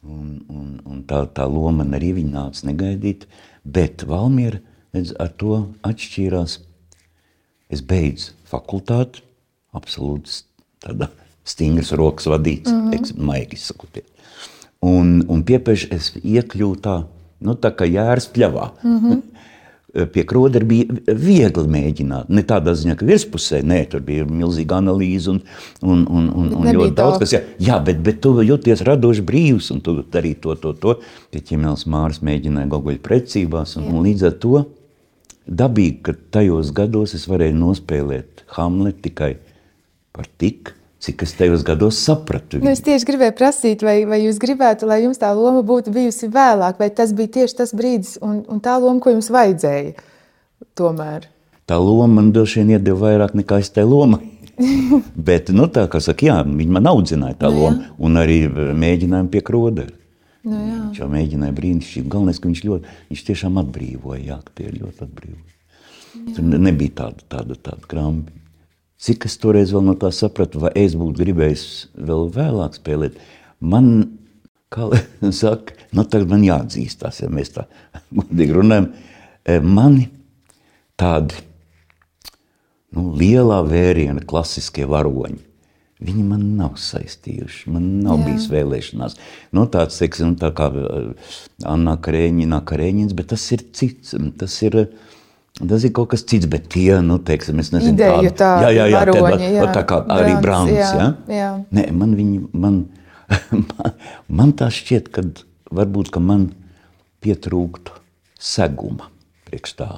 un, 0.07 0.37
un, 0.47 0.67
un 0.87 1.01
tā, 1.03 1.25
tā 1.35 1.43
loma 1.43 1.83
arī 1.97 2.13
viņa 2.15 2.31
nāca 2.31 2.67
negaidīt, 2.69 3.25
bet 3.63 4.05
Valmiera 4.07 4.61
ar 5.19 5.33
to 5.35 5.65
atšķīrās. 5.83 6.59
Es 7.69 7.83
beidzu 7.85 8.31
fakultāti, 8.49 9.21
absolūti 9.75 10.39
tādā 10.81 11.09
stingras 11.45 11.91
rokas 11.91 12.25
vadīts, 12.29 12.71
mm 12.71 12.91
-hmm. 12.91 13.25
maigi 13.25 13.57
sakoties. 13.57 14.07
Un, 14.81 15.25
un 15.27 15.43
piepieši 15.43 15.87
es 15.91 16.13
iekļuvu 16.23 16.75
tā, 16.79 17.03
nu, 17.39 17.55
tā 17.55 17.71
kā 17.75 17.85
jēras 17.85 18.29
pļavā. 18.31 18.71
Mm 18.83 18.99
-hmm. 18.99 19.21
Pie 19.89 20.23
kroda 20.29 20.61
bija 20.61 20.99
viegli 21.17 21.71
mēģināt. 21.73 22.29
Ne 22.29 22.43
tādā 22.45 22.75
ziņā, 22.77 22.93
ka 22.99 23.07
virspusē, 23.09 23.63
nē, 23.65 23.79
tur 23.89 24.03
bija 24.05 24.27
milzīga 24.29 24.77
analīze 24.77 25.31
un, 25.33 25.39
un, 25.81 26.03
un, 26.05 26.27
un, 26.29 26.51
un 26.59 26.69
ļoti 26.77 26.95
daudz 26.97 27.17
kas. 27.23 27.33
Jā, 27.33 27.41
jā 27.71 27.79
bet, 27.85 28.03
bet 28.05 28.19
tu 28.21 28.35
jūties 28.45 28.85
radoši 28.85 29.25
brīvs 29.25 29.71
un 29.73 29.81
tu 29.85 29.97
darīji 30.13 30.41
to, 30.45 30.57
to, 30.61 30.75
to. 30.77 30.97
Pie 31.33 31.41
ķemēls 31.51 31.87
Mārs 31.89 32.21
mēģināja 32.25 32.69
goguļu 32.69 33.01
precībās 33.05 33.77
un, 33.79 33.89
un 33.89 34.05
līdz 34.05 34.27
ar 34.29 34.37
to 34.43 34.65
dabīgi, 35.49 36.01
ka 36.05 36.13
tajos 36.37 36.73
gados 36.75 37.15
es 37.17 37.25
varēju 37.29 37.57
nospēlēt 37.57 38.45
Hamlet 38.57 39.01
tikai 39.05 39.33
par 40.13 40.29
tik, 40.41 40.75
cik 40.99 41.23
es 41.23 41.33
tajos 41.37 41.63
gados 41.63 41.99
sapratu. 42.03 42.59
Nu, 42.59 42.71
es 42.73 42.83
tieši 42.83 43.07
gribēju 43.07 43.35
prasīt, 43.39 43.83
vai, 43.85 44.01
vai 44.09 44.21
jūs 44.25 44.39
gribētu, 44.41 44.87
lai 44.89 45.01
jums 45.05 45.21
tā 45.21 45.31
loma 45.35 45.63
būtu 45.65 45.93
bijusi 45.95 46.27
vēlāk, 46.33 46.79
vai 46.81 46.89
tas 46.91 47.13
bija 47.15 47.31
tieši 47.39 47.59
tas 47.61 47.75
brīdis 47.75 48.17
un, 48.25 48.41
un 48.51 48.63
tā 48.63 48.75
loma, 48.81 48.99
ko 49.03 49.13
jums 49.13 49.31
vajadzēja 49.31 49.95
tomēr? 50.79 51.29
Tā 51.69 51.77
loma 51.79 52.09
man 52.19 52.33
droši 52.35 52.63
vien 52.63 52.75
iedeva 52.75 53.07
vairāk 53.07 53.35
nekā 53.37 53.61
es 53.63 53.71
tai 53.71 53.85
lomai. 53.87 54.25
Bet, 55.29 55.53
nu, 55.55 55.69
tā 55.71 55.85
kā 55.91 56.01
saka, 56.03 56.25
jā, 56.27 56.39
viņi 56.43 56.75
man 56.75 56.89
audzināja 56.91 57.37
tā 57.45 57.51
nu, 57.53 57.61
loma, 57.63 57.93
un 58.01 58.19
arī 58.19 58.41
mēģinājumu 58.49 59.31
pie 59.31 59.43
krodera. 59.45 59.95
Nu, 60.43 60.55
jā. 60.55 60.79
viņš 60.87 60.99
jau 61.01 61.07
mēģināja 61.11 61.55
brīnišķīgi. 61.55 62.09
Galvenais, 62.11 62.39
ka 62.39 62.49
viņš 62.49 62.63
ļoti, 62.65 62.97
viņš 63.11 63.23
tiešām 63.29 63.59
atbrīvoja, 63.61 64.19
jā, 64.25 64.37
tie 64.57 64.71
ļoti 64.73 65.05
atbrīvoja. 65.05 65.55
Jā. 66.19 66.35
Tur 66.35 66.59
nebija 66.67 66.95
tāda, 67.03 67.25
tāda, 67.31 67.57
tāda 67.69 67.91
krampi. 67.91 68.35
Cik 68.99 69.29
es 69.29 69.37
toreiz 69.39 69.71
vēl 69.71 69.85
no 69.87 69.95
tā 69.95 70.09
sapratu, 70.11 70.59
vai 70.65 70.73
es 70.77 70.95
būtu 70.99 71.21
gribējis 71.21 71.65
vēl 71.95 72.25
vēlāk 72.35 72.75
spēlēt, 72.81 73.19
man, 73.63 73.85
kā 74.73 74.89
saka, 75.41 75.77
nu 75.95 76.03
tagad 76.03 76.33
man 76.33 76.43
jāatzīstās, 76.43 77.21
ja 77.23 77.29
mēs 77.31 77.53
tā 77.55 77.67
godīgi 78.17 78.57
runājam, 78.57 78.89
e, 79.47 79.59
mani 79.63 80.09
tādi 80.99 81.39
nu, 82.91 83.13
lielā 83.15 83.61
vēriena 83.69 84.25
klasiskie 84.27 84.83
varoņi, 84.89 85.39
viņi 86.03 86.25
man 86.27 86.43
nav 86.59 86.75
saistījuši, 86.79 87.71
man 87.71 87.87
nav 88.03 88.19
Jā. 88.19 88.25
bijis 88.27 88.49
vēlēšanās. 88.51 89.15
Nu, 89.55 89.63
tāds, 89.71 89.99
teiksim, 90.03 90.35
tā 90.39 90.51
kā 90.55 90.67
e, 90.75 90.99
Anna 91.67 91.95
Karēņina, 92.03 92.65
Karēņins, 92.67 93.15
bet 93.15 93.31
tas 93.31 93.47
ir 93.55 93.63
cits, 93.75 94.11
tas 94.39 94.59
ir, 94.67 94.75
uh, 94.83 95.15
Tas 95.59 95.83
ir 95.83 95.91
kaut 95.95 96.13
kas 96.13 96.23
cits, 96.23 96.47
bet 96.47 96.69
tie, 96.71 97.01
nu, 97.03 97.17
teiksim, 97.19 97.59
es 97.59 97.73
nezinu, 97.73 97.97
Ideju, 97.97 98.31
tā, 98.39 98.53
jā, 98.63 98.69
jā, 98.77 98.85
jā, 98.93 98.99
varoņi, 99.01 99.49
jā. 99.57 99.67
tā 99.75 99.83
kā 99.89 99.97
arī 100.15 100.37
Brāns, 100.39 100.71
jā, 100.71 100.91
jā. 100.95 101.09
jā. 101.35 101.49
Nē, 101.75 101.83
man 101.99 102.15
viņi, 102.15 102.39
man, 102.53 102.77
man, 103.51 103.95
man 104.39 104.53
tā 104.55 104.69
šķiet, 104.71 105.11
ka 105.11 105.25
varbūt, 105.75 106.13
ka 106.15 106.23
man 106.23 106.47
pietrūktu 107.19 107.97
seguma 108.39 109.09
priekš 109.49 109.75
tā. 109.81 109.89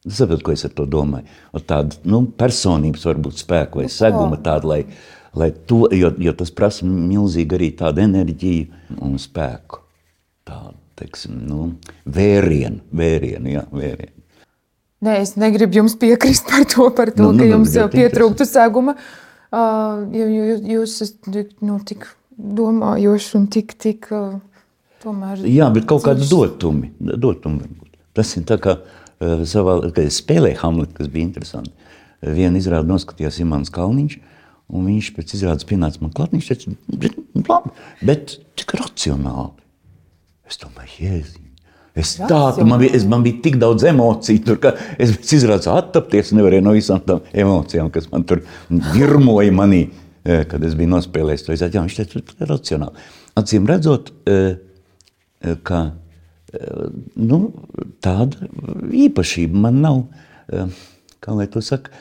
Saprotu, 0.00 0.44
ko 0.46 0.52
es 0.56 0.64
ar 0.64 0.72
to 0.76 0.86
domāju. 0.88 1.28
O 1.52 1.60
tāda, 1.64 1.98
nu, 2.08 2.22
personības 2.36 3.04
varbūt 3.08 3.42
spēku 3.42 3.82
vai 3.82 3.88
nu, 3.88 3.92
seguma 3.92 4.38
tāda, 4.40 4.70
lai, 4.70 4.80
lai 5.36 5.50
to, 5.68 5.84
jo, 5.96 6.12
jo 6.20 6.36
tas 6.36 6.52
prasa 6.56 6.88
milzīgi 6.88 7.56
arī 7.56 7.72
tādu 7.80 8.04
enerģiju 8.06 9.00
un 9.04 9.18
spēku. 9.20 9.82
Tādu, 10.48 10.78
teiksim, 11.00 11.36
nu, 11.48 11.74
vērienu, 12.08 12.80
vērienu, 12.96 13.52
jā, 13.52 13.66
vērienu. 13.72 14.19
Nē, 15.00 15.16
es 15.22 15.32
negribu 15.40 15.80
jums 15.80 15.94
piekrist 15.96 16.50
par 16.50 16.66
to, 16.68 16.90
par 16.92 17.08
to 17.16 17.30
nu, 17.30 17.38
ka 17.38 17.44
nu, 17.46 17.50
jums 17.54 17.74
jau 17.78 17.86
pietrūktu 17.92 18.44
seguma. 18.48 18.96
Uh, 19.50 20.04
jūs, 20.12 20.60
jūs 20.68 20.96
esat 21.06 21.30
nu, 21.64 21.78
tik 21.88 22.04
domājoši 22.36 23.32
un 23.38 23.46
tik, 23.50 23.72
tik 23.80 24.10
uh, 24.12 24.36
tomēr. 25.02 25.40
Jā, 25.48 25.70
bet 25.72 25.88
kaut 25.88 26.04
kāds 26.04 26.28
dotumi. 26.30 26.92
dotumi 27.00 27.64
varbūt. 27.64 27.96
Tas 28.16 28.34
ir 28.36 28.44
tā 28.48 28.60
kā 28.60 28.76
uh, 28.76 29.42
savā, 29.48 29.80
kad 29.88 30.04
es 30.04 30.20
spēlēju 30.20 30.60
Hamletu, 30.60 30.98
kas 31.00 31.10
bija 31.12 31.30
interesanti. 31.30 31.72
Vienu 32.20 32.60
izrādu 32.60 32.92
noskatījās 32.92 33.40
Imants 33.40 33.72
Kalniņš, 33.72 34.18
un 34.76 34.88
viņš 34.92 35.12
pēc 35.16 35.36
izrādes 35.38 35.68
pienāca 35.68 36.04
man 36.04 36.12
klāt, 36.12 36.36
viņš 36.36 36.52
teica, 36.52 36.76
labi, 37.48 37.72
bet 38.04 38.36
tik 38.60 38.76
racionāli. 38.76 39.54
Es 40.44 40.60
domāju, 40.60 40.98
jēziņ. 41.06 41.49
Es 42.00 42.14
tādu, 42.18 42.64
man 42.68 42.80
bija, 42.82 42.94
es, 42.98 43.06
man 43.08 43.24
bija 43.24 43.40
tik 43.44 43.58
daudz 43.60 43.84
emociju, 43.90 44.42
tur, 44.46 44.58
ka 44.62 44.74
es 45.00 45.14
izrādījos 45.36 45.70
attapties, 45.72 46.32
nevarēju 46.36 46.66
no 46.66 46.74
visām 46.76 47.02
tām 47.06 47.24
emocijām, 47.44 47.90
kas 47.94 48.08
man 48.12 48.26
tur 48.28 48.42
virmoja 48.94 49.54
manī, 49.54 49.82
eh, 50.24 50.44
kad 50.50 50.64
es 50.66 50.76
biju 50.78 50.94
nospēlējis 50.94 51.46
to. 51.46 51.56
Jā, 51.56 51.70
viņš 51.76 51.98
teica, 52.00 52.22
tas 52.26 52.44
ir 52.44 52.52
racionāli. 52.54 53.08
Acīm 53.40 53.68
redzot, 53.70 54.12
eh, 54.26 54.56
eh, 55.42 55.56
ka 55.62 55.90
nu, 57.14 57.36
tāda 58.02 58.48
īpašība 58.90 59.60
man 59.68 59.76
nav, 59.84 60.00
kā 61.22 61.34
lai 61.36 61.46
to 61.46 61.62
saka, 61.62 61.92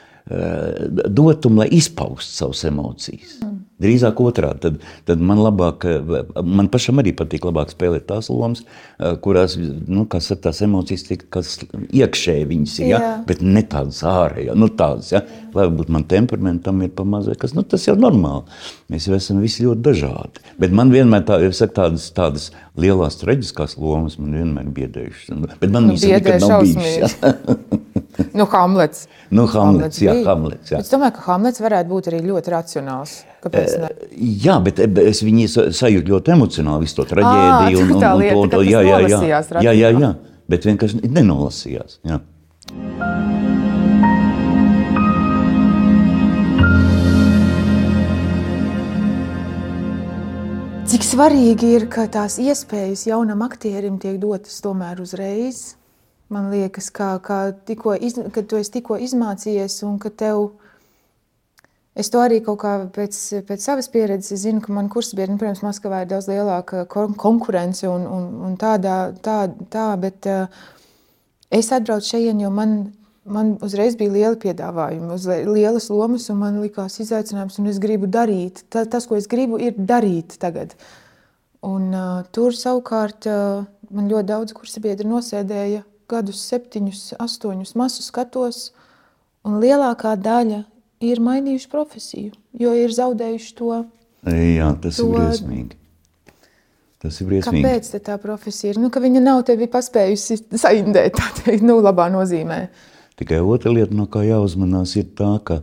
dotum, 1.05 1.59
lai 1.61 1.67
izpaustu 1.77 2.33
savas 2.33 2.63
emocijas. 2.65 3.35
Mm. 3.43 3.58
Drīzāk 3.79 4.19
otrādi. 4.23 4.59
Tad, 4.65 4.79
tad 5.07 5.21
man, 5.23 5.39
labāk, 5.43 5.85
man 6.43 6.67
pašam 6.71 6.99
arī 6.99 7.13
patīk 7.15 7.47
labāk 7.47 7.71
spēlēt 7.71 8.07
tās 8.09 8.27
lomas, 8.31 8.65
eh, 8.99 9.15
kurās 9.23 9.55
nu, 9.59 10.03
saka, 10.09 10.41
tās 10.49 10.61
emocijas 10.65 11.05
tiek 11.07 11.23
iekšēji 11.29 12.49
viņas 12.49 12.75
ir, 12.81 12.89
ja? 12.91 13.01
bet 13.27 13.43
ne 13.45 13.63
tādas 13.63 14.01
ārējas. 14.03 14.57
Nu, 14.59 14.67
tādas, 14.67 15.13
ja? 15.15 15.23
Lai 15.55 15.69
būtu 15.73 15.95
man 15.95 16.05
temperamentam 16.09 16.83
ir 16.85 16.91
pamazē, 16.95 17.37
kas 17.39 17.55
nu, 17.57 17.63
tas 17.63 17.87
jau 17.87 17.95
normāli. 17.99 18.43
Mēs 18.91 19.07
jau 19.07 19.15
esam 19.17 19.39
visi 19.43 19.65
ļoti 19.65 19.85
dažādi. 19.85 20.45
Bet 20.59 20.75
man 20.75 20.91
vienmēr 20.93 21.23
tā, 21.27 21.39
saku, 21.55 21.75
tādas, 21.79 22.09
tādas 22.15 22.49
lielās 22.79 23.19
traģiskās 23.21 23.77
lomas 23.79 24.19
man 24.19 24.35
vienmēr 24.41 24.69
biedējušas. 24.75 25.57
Bet 25.61 25.69
man 25.71 25.87
nu, 25.87 25.95
viņas 25.95 26.09
nekad 26.17 26.43
nav 26.43 26.67
bijušas. 26.67 27.19
Ja? 28.29 28.39
nu, 28.39 28.45
Hamlets. 28.51 29.07
Nu, 29.29 29.45
Hamlets, 29.45 29.55
Hamlets 29.55 30.01
jā, 30.03 30.15
Hamlets, 30.25 30.71
jā. 30.73 30.81
Es 30.83 30.91
domāju, 30.93 31.17
ka 31.17 31.25
Hamlets 31.27 31.63
varētu 31.63 31.89
būt 31.91 32.09
arī 32.11 32.21
ļoti 32.25 32.53
racionāls. 32.53 33.15
Kāpēc? 33.43 33.75
Ne? 33.81 33.91
Jā, 34.45 34.57
bet 34.63 34.81
es 35.03 35.23
viņu 35.25 35.47
sajūtu 35.75 36.15
ļoti 36.15 36.35
emocionāli, 36.35 36.87
visu 36.87 36.99
to 36.99 37.07
traģēdiju. 37.13 37.79
À, 37.79 37.85
un, 37.85 37.93
un, 37.95 38.03
un, 38.03 38.19
lieta, 38.23 38.37
un 38.41 38.53
to, 38.53 38.61
jā, 38.67 38.83
jā, 38.83 38.99
jā, 39.07 39.41
jā, 39.63 39.75
jā, 39.79 39.93
jā, 39.95 40.13
bet 40.51 40.69
vienkārši 40.69 41.03
nenolasījās. 41.07 42.01
Jā. 42.07 42.19
Cik 50.89 51.03
svarīgi 51.05 51.67
ir, 51.77 51.83
ka 51.93 52.07
tās 52.09 52.39
iespējas 52.41 53.05
jaunam 53.05 53.43
aktierim 53.45 53.99
tiek 54.01 54.15
dotas 54.17 54.55
tomēr 54.65 54.97
uzreiz. 55.03 55.78
Man 56.29 56.51
liekas, 56.53 56.91
kā, 56.93 57.15
kā 57.25 57.39
tikko, 57.65 57.95
iz, 57.97 58.19
kad 58.33 58.45
tu 58.49 58.59
esi 58.59 58.75
tikko 58.77 58.99
izmācījies 59.01 59.81
un 59.87 59.97
ka 60.01 60.13
tev 60.13 60.51
Es 61.99 62.07
to 62.13 62.21
arī 62.23 62.37
kaut 62.39 62.61
kā 62.61 62.73
pēc, 62.95 63.15
pēc 63.47 63.63
savas 63.65 63.89
pieredzes 63.91 64.45
zinu, 64.45 64.61
ka 64.63 64.71
man 64.71 64.87
kursbiedri, 64.93 65.33
nu, 65.33 65.39
protams, 65.41 65.63
Maskavā 65.65 66.03
ir 66.03 66.11
daudz 66.11 66.29
lielāka 66.29 66.85
konkurence 66.87 67.89
un, 67.89 68.05
un, 68.07 68.29
un 68.47 68.53
tādā, 68.61 69.09
tā, 69.25 69.39
tā, 69.73 69.87
bet 69.99 70.29
uh, 70.29 70.45
es 71.51 71.71
atbraucu 71.75 72.07
šeit, 72.07 72.29
jo 72.39 72.53
man, 72.55 72.77
man 73.27 73.51
uzreiz 73.65 73.97
bija 73.99 74.13
liela 74.15 74.39
piedāvājuma, 74.39 75.17
lielas 75.49 75.89
lomas, 75.91 76.29
un 76.31 76.39
man 76.45 76.61
likās 76.63 77.01
izaicinājums, 77.03 77.59
un 77.59 77.67
es 77.73 77.81
gribu 77.83 78.07
darīt. 78.07 78.63
Ta, 78.71 78.85
tas, 78.87 79.09
ko 79.09 79.19
es 79.19 79.27
gribu, 79.27 79.59
ir 79.59 79.75
darīt 79.75 80.37
tagad. 80.39 80.77
Un 81.67 81.91
uh, 81.91 82.21
tur 82.31 82.55
savukārt 82.55 83.27
uh, 83.27 83.65
man 83.91 84.07
ļoti 84.07 84.29
daudz 84.29 84.55
kursabiedri 84.55 85.09
nosēdēja 85.09 85.83
gadus 86.09 86.41
septiņus, 86.49 87.13
astoņus 87.21 87.75
masu 87.79 88.03
skatos, 88.05 88.69
un 89.47 89.59
lielākā 89.63 90.15
daļa 90.19 90.63
ir 91.05 91.21
mainījuši 91.23 91.69
profesiju, 91.71 92.35
jo 92.59 92.73
ir 92.75 92.93
zaudējuši 92.95 93.55
to. 93.59 93.83
Jā, 94.27 94.71
tas 94.83 94.99
to... 94.99 95.07
ir 95.07 95.15
briesmīgi. 95.15 95.77
Tas 96.99 97.21
ir 97.21 97.29
briesmīgi. 97.29 97.63
Kāpēc 97.63 97.91
tā 98.03 98.19
profesija 98.19 98.73
ir? 98.73 98.81
Nu, 98.83 98.91
ka 98.91 99.01
viņa 99.03 99.23
nav 99.23 99.43
tevi 99.47 99.69
paspējusi 99.71 100.41
saindēt, 100.59 101.15
tā 101.19 101.29
teikt, 101.39 101.63
nu, 101.63 101.79
labā 101.83 102.09
nozīmē. 102.11 102.65
Tikai 103.19 103.39
otra 103.43 103.71
lieta, 103.75 103.95
no 103.95 104.07
kā 104.11 104.25
jāuzmanās, 104.27 104.95
ir 104.99 105.11
tā, 105.15 105.33
ka 105.47 105.61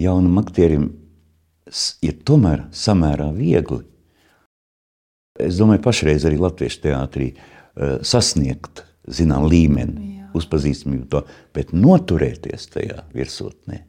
jaunam 0.00 0.40
aktierim 0.40 0.90
ir 2.04 2.18
tomēr 2.28 2.66
samērā 2.72 3.28
viegli. 3.36 3.84
Es 5.38 5.60
domāju, 5.60 5.84
pašreiz 5.84 6.24
arī 6.26 6.40
Latviešu 6.40 6.80
teātrī 6.82 7.28
uh, 7.30 7.57
sasniegt 8.02 8.84
zinām 9.06 9.46
līmeni. 9.48 10.04
Jā 10.04 10.18
uzpazīstamību 10.36 11.06
to, 11.12 11.22
bet 11.56 11.74
noturēties 11.76 12.68
tajā 12.74 13.04
virsotnē 13.16 13.82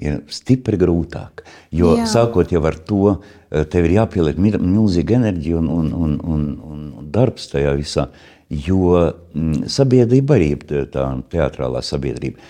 ir 0.00 0.22
stipri 0.32 0.78
grūtāk. 0.80 1.42
Jo 1.76 1.92
Jā. 1.98 2.06
sākot 2.08 2.52
jau 2.54 2.62
ar 2.64 2.78
to, 2.88 3.18
eh, 3.50 3.66
tev 3.68 3.84
ir 3.84 3.98
jāpieliek 3.98 4.38
milzīga 4.40 5.18
enerģija 5.18 5.58
un, 5.60 5.68
un, 5.68 5.90
un, 5.92 6.16
un, 6.24 6.46
un 6.72 7.10
darbs 7.12 7.50
tajā 7.52 7.74
visā, 7.76 8.06
jo 8.48 8.94
mm, 8.96 9.68
sabiedrība 9.68 10.38
arī 10.38 10.54
tā 10.88 11.04
teatrālā 11.34 11.84
sabiedrība. 11.84 12.40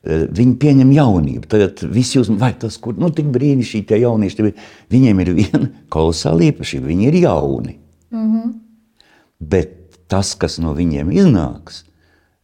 Eh, 0.00 0.24
viņi 0.32 0.56
pieņem 0.64 0.96
jaunību. 0.96 1.44
Tagad 1.52 1.84
visi 1.92 2.16
jūs, 2.16 2.32
vai 2.40 2.54
tas, 2.56 2.80
kur, 2.80 2.96
nu, 2.96 3.12
tik 3.12 3.28
brīnišķīgi 3.36 3.90
tie 3.92 4.00
jaunieši, 4.00 4.50
viņiem 4.96 5.20
ir 5.26 5.34
viena 5.42 5.68
kolosāla 5.92 6.48
īpašība, 6.48 6.88
viņi 6.88 7.10
ir 7.10 7.20
jauni. 7.26 7.78
Mm 8.14 8.28
-hmm. 8.32 8.52
Bet 9.44 9.83
tas, 10.10 10.34
kas 10.38 10.60
no 10.62 10.76
viņiem 10.76 11.12
iznāks, 11.14 11.84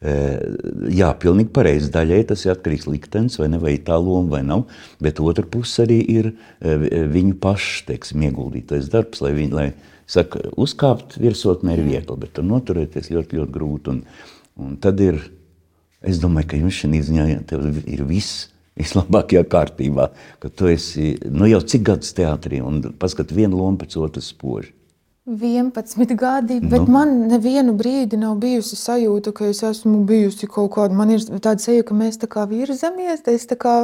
Jā, 0.00 1.10
pilnīgi 1.20 1.50
pareizi. 1.52 1.90
Daļai 1.92 2.22
tas 2.30 2.46
ir 2.46 2.54
atkarīgs 2.54 2.86
no 2.88 2.94
liktenes, 2.94 3.36
vai, 3.36 3.50
ne, 3.52 3.58
vai 3.60 3.74
tā 3.84 3.98
loma 4.00 4.38
vai 4.38 4.40
nav. 4.48 4.62
Bet 5.02 5.20
otra 5.20 5.44
puse 5.44 5.84
arī 5.84 5.98
ir 6.08 6.30
viņu 6.60 7.36
pašu 7.42 7.84
teiksim, 7.90 8.24
ieguldītais 8.30 8.88
darbs, 8.92 9.20
lai 9.20 9.34
viņi, 9.36 9.52
lai, 9.52 9.66
saka, 10.08 10.46
uzkāpt 10.56 11.18
virsotnē 11.20 11.76
ir 11.76 11.84
viegli, 11.84 12.16
bet 12.22 12.32
tur 12.38 12.48
noturēties 12.48 13.12
ļoti, 13.12 13.42
ļoti 13.42 13.54
grūti. 13.58 13.92
Un, 13.92 14.00
un 14.64 14.80
tad 14.80 15.04
ir, 15.04 15.20
es 16.00 16.22
domāju, 16.22 16.48
ka 16.48 16.62
jums 16.62 16.80
šī 16.80 17.04
ziņā 17.10 17.28
ir 17.84 18.06
viss. 18.08 18.46
Vislabākajā 18.80 19.42
kārtībā, 19.50 20.06
ka 20.40 20.48
tu 20.56 20.70
esi 20.70 21.10
nu, 21.28 21.44
jau 21.50 21.58
cik 21.60 21.82
gadus 21.84 22.14
teātrī 22.16 22.62
un 22.64 22.78
paskat 22.96 23.34
vienu 23.36 23.58
lomu 23.58 23.82
pēc 23.82 23.98
otras 24.00 24.30
spoži. 24.32 24.70
11 25.30 26.16
gadi, 26.16 26.60
bet 26.60 26.86
nu. 26.86 26.92
man 26.92 27.12
nevienu 27.30 27.76
brīdi 27.78 28.18
nav 28.18 28.38
bijusi 28.42 28.78
sajūta, 28.78 29.32
ka 29.36 29.50
es 29.50 29.62
esmu 29.66 30.02
bijusi 30.08 30.48
kaut 30.50 30.72
kāda. 30.74 30.96
Man 30.96 31.12
ir 31.14 31.22
tāda 31.22 31.62
sajūta, 31.62 31.86
ka 31.90 31.98
mēs 32.00 32.18
tā 32.18 32.28
kā 32.30 32.46
virzamies, 32.50 33.22
tā 33.22 33.58
kā, 33.60 33.74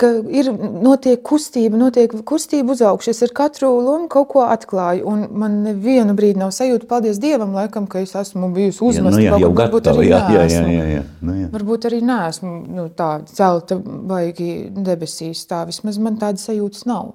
ka 0.00 0.10
ir 0.32 0.48
notiek 0.56 1.20
kustība, 1.26 1.76
notiek 1.80 2.14
kustība 2.26 2.72
uz 2.72 2.80
augšu. 2.86 3.12
Es 3.12 3.20
ar 3.26 3.34
katru 3.36 3.74
lomu 3.84 4.08
kaut 4.12 4.30
ko 4.32 4.46
atklāju, 4.46 5.04
un 5.10 5.26
man 5.42 5.60
nevienu 5.66 6.16
brīdi 6.16 6.40
nav 6.40 6.54
sajūta, 6.56 6.88
paldies 6.88 7.20
Dievam, 7.20 7.52
laikam, 7.58 7.88
ka 7.90 8.00
es 8.00 8.16
esmu 8.16 8.48
bijusi 8.56 8.80
uzmesta. 8.86 9.20
Jā, 9.20 9.36
nu, 9.36 9.44
jā, 9.44 9.52
varbūt 9.60 9.92
arī 9.92 10.08
jā, 10.08 10.22
jā, 10.32 10.46
jā, 10.48 10.64
jā, 10.78 10.88
jā. 10.94 11.04
Nu, 11.20 11.36
jā. 11.42 11.50
Varbūt 11.52 11.90
arī 11.90 12.00
neesmu 12.08 12.56
nu, 12.78 12.88
tā 12.96 13.12
celta 13.28 13.76
baigi 13.84 14.70
debesīs, 14.72 15.44
tā 15.50 15.66
vismaz 15.68 16.00
man 16.00 16.16
tādas 16.22 16.48
sajūtas 16.48 16.88
nav. 16.88 17.14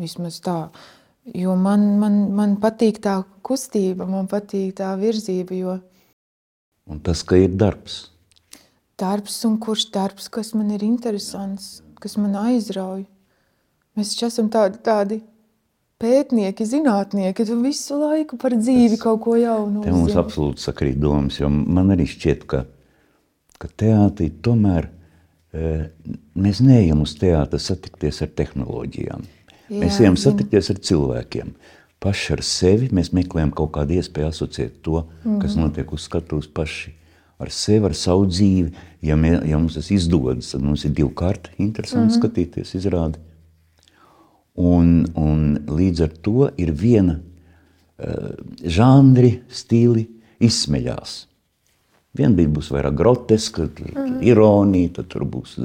Vismaz 0.00 0.40
tā. 0.42 0.58
Jo 1.22 1.54
man, 1.54 1.84
man, 2.02 2.16
man 2.34 2.56
patīk 2.58 2.98
tā 3.02 3.20
kustība, 3.46 4.08
man 4.10 4.26
patīk 4.30 4.74
tā 4.80 4.90
virzība. 4.98 5.54
Jo... 5.54 5.76
Un 6.90 6.98
tas, 7.04 7.22
ka 7.22 7.38
ir 7.38 7.52
darbs. 7.54 8.08
Darbs 8.98 9.36
un 9.46 9.54
kurš 9.62 9.86
darbs, 9.94 10.26
kas 10.32 10.50
man 10.58 10.72
ir 10.74 10.82
interesants, 10.82 11.80
kas 12.02 12.18
man 12.18 12.34
aizrauj. 12.40 13.04
Mēs 13.98 14.14
taču 14.14 14.26
esam 14.28 14.48
tādi, 14.50 14.80
tādi 14.82 15.20
pētnieki, 16.02 16.66
zinātnieki, 16.66 17.46
tu 17.46 17.58
visu 17.62 17.98
laiku 18.00 18.38
par 18.40 18.56
dzīvi 18.58 18.96
tas, 18.96 19.02
kaut 19.04 19.22
ko 19.22 19.36
jaunu. 19.38 19.84
Te 19.84 19.94
mums 19.94 20.16
absolūti 20.18 20.64
sakrīt 20.64 20.98
domas, 21.02 21.38
jo 21.38 21.50
man 21.52 21.92
arī 21.94 22.08
šķiet, 22.10 22.46
ka, 22.50 22.64
ka 23.62 23.70
teātrī 23.78 24.32
tomēr 24.42 24.88
e, 24.88 25.70
mēs 26.34 26.62
neejam 26.66 27.04
uz 27.06 27.14
teātru 27.20 27.62
satikties 27.62 28.24
ar 28.26 28.34
tehnoloģijām. 28.42 29.28
Jā, 29.72 29.80
mēs 29.80 30.00
ejam 30.02 30.18
satikties 30.20 30.68
ar 30.72 30.80
cilvēkiem. 30.84 31.54
Paši 32.02 32.32
ar 32.34 32.42
sevi 32.44 32.90
mēs 32.92 33.12
meklējam 33.16 33.52
kaut 33.56 33.72
kādu 33.76 33.96
iespēju 33.96 34.28
asociēt 34.28 34.82
to, 34.82 35.00
mm 35.00 35.30
-hmm. 35.30 35.40
kas 35.40 35.56
mhm. 35.56 35.64
notiek 35.64 35.92
uz 35.92 36.08
skatuves 36.08 36.46
paši. 36.46 36.92
Ar 37.38 37.50
sevi, 37.50 37.84
ar 37.84 37.94
savu 37.94 38.26
dzīvi. 38.26 38.70
Ja, 39.02 39.16
mē, 39.16 39.46
ja 39.48 39.58
mums 39.58 39.74
tas 39.74 39.90
izdodas, 39.90 40.52
tad 40.52 40.62
mums 40.62 40.84
ir 40.84 40.90
divi 40.90 41.10
kārti. 41.14 41.50
Interesanti 41.58 42.14
mm 42.14 42.20
-hmm. 42.20 42.22
skatīties, 42.22 42.74
izrādi. 42.74 43.18
Un, 44.54 45.06
un 45.14 45.58
līdz 45.66 46.02
ar 46.02 46.08
to 46.08 46.50
ir 46.56 46.72
viena 46.72 47.18
uh, 47.18 48.30
žanri, 48.64 49.40
stili 49.48 50.06
izsmeļās. 50.40 51.26
Viena 52.12 52.36
bija 52.36 52.50
būs 52.52 52.68
vairāk 52.74 52.96
groteska, 52.96 53.62
mm 53.62 53.94
-hmm. 53.94 54.18
ironija, 54.22 54.88
tad 54.98 55.08
tur 55.08 55.24
būs 55.24 55.56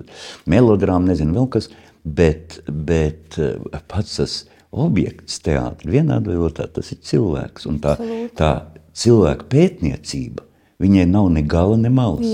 melodrāma, 0.45 1.07
nezinu 1.07 1.33
vēl 1.33 1.49
kas. 1.49 1.69
Bet, 2.07 2.59
bet 2.67 3.39
eh, 3.41 3.81
pats 3.89 4.19
tas 4.19 4.37
objekts, 4.71 5.39
teātris, 5.43 5.91
vienādi 5.91 6.33
vai 6.33 6.41
otrādi, 6.47 6.75
tas 6.77 6.91
ir 6.93 7.01
cilvēks. 7.09 7.67
Un 7.69 7.79
tā, 7.83 7.95
tā 8.37 8.51
cilvēka 8.97 9.47
pētniecība, 9.51 10.45
viņai 10.83 11.05
nav 11.09 11.29
ne 11.33 11.43
gala, 11.47 11.77
ne 11.81 11.91
malas. 11.93 12.27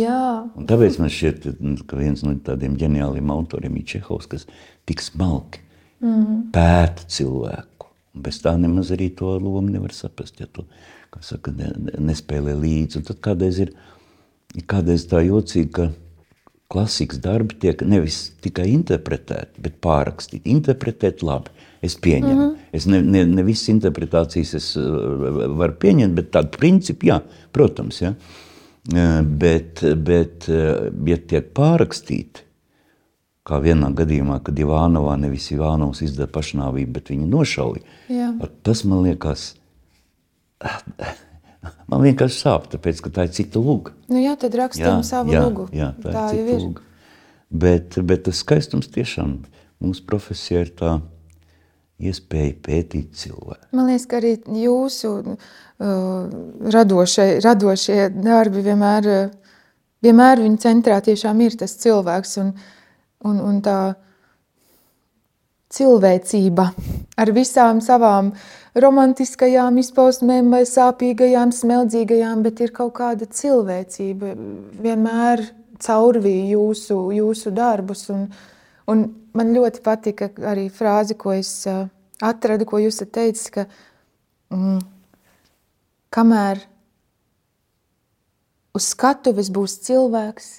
Tāpēc 0.69 0.99
man 1.01 1.11
šķiet, 1.13 1.47
ka 1.87 1.99
viens 1.99 2.23
no 2.25 2.33
tādiem 2.45 2.77
ģeniāliem 2.79 3.31
autoriem 3.33 3.77
ir 3.79 3.87
Čehovs, 3.93 4.29
kas 4.31 4.47
tik 4.89 5.01
smalki 5.01 5.63
mm 6.01 6.09
-hmm. 6.09 6.41
pēta 6.51 7.07
cilvēku. 7.07 7.87
Un 8.13 8.21
bez 8.21 8.41
tā 8.43 8.57
nemaz 8.57 8.91
arī 8.91 9.09
to 9.15 9.37
lomu 9.39 9.69
nevar 9.69 9.93
saprast, 9.93 10.39
ja 10.39 10.45
tu 10.45 10.65
saka, 11.21 11.51
ne, 11.51 11.71
nespēlē 11.97 12.53
līdzi. 12.59 12.97
Un 12.97 13.03
tad 13.03 13.19
kādreiz 13.19 13.59
ir, 13.59 13.73
kādreiz 14.67 15.07
tā 15.07 15.23
jocīgi, 15.25 15.71
ka 15.71 15.91
klasikas 16.73 17.21
darbi 17.21 17.57
tiek 17.61 17.81
nevis 17.85 18.31
tikai 18.43 18.65
interpretēti, 18.73 19.61
bet 19.63 19.77
pārrakstīti. 19.83 20.49
Interpretēt 20.53 21.21
labi, 21.25 21.53
es 21.85 21.95
pieņemu. 22.01 22.33
Mm 22.33 22.47
-hmm. 22.47 22.71
Es 22.73 22.87
ne, 22.89 23.01
ne, 23.01 23.25
ne 23.29 23.43
visas 23.45 23.69
interpretācijas 23.69 24.53
es 24.59 24.71
uh, 24.77 24.87
varu 25.59 25.77
pieņemt, 25.79 26.15
bet 26.17 26.31
tādu 26.33 26.57
principu, 26.57 27.11
jā, 27.11 27.19
protams, 27.51 28.01
ja. 28.01 28.13
Uh, 28.93 29.21
bet, 29.21 29.83
bet, 29.95 30.49
uh, 30.49 30.89
ja 31.07 31.17
tiek 31.17 31.53
pārrakstīti, 31.55 32.47
kā 33.43 33.59
vienā 33.61 33.91
gadījumā, 33.93 34.39
kad 34.43 34.59
Ivānovā 34.59 35.17
nevis 35.19 35.51
Ivānovs 35.51 36.01
izdara 36.01 36.31
pašnāvību, 36.31 36.91
bet 36.91 37.11
viņa 37.11 37.27
nošauja, 37.27 37.83
tas 38.63 38.83
man 38.83 39.03
liekas 39.03 39.53
Man 41.91 42.03
vienkārši 42.03 42.39
sāp, 42.41 42.67
tāpēc, 42.71 42.99
ka 43.05 43.11
tā 43.13 43.27
ir 43.27 43.33
cita 43.35 43.61
luga. 43.61 43.93
Nu 44.11 44.21
jā, 44.21 44.33
tad 44.39 44.55
rakstam 44.57 44.99
jā, 44.99 45.07
savu 45.07 45.33
jā, 45.33 45.43
lugu. 45.45 45.67
Jā, 45.75 45.91
tā, 46.01 46.11
tā 46.11 46.25
ir 46.33 46.47
cita 46.47 46.59
luga. 46.63 46.85
Bet, 47.53 47.97
bet 48.01 48.23
tas 48.27 48.39
skaistums 48.41 48.89
tiešām 48.91 49.35
mūsu 49.83 50.05
profesijā 50.09 50.63
ir 50.65 50.71
tā 50.79 50.93
iespēja 52.03 52.55
pētīt 52.65 53.13
cilvēku. 53.19 53.69
Man 53.77 53.91
liekas, 53.91 54.07
ka 54.09 54.19
arī 54.19 54.33
jūsu 54.63 55.11
uh, 55.21 55.35
radošie, 56.73 57.27
radošie 57.45 57.99
darbi 58.15 58.63
vienmēr, 58.65 59.11
uh, 59.11 59.59
vienmēr 60.03 60.41
viņa 60.43 60.63
centrā 60.65 60.97
tiešām 61.05 61.45
ir 61.45 61.59
tas 61.61 61.77
cilvēks 61.83 62.39
un, 62.41 62.49
un, 63.29 63.37
un 63.51 63.61
tā 63.63 63.77
cilvēcība 65.73 66.67
ar 67.21 67.33
visām 67.37 67.79
savām 67.85 68.33
uh, 68.33 68.49
romantiskajām 68.79 69.77
izpausmēm 69.81 70.49
vai 70.53 70.63
sāpīgajām, 70.69 71.53
smeldzīgajām, 71.53 72.41
bet 72.45 72.61
ir 72.63 72.73
kaut 72.75 72.95
kāda 72.97 73.27
cilvēcība 73.29 74.33
vienmēr 74.83 75.45
caurvīja 75.83 76.53
jūsu, 76.55 76.97
jūsu 77.17 77.53
darbus. 77.53 78.07
Un, 78.13 78.27
un 78.89 79.05
man 79.37 79.53
ļoti 79.55 79.83
patika 79.85 80.31
arī 80.53 80.69
frāze, 80.73 81.17
ko 81.19 81.35
es 81.35 81.53
atradu, 82.23 82.67
ko 82.69 82.81
jūs 82.81 83.03
teicis, 83.05 83.49
ka 83.53 83.67
mm, 84.53 84.79
kamēr 86.13 86.63
uz 88.73 88.89
skatuves 88.93 89.51
būs 89.53 89.77
cilvēks, 89.85 90.53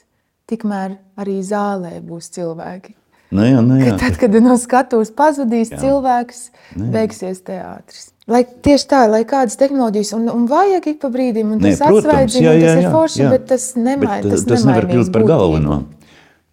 tikmēr 0.50 0.98
arī 1.18 1.40
zālē 1.42 1.96
būs 2.04 2.30
cilvēki. 2.36 2.94
Nu, 3.34 3.42
jā, 3.42 3.60
nu, 3.66 3.78
jā. 3.80 3.92
Ka 3.92 4.04
tad, 4.04 4.18
kad 4.20 4.36
no 4.44 4.54
skatuves 4.60 5.10
pazudīs 5.14 5.72
jā. 5.74 5.80
cilvēks, 5.82 6.48
Nu, 6.74 6.86
jā. 6.86 6.90
beigsies 6.94 7.42
teātris. 7.46 8.08
Lai 8.30 8.40
tieši 8.44 8.86
tā, 8.88 9.02
lai 9.10 9.20
kādas 9.28 9.58
tehnoloģijas, 9.60 10.14
un, 10.16 10.30
un 10.32 10.46
vajag 10.48 10.86
ik 10.94 11.02
pa 11.02 11.10
brīdim, 11.12 11.50
un 11.54 11.60
tas 11.60 11.82
atsvaidzina, 11.84 12.46
jā, 12.46 12.54
jā, 12.56 12.70
tas 12.70 12.78
ir 12.78 12.86
jā, 12.86 12.92
forši, 12.94 13.20
jā. 13.20 13.32
bet 13.34 13.44
tas, 13.50 13.66
nemai, 13.76 14.14
Bet, 14.22 14.30
tas, 14.32 14.46
tas 14.48 14.64
nevar 14.64 14.88
kļūt 14.88 15.12
par 15.14 15.26
galveno. 15.28 15.82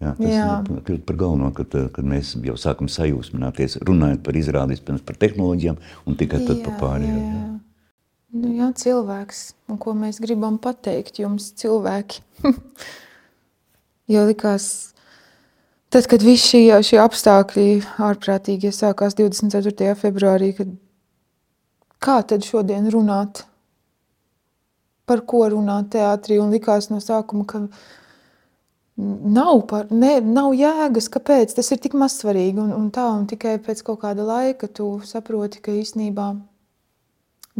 Jā, 0.02 0.12
tas 0.18 0.32
Jā. 0.34 0.46
kļūt 0.66 1.02
par 1.06 1.18
galveno, 1.20 1.48
kad, 1.54 1.74
kad 1.94 2.06
mēs 2.10 2.32
jau 2.42 2.56
sākam 2.58 2.88
sajūsmināties, 2.90 3.78
runājot 3.86 4.24
par 4.26 4.38
izrādi, 4.40 4.74
vispirms 4.74 5.04
par 5.06 5.18
tehnoloģijām 5.22 5.78
un 6.10 6.16
tikai 6.18 6.40
tad 6.42 6.64
par 6.64 6.74
pārējo. 6.80 7.18
Jā, 7.20 7.28
jā. 7.36 7.52
Nu, 8.32 8.50
jā, 8.56 8.70
cilvēks, 8.82 9.42
un 9.70 9.78
ko 9.78 9.94
mēs 9.94 10.18
gribam 10.24 10.56
pateikt 10.62 11.20
jums, 11.22 11.52
cilvēki. 11.60 12.22
jo 14.14 14.24
likās, 14.26 14.66
tad, 15.92 16.08
kad 16.08 16.22
visi 16.24 16.48
šie, 16.54 16.80
šie 16.86 16.98
apstākļi 17.02 17.66
ārprātīgi 18.00 18.70
iesākās 18.70 19.16
24. 19.18 19.94
februārī, 20.00 20.52
kad 20.56 20.70
kā 22.02 22.20
tad 22.26 22.46
šodien 22.46 22.88
runāt? 22.92 23.44
Par 25.06 25.24
ko 25.28 25.44
runāt 25.52 25.90
teātrī? 25.92 26.38
Un 26.40 26.54
likās 26.54 26.88
no 26.92 27.00
sākuma, 27.02 27.44
ka 27.48 27.64
nav, 28.96 29.64
par, 29.68 29.90
ne, 29.90 30.14
nav 30.24 30.52
jēgas, 30.56 31.10
kāpēc 31.12 31.56
tas 31.58 31.72
ir 31.74 31.82
tik 31.82 31.96
mazsvarīgi. 31.98 32.58
Un, 32.62 32.72
un 32.76 32.88
tā, 32.94 33.08
un 33.12 33.26
tikai 33.28 33.58
pēc 33.62 33.82
kaut 33.86 34.02
kāda 34.04 34.26
laika 34.26 34.70
tu 34.70 34.94
saproti, 35.08 35.60
ka 35.64 35.74
īstenībā 35.74 36.30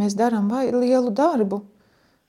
mēs 0.00 0.16
darām 0.16 0.48
lielu 0.52 1.12
darbu. 1.12 1.62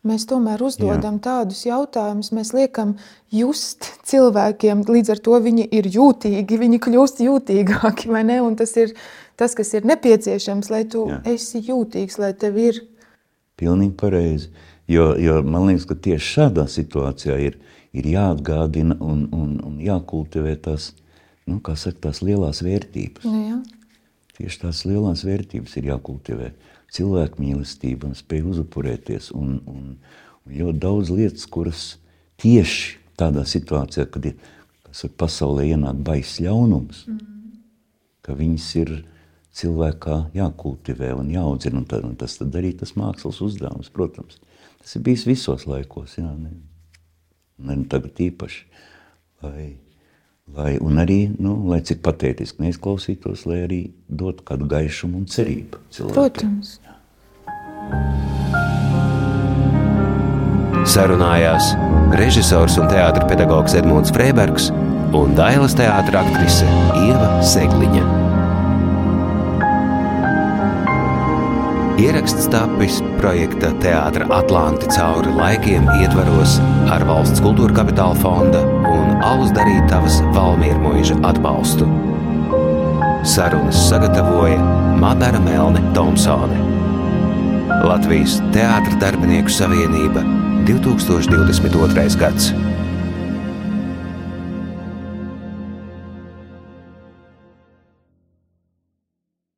Mēs 0.03 0.25
tomēr 0.27 0.59
uzdodam 0.59 1.15
Jā. 1.15 1.23
tādus 1.23 1.61
jautājumus, 1.63 2.33
mēs 2.35 2.49
liekam 2.51 2.97
just 3.31 3.87
cilvēkiem, 4.09 4.81
līdz 4.83 5.13
ar 5.13 5.21
to 5.23 5.37
viņi 5.45 5.63
ir 5.79 5.87
jūtīgi, 5.93 6.57
viņi 6.59 6.79
kļūst 6.83 7.21
jūtīgāki, 7.23 8.09
vai 8.11 8.25
ne? 8.27 8.41
Un 8.43 8.57
tas 8.59 8.75
ir 8.75 8.91
tas, 9.39 9.55
kas 9.55 9.71
ir 9.77 9.87
nepieciešams, 9.87 10.67
lai 10.73 10.83
tu 10.91 11.05
Jā. 11.07 11.21
Esi 11.31 11.63
jūtīgs, 11.69 12.19
lai 12.19 12.33
tev 12.35 12.59
ir. 12.59 12.81
Pilnīgi 13.55 13.95
pareizi. 14.01 14.51
Jo, 14.91 15.13
jo 15.15 15.37
man 15.47 15.69
liekas, 15.69 15.87
ka 15.87 15.95
tieši 15.95 16.33
šādā 16.33 16.67
situācijā 16.67 17.39
ir, 17.39 17.55
ir 17.95 18.09
jāatgādina 18.11 18.99
un, 18.99 19.23
un, 19.31 19.55
un 19.63 19.79
jākultivē 19.79 20.57
tās, 20.67 20.91
nu, 21.47 21.61
saka, 21.63 22.09
tās 22.09 22.19
lielās 22.25 22.59
vērtības. 22.65 23.23
Nu, 23.23 23.39
jā. 23.47 23.61
Tieši 24.35 24.65
tās 24.65 24.83
lielās 24.89 25.23
vērtības 25.23 25.79
ir 25.79 25.93
jākultivē. 25.93 26.51
Cilvēku 26.93 27.41
mīlestība 27.41 28.09
un 28.09 28.17
spēja 28.17 28.49
uzupurēties. 28.51 29.31
Un, 29.37 29.55
un, 29.69 29.85
un 30.45 30.57
ļoti 30.59 30.81
daudz 30.83 31.13
lietas, 31.13 31.47
kuras 31.49 31.85
tieši 32.41 32.99
tādā 33.17 33.45
situācijā, 33.49 34.05
kad 34.13 34.27
ir 34.29 34.37
ir 35.01 35.13
pasaulē 35.17 35.65
ienāk 35.73 36.01
baiss 36.05 36.41
ļaunums, 36.43 37.05
mm. 37.09 37.21
ka 38.25 38.35
viņas 38.37 38.67
ir 38.83 38.91
cilvēkā 39.57 40.17
jākultivē 40.37 41.13
un 41.17 41.31
jāaudzina. 41.33 41.81
Un, 41.81 41.87
tad, 41.89 42.05
un 42.05 42.17
tas 42.19 42.37
tad 42.37 42.53
arī 42.59 42.73
tas 42.77 42.93
mākslas 42.99 43.41
uzdevums, 43.45 43.89
protams. 43.93 44.39
Tas 44.83 44.97
ir 44.97 45.05
bijis 45.05 45.25
visos 45.29 45.65
laikos, 45.69 46.17
jā, 46.19 46.27
ne, 46.27 46.53
ne 47.63 47.79
tagad 47.89 48.19
īpaši. 48.21 48.65
Lai, 49.43 49.67
lai, 50.55 50.71
un 50.83 51.01
arī, 51.01 51.19
nu, 51.41 51.55
lai 51.71 51.81
cik 51.85 52.03
patētiski 52.05 52.63
neizklausītos, 52.63 53.47
lai 53.49 53.63
arī 53.65 53.81
dotu 54.07 54.45
kādu 54.47 54.69
gaišumu 54.71 55.23
un 55.23 55.29
cerību 55.31 55.81
cilvēkiem. 55.89 56.19
Protams. 56.19 56.75
Sarunājās 60.93 61.71
režisors 62.19 62.75
un 62.77 62.89
teātris 62.91 63.25
pedagogs 63.29 63.73
Edmunds 63.77 64.11
Freibergs 64.13 64.67
un 65.15 65.31
Dailas 65.37 65.73
teātris 65.77 66.19
aktrise 66.19 66.67
Ieva 67.05 67.29
Segliņa. 67.45 68.03
Ieraksts 72.03 72.49
tapis 72.51 72.97
projekta 73.21 73.69
Teātris 73.79 74.31
Atlanti 74.33 74.89
cauri 74.91 75.31
laikiem 75.37 75.85
ietvaros 76.01 76.57
ar 76.91 77.05
valsts 77.07 77.39
kultūra 77.45 77.77
kapitāla 77.79 78.17
fonda 78.19 78.65
un 78.89 79.15
Alus 79.23 79.53
darītavas 79.55 80.19
Valmiermoža 80.35 81.21
atbalstu. 81.29 81.87
Sarunas 83.23 83.87
sagatavoja 83.87 84.59
Madara 84.99 85.39
Melne 85.39 85.85
Thompsone. 85.93 86.72
Latvijas 87.69 88.39
Teātris 88.55 88.97
darbinieku 89.01 89.51
savienība 89.51 90.23
2022. 90.67 92.19
gads. 92.19 92.51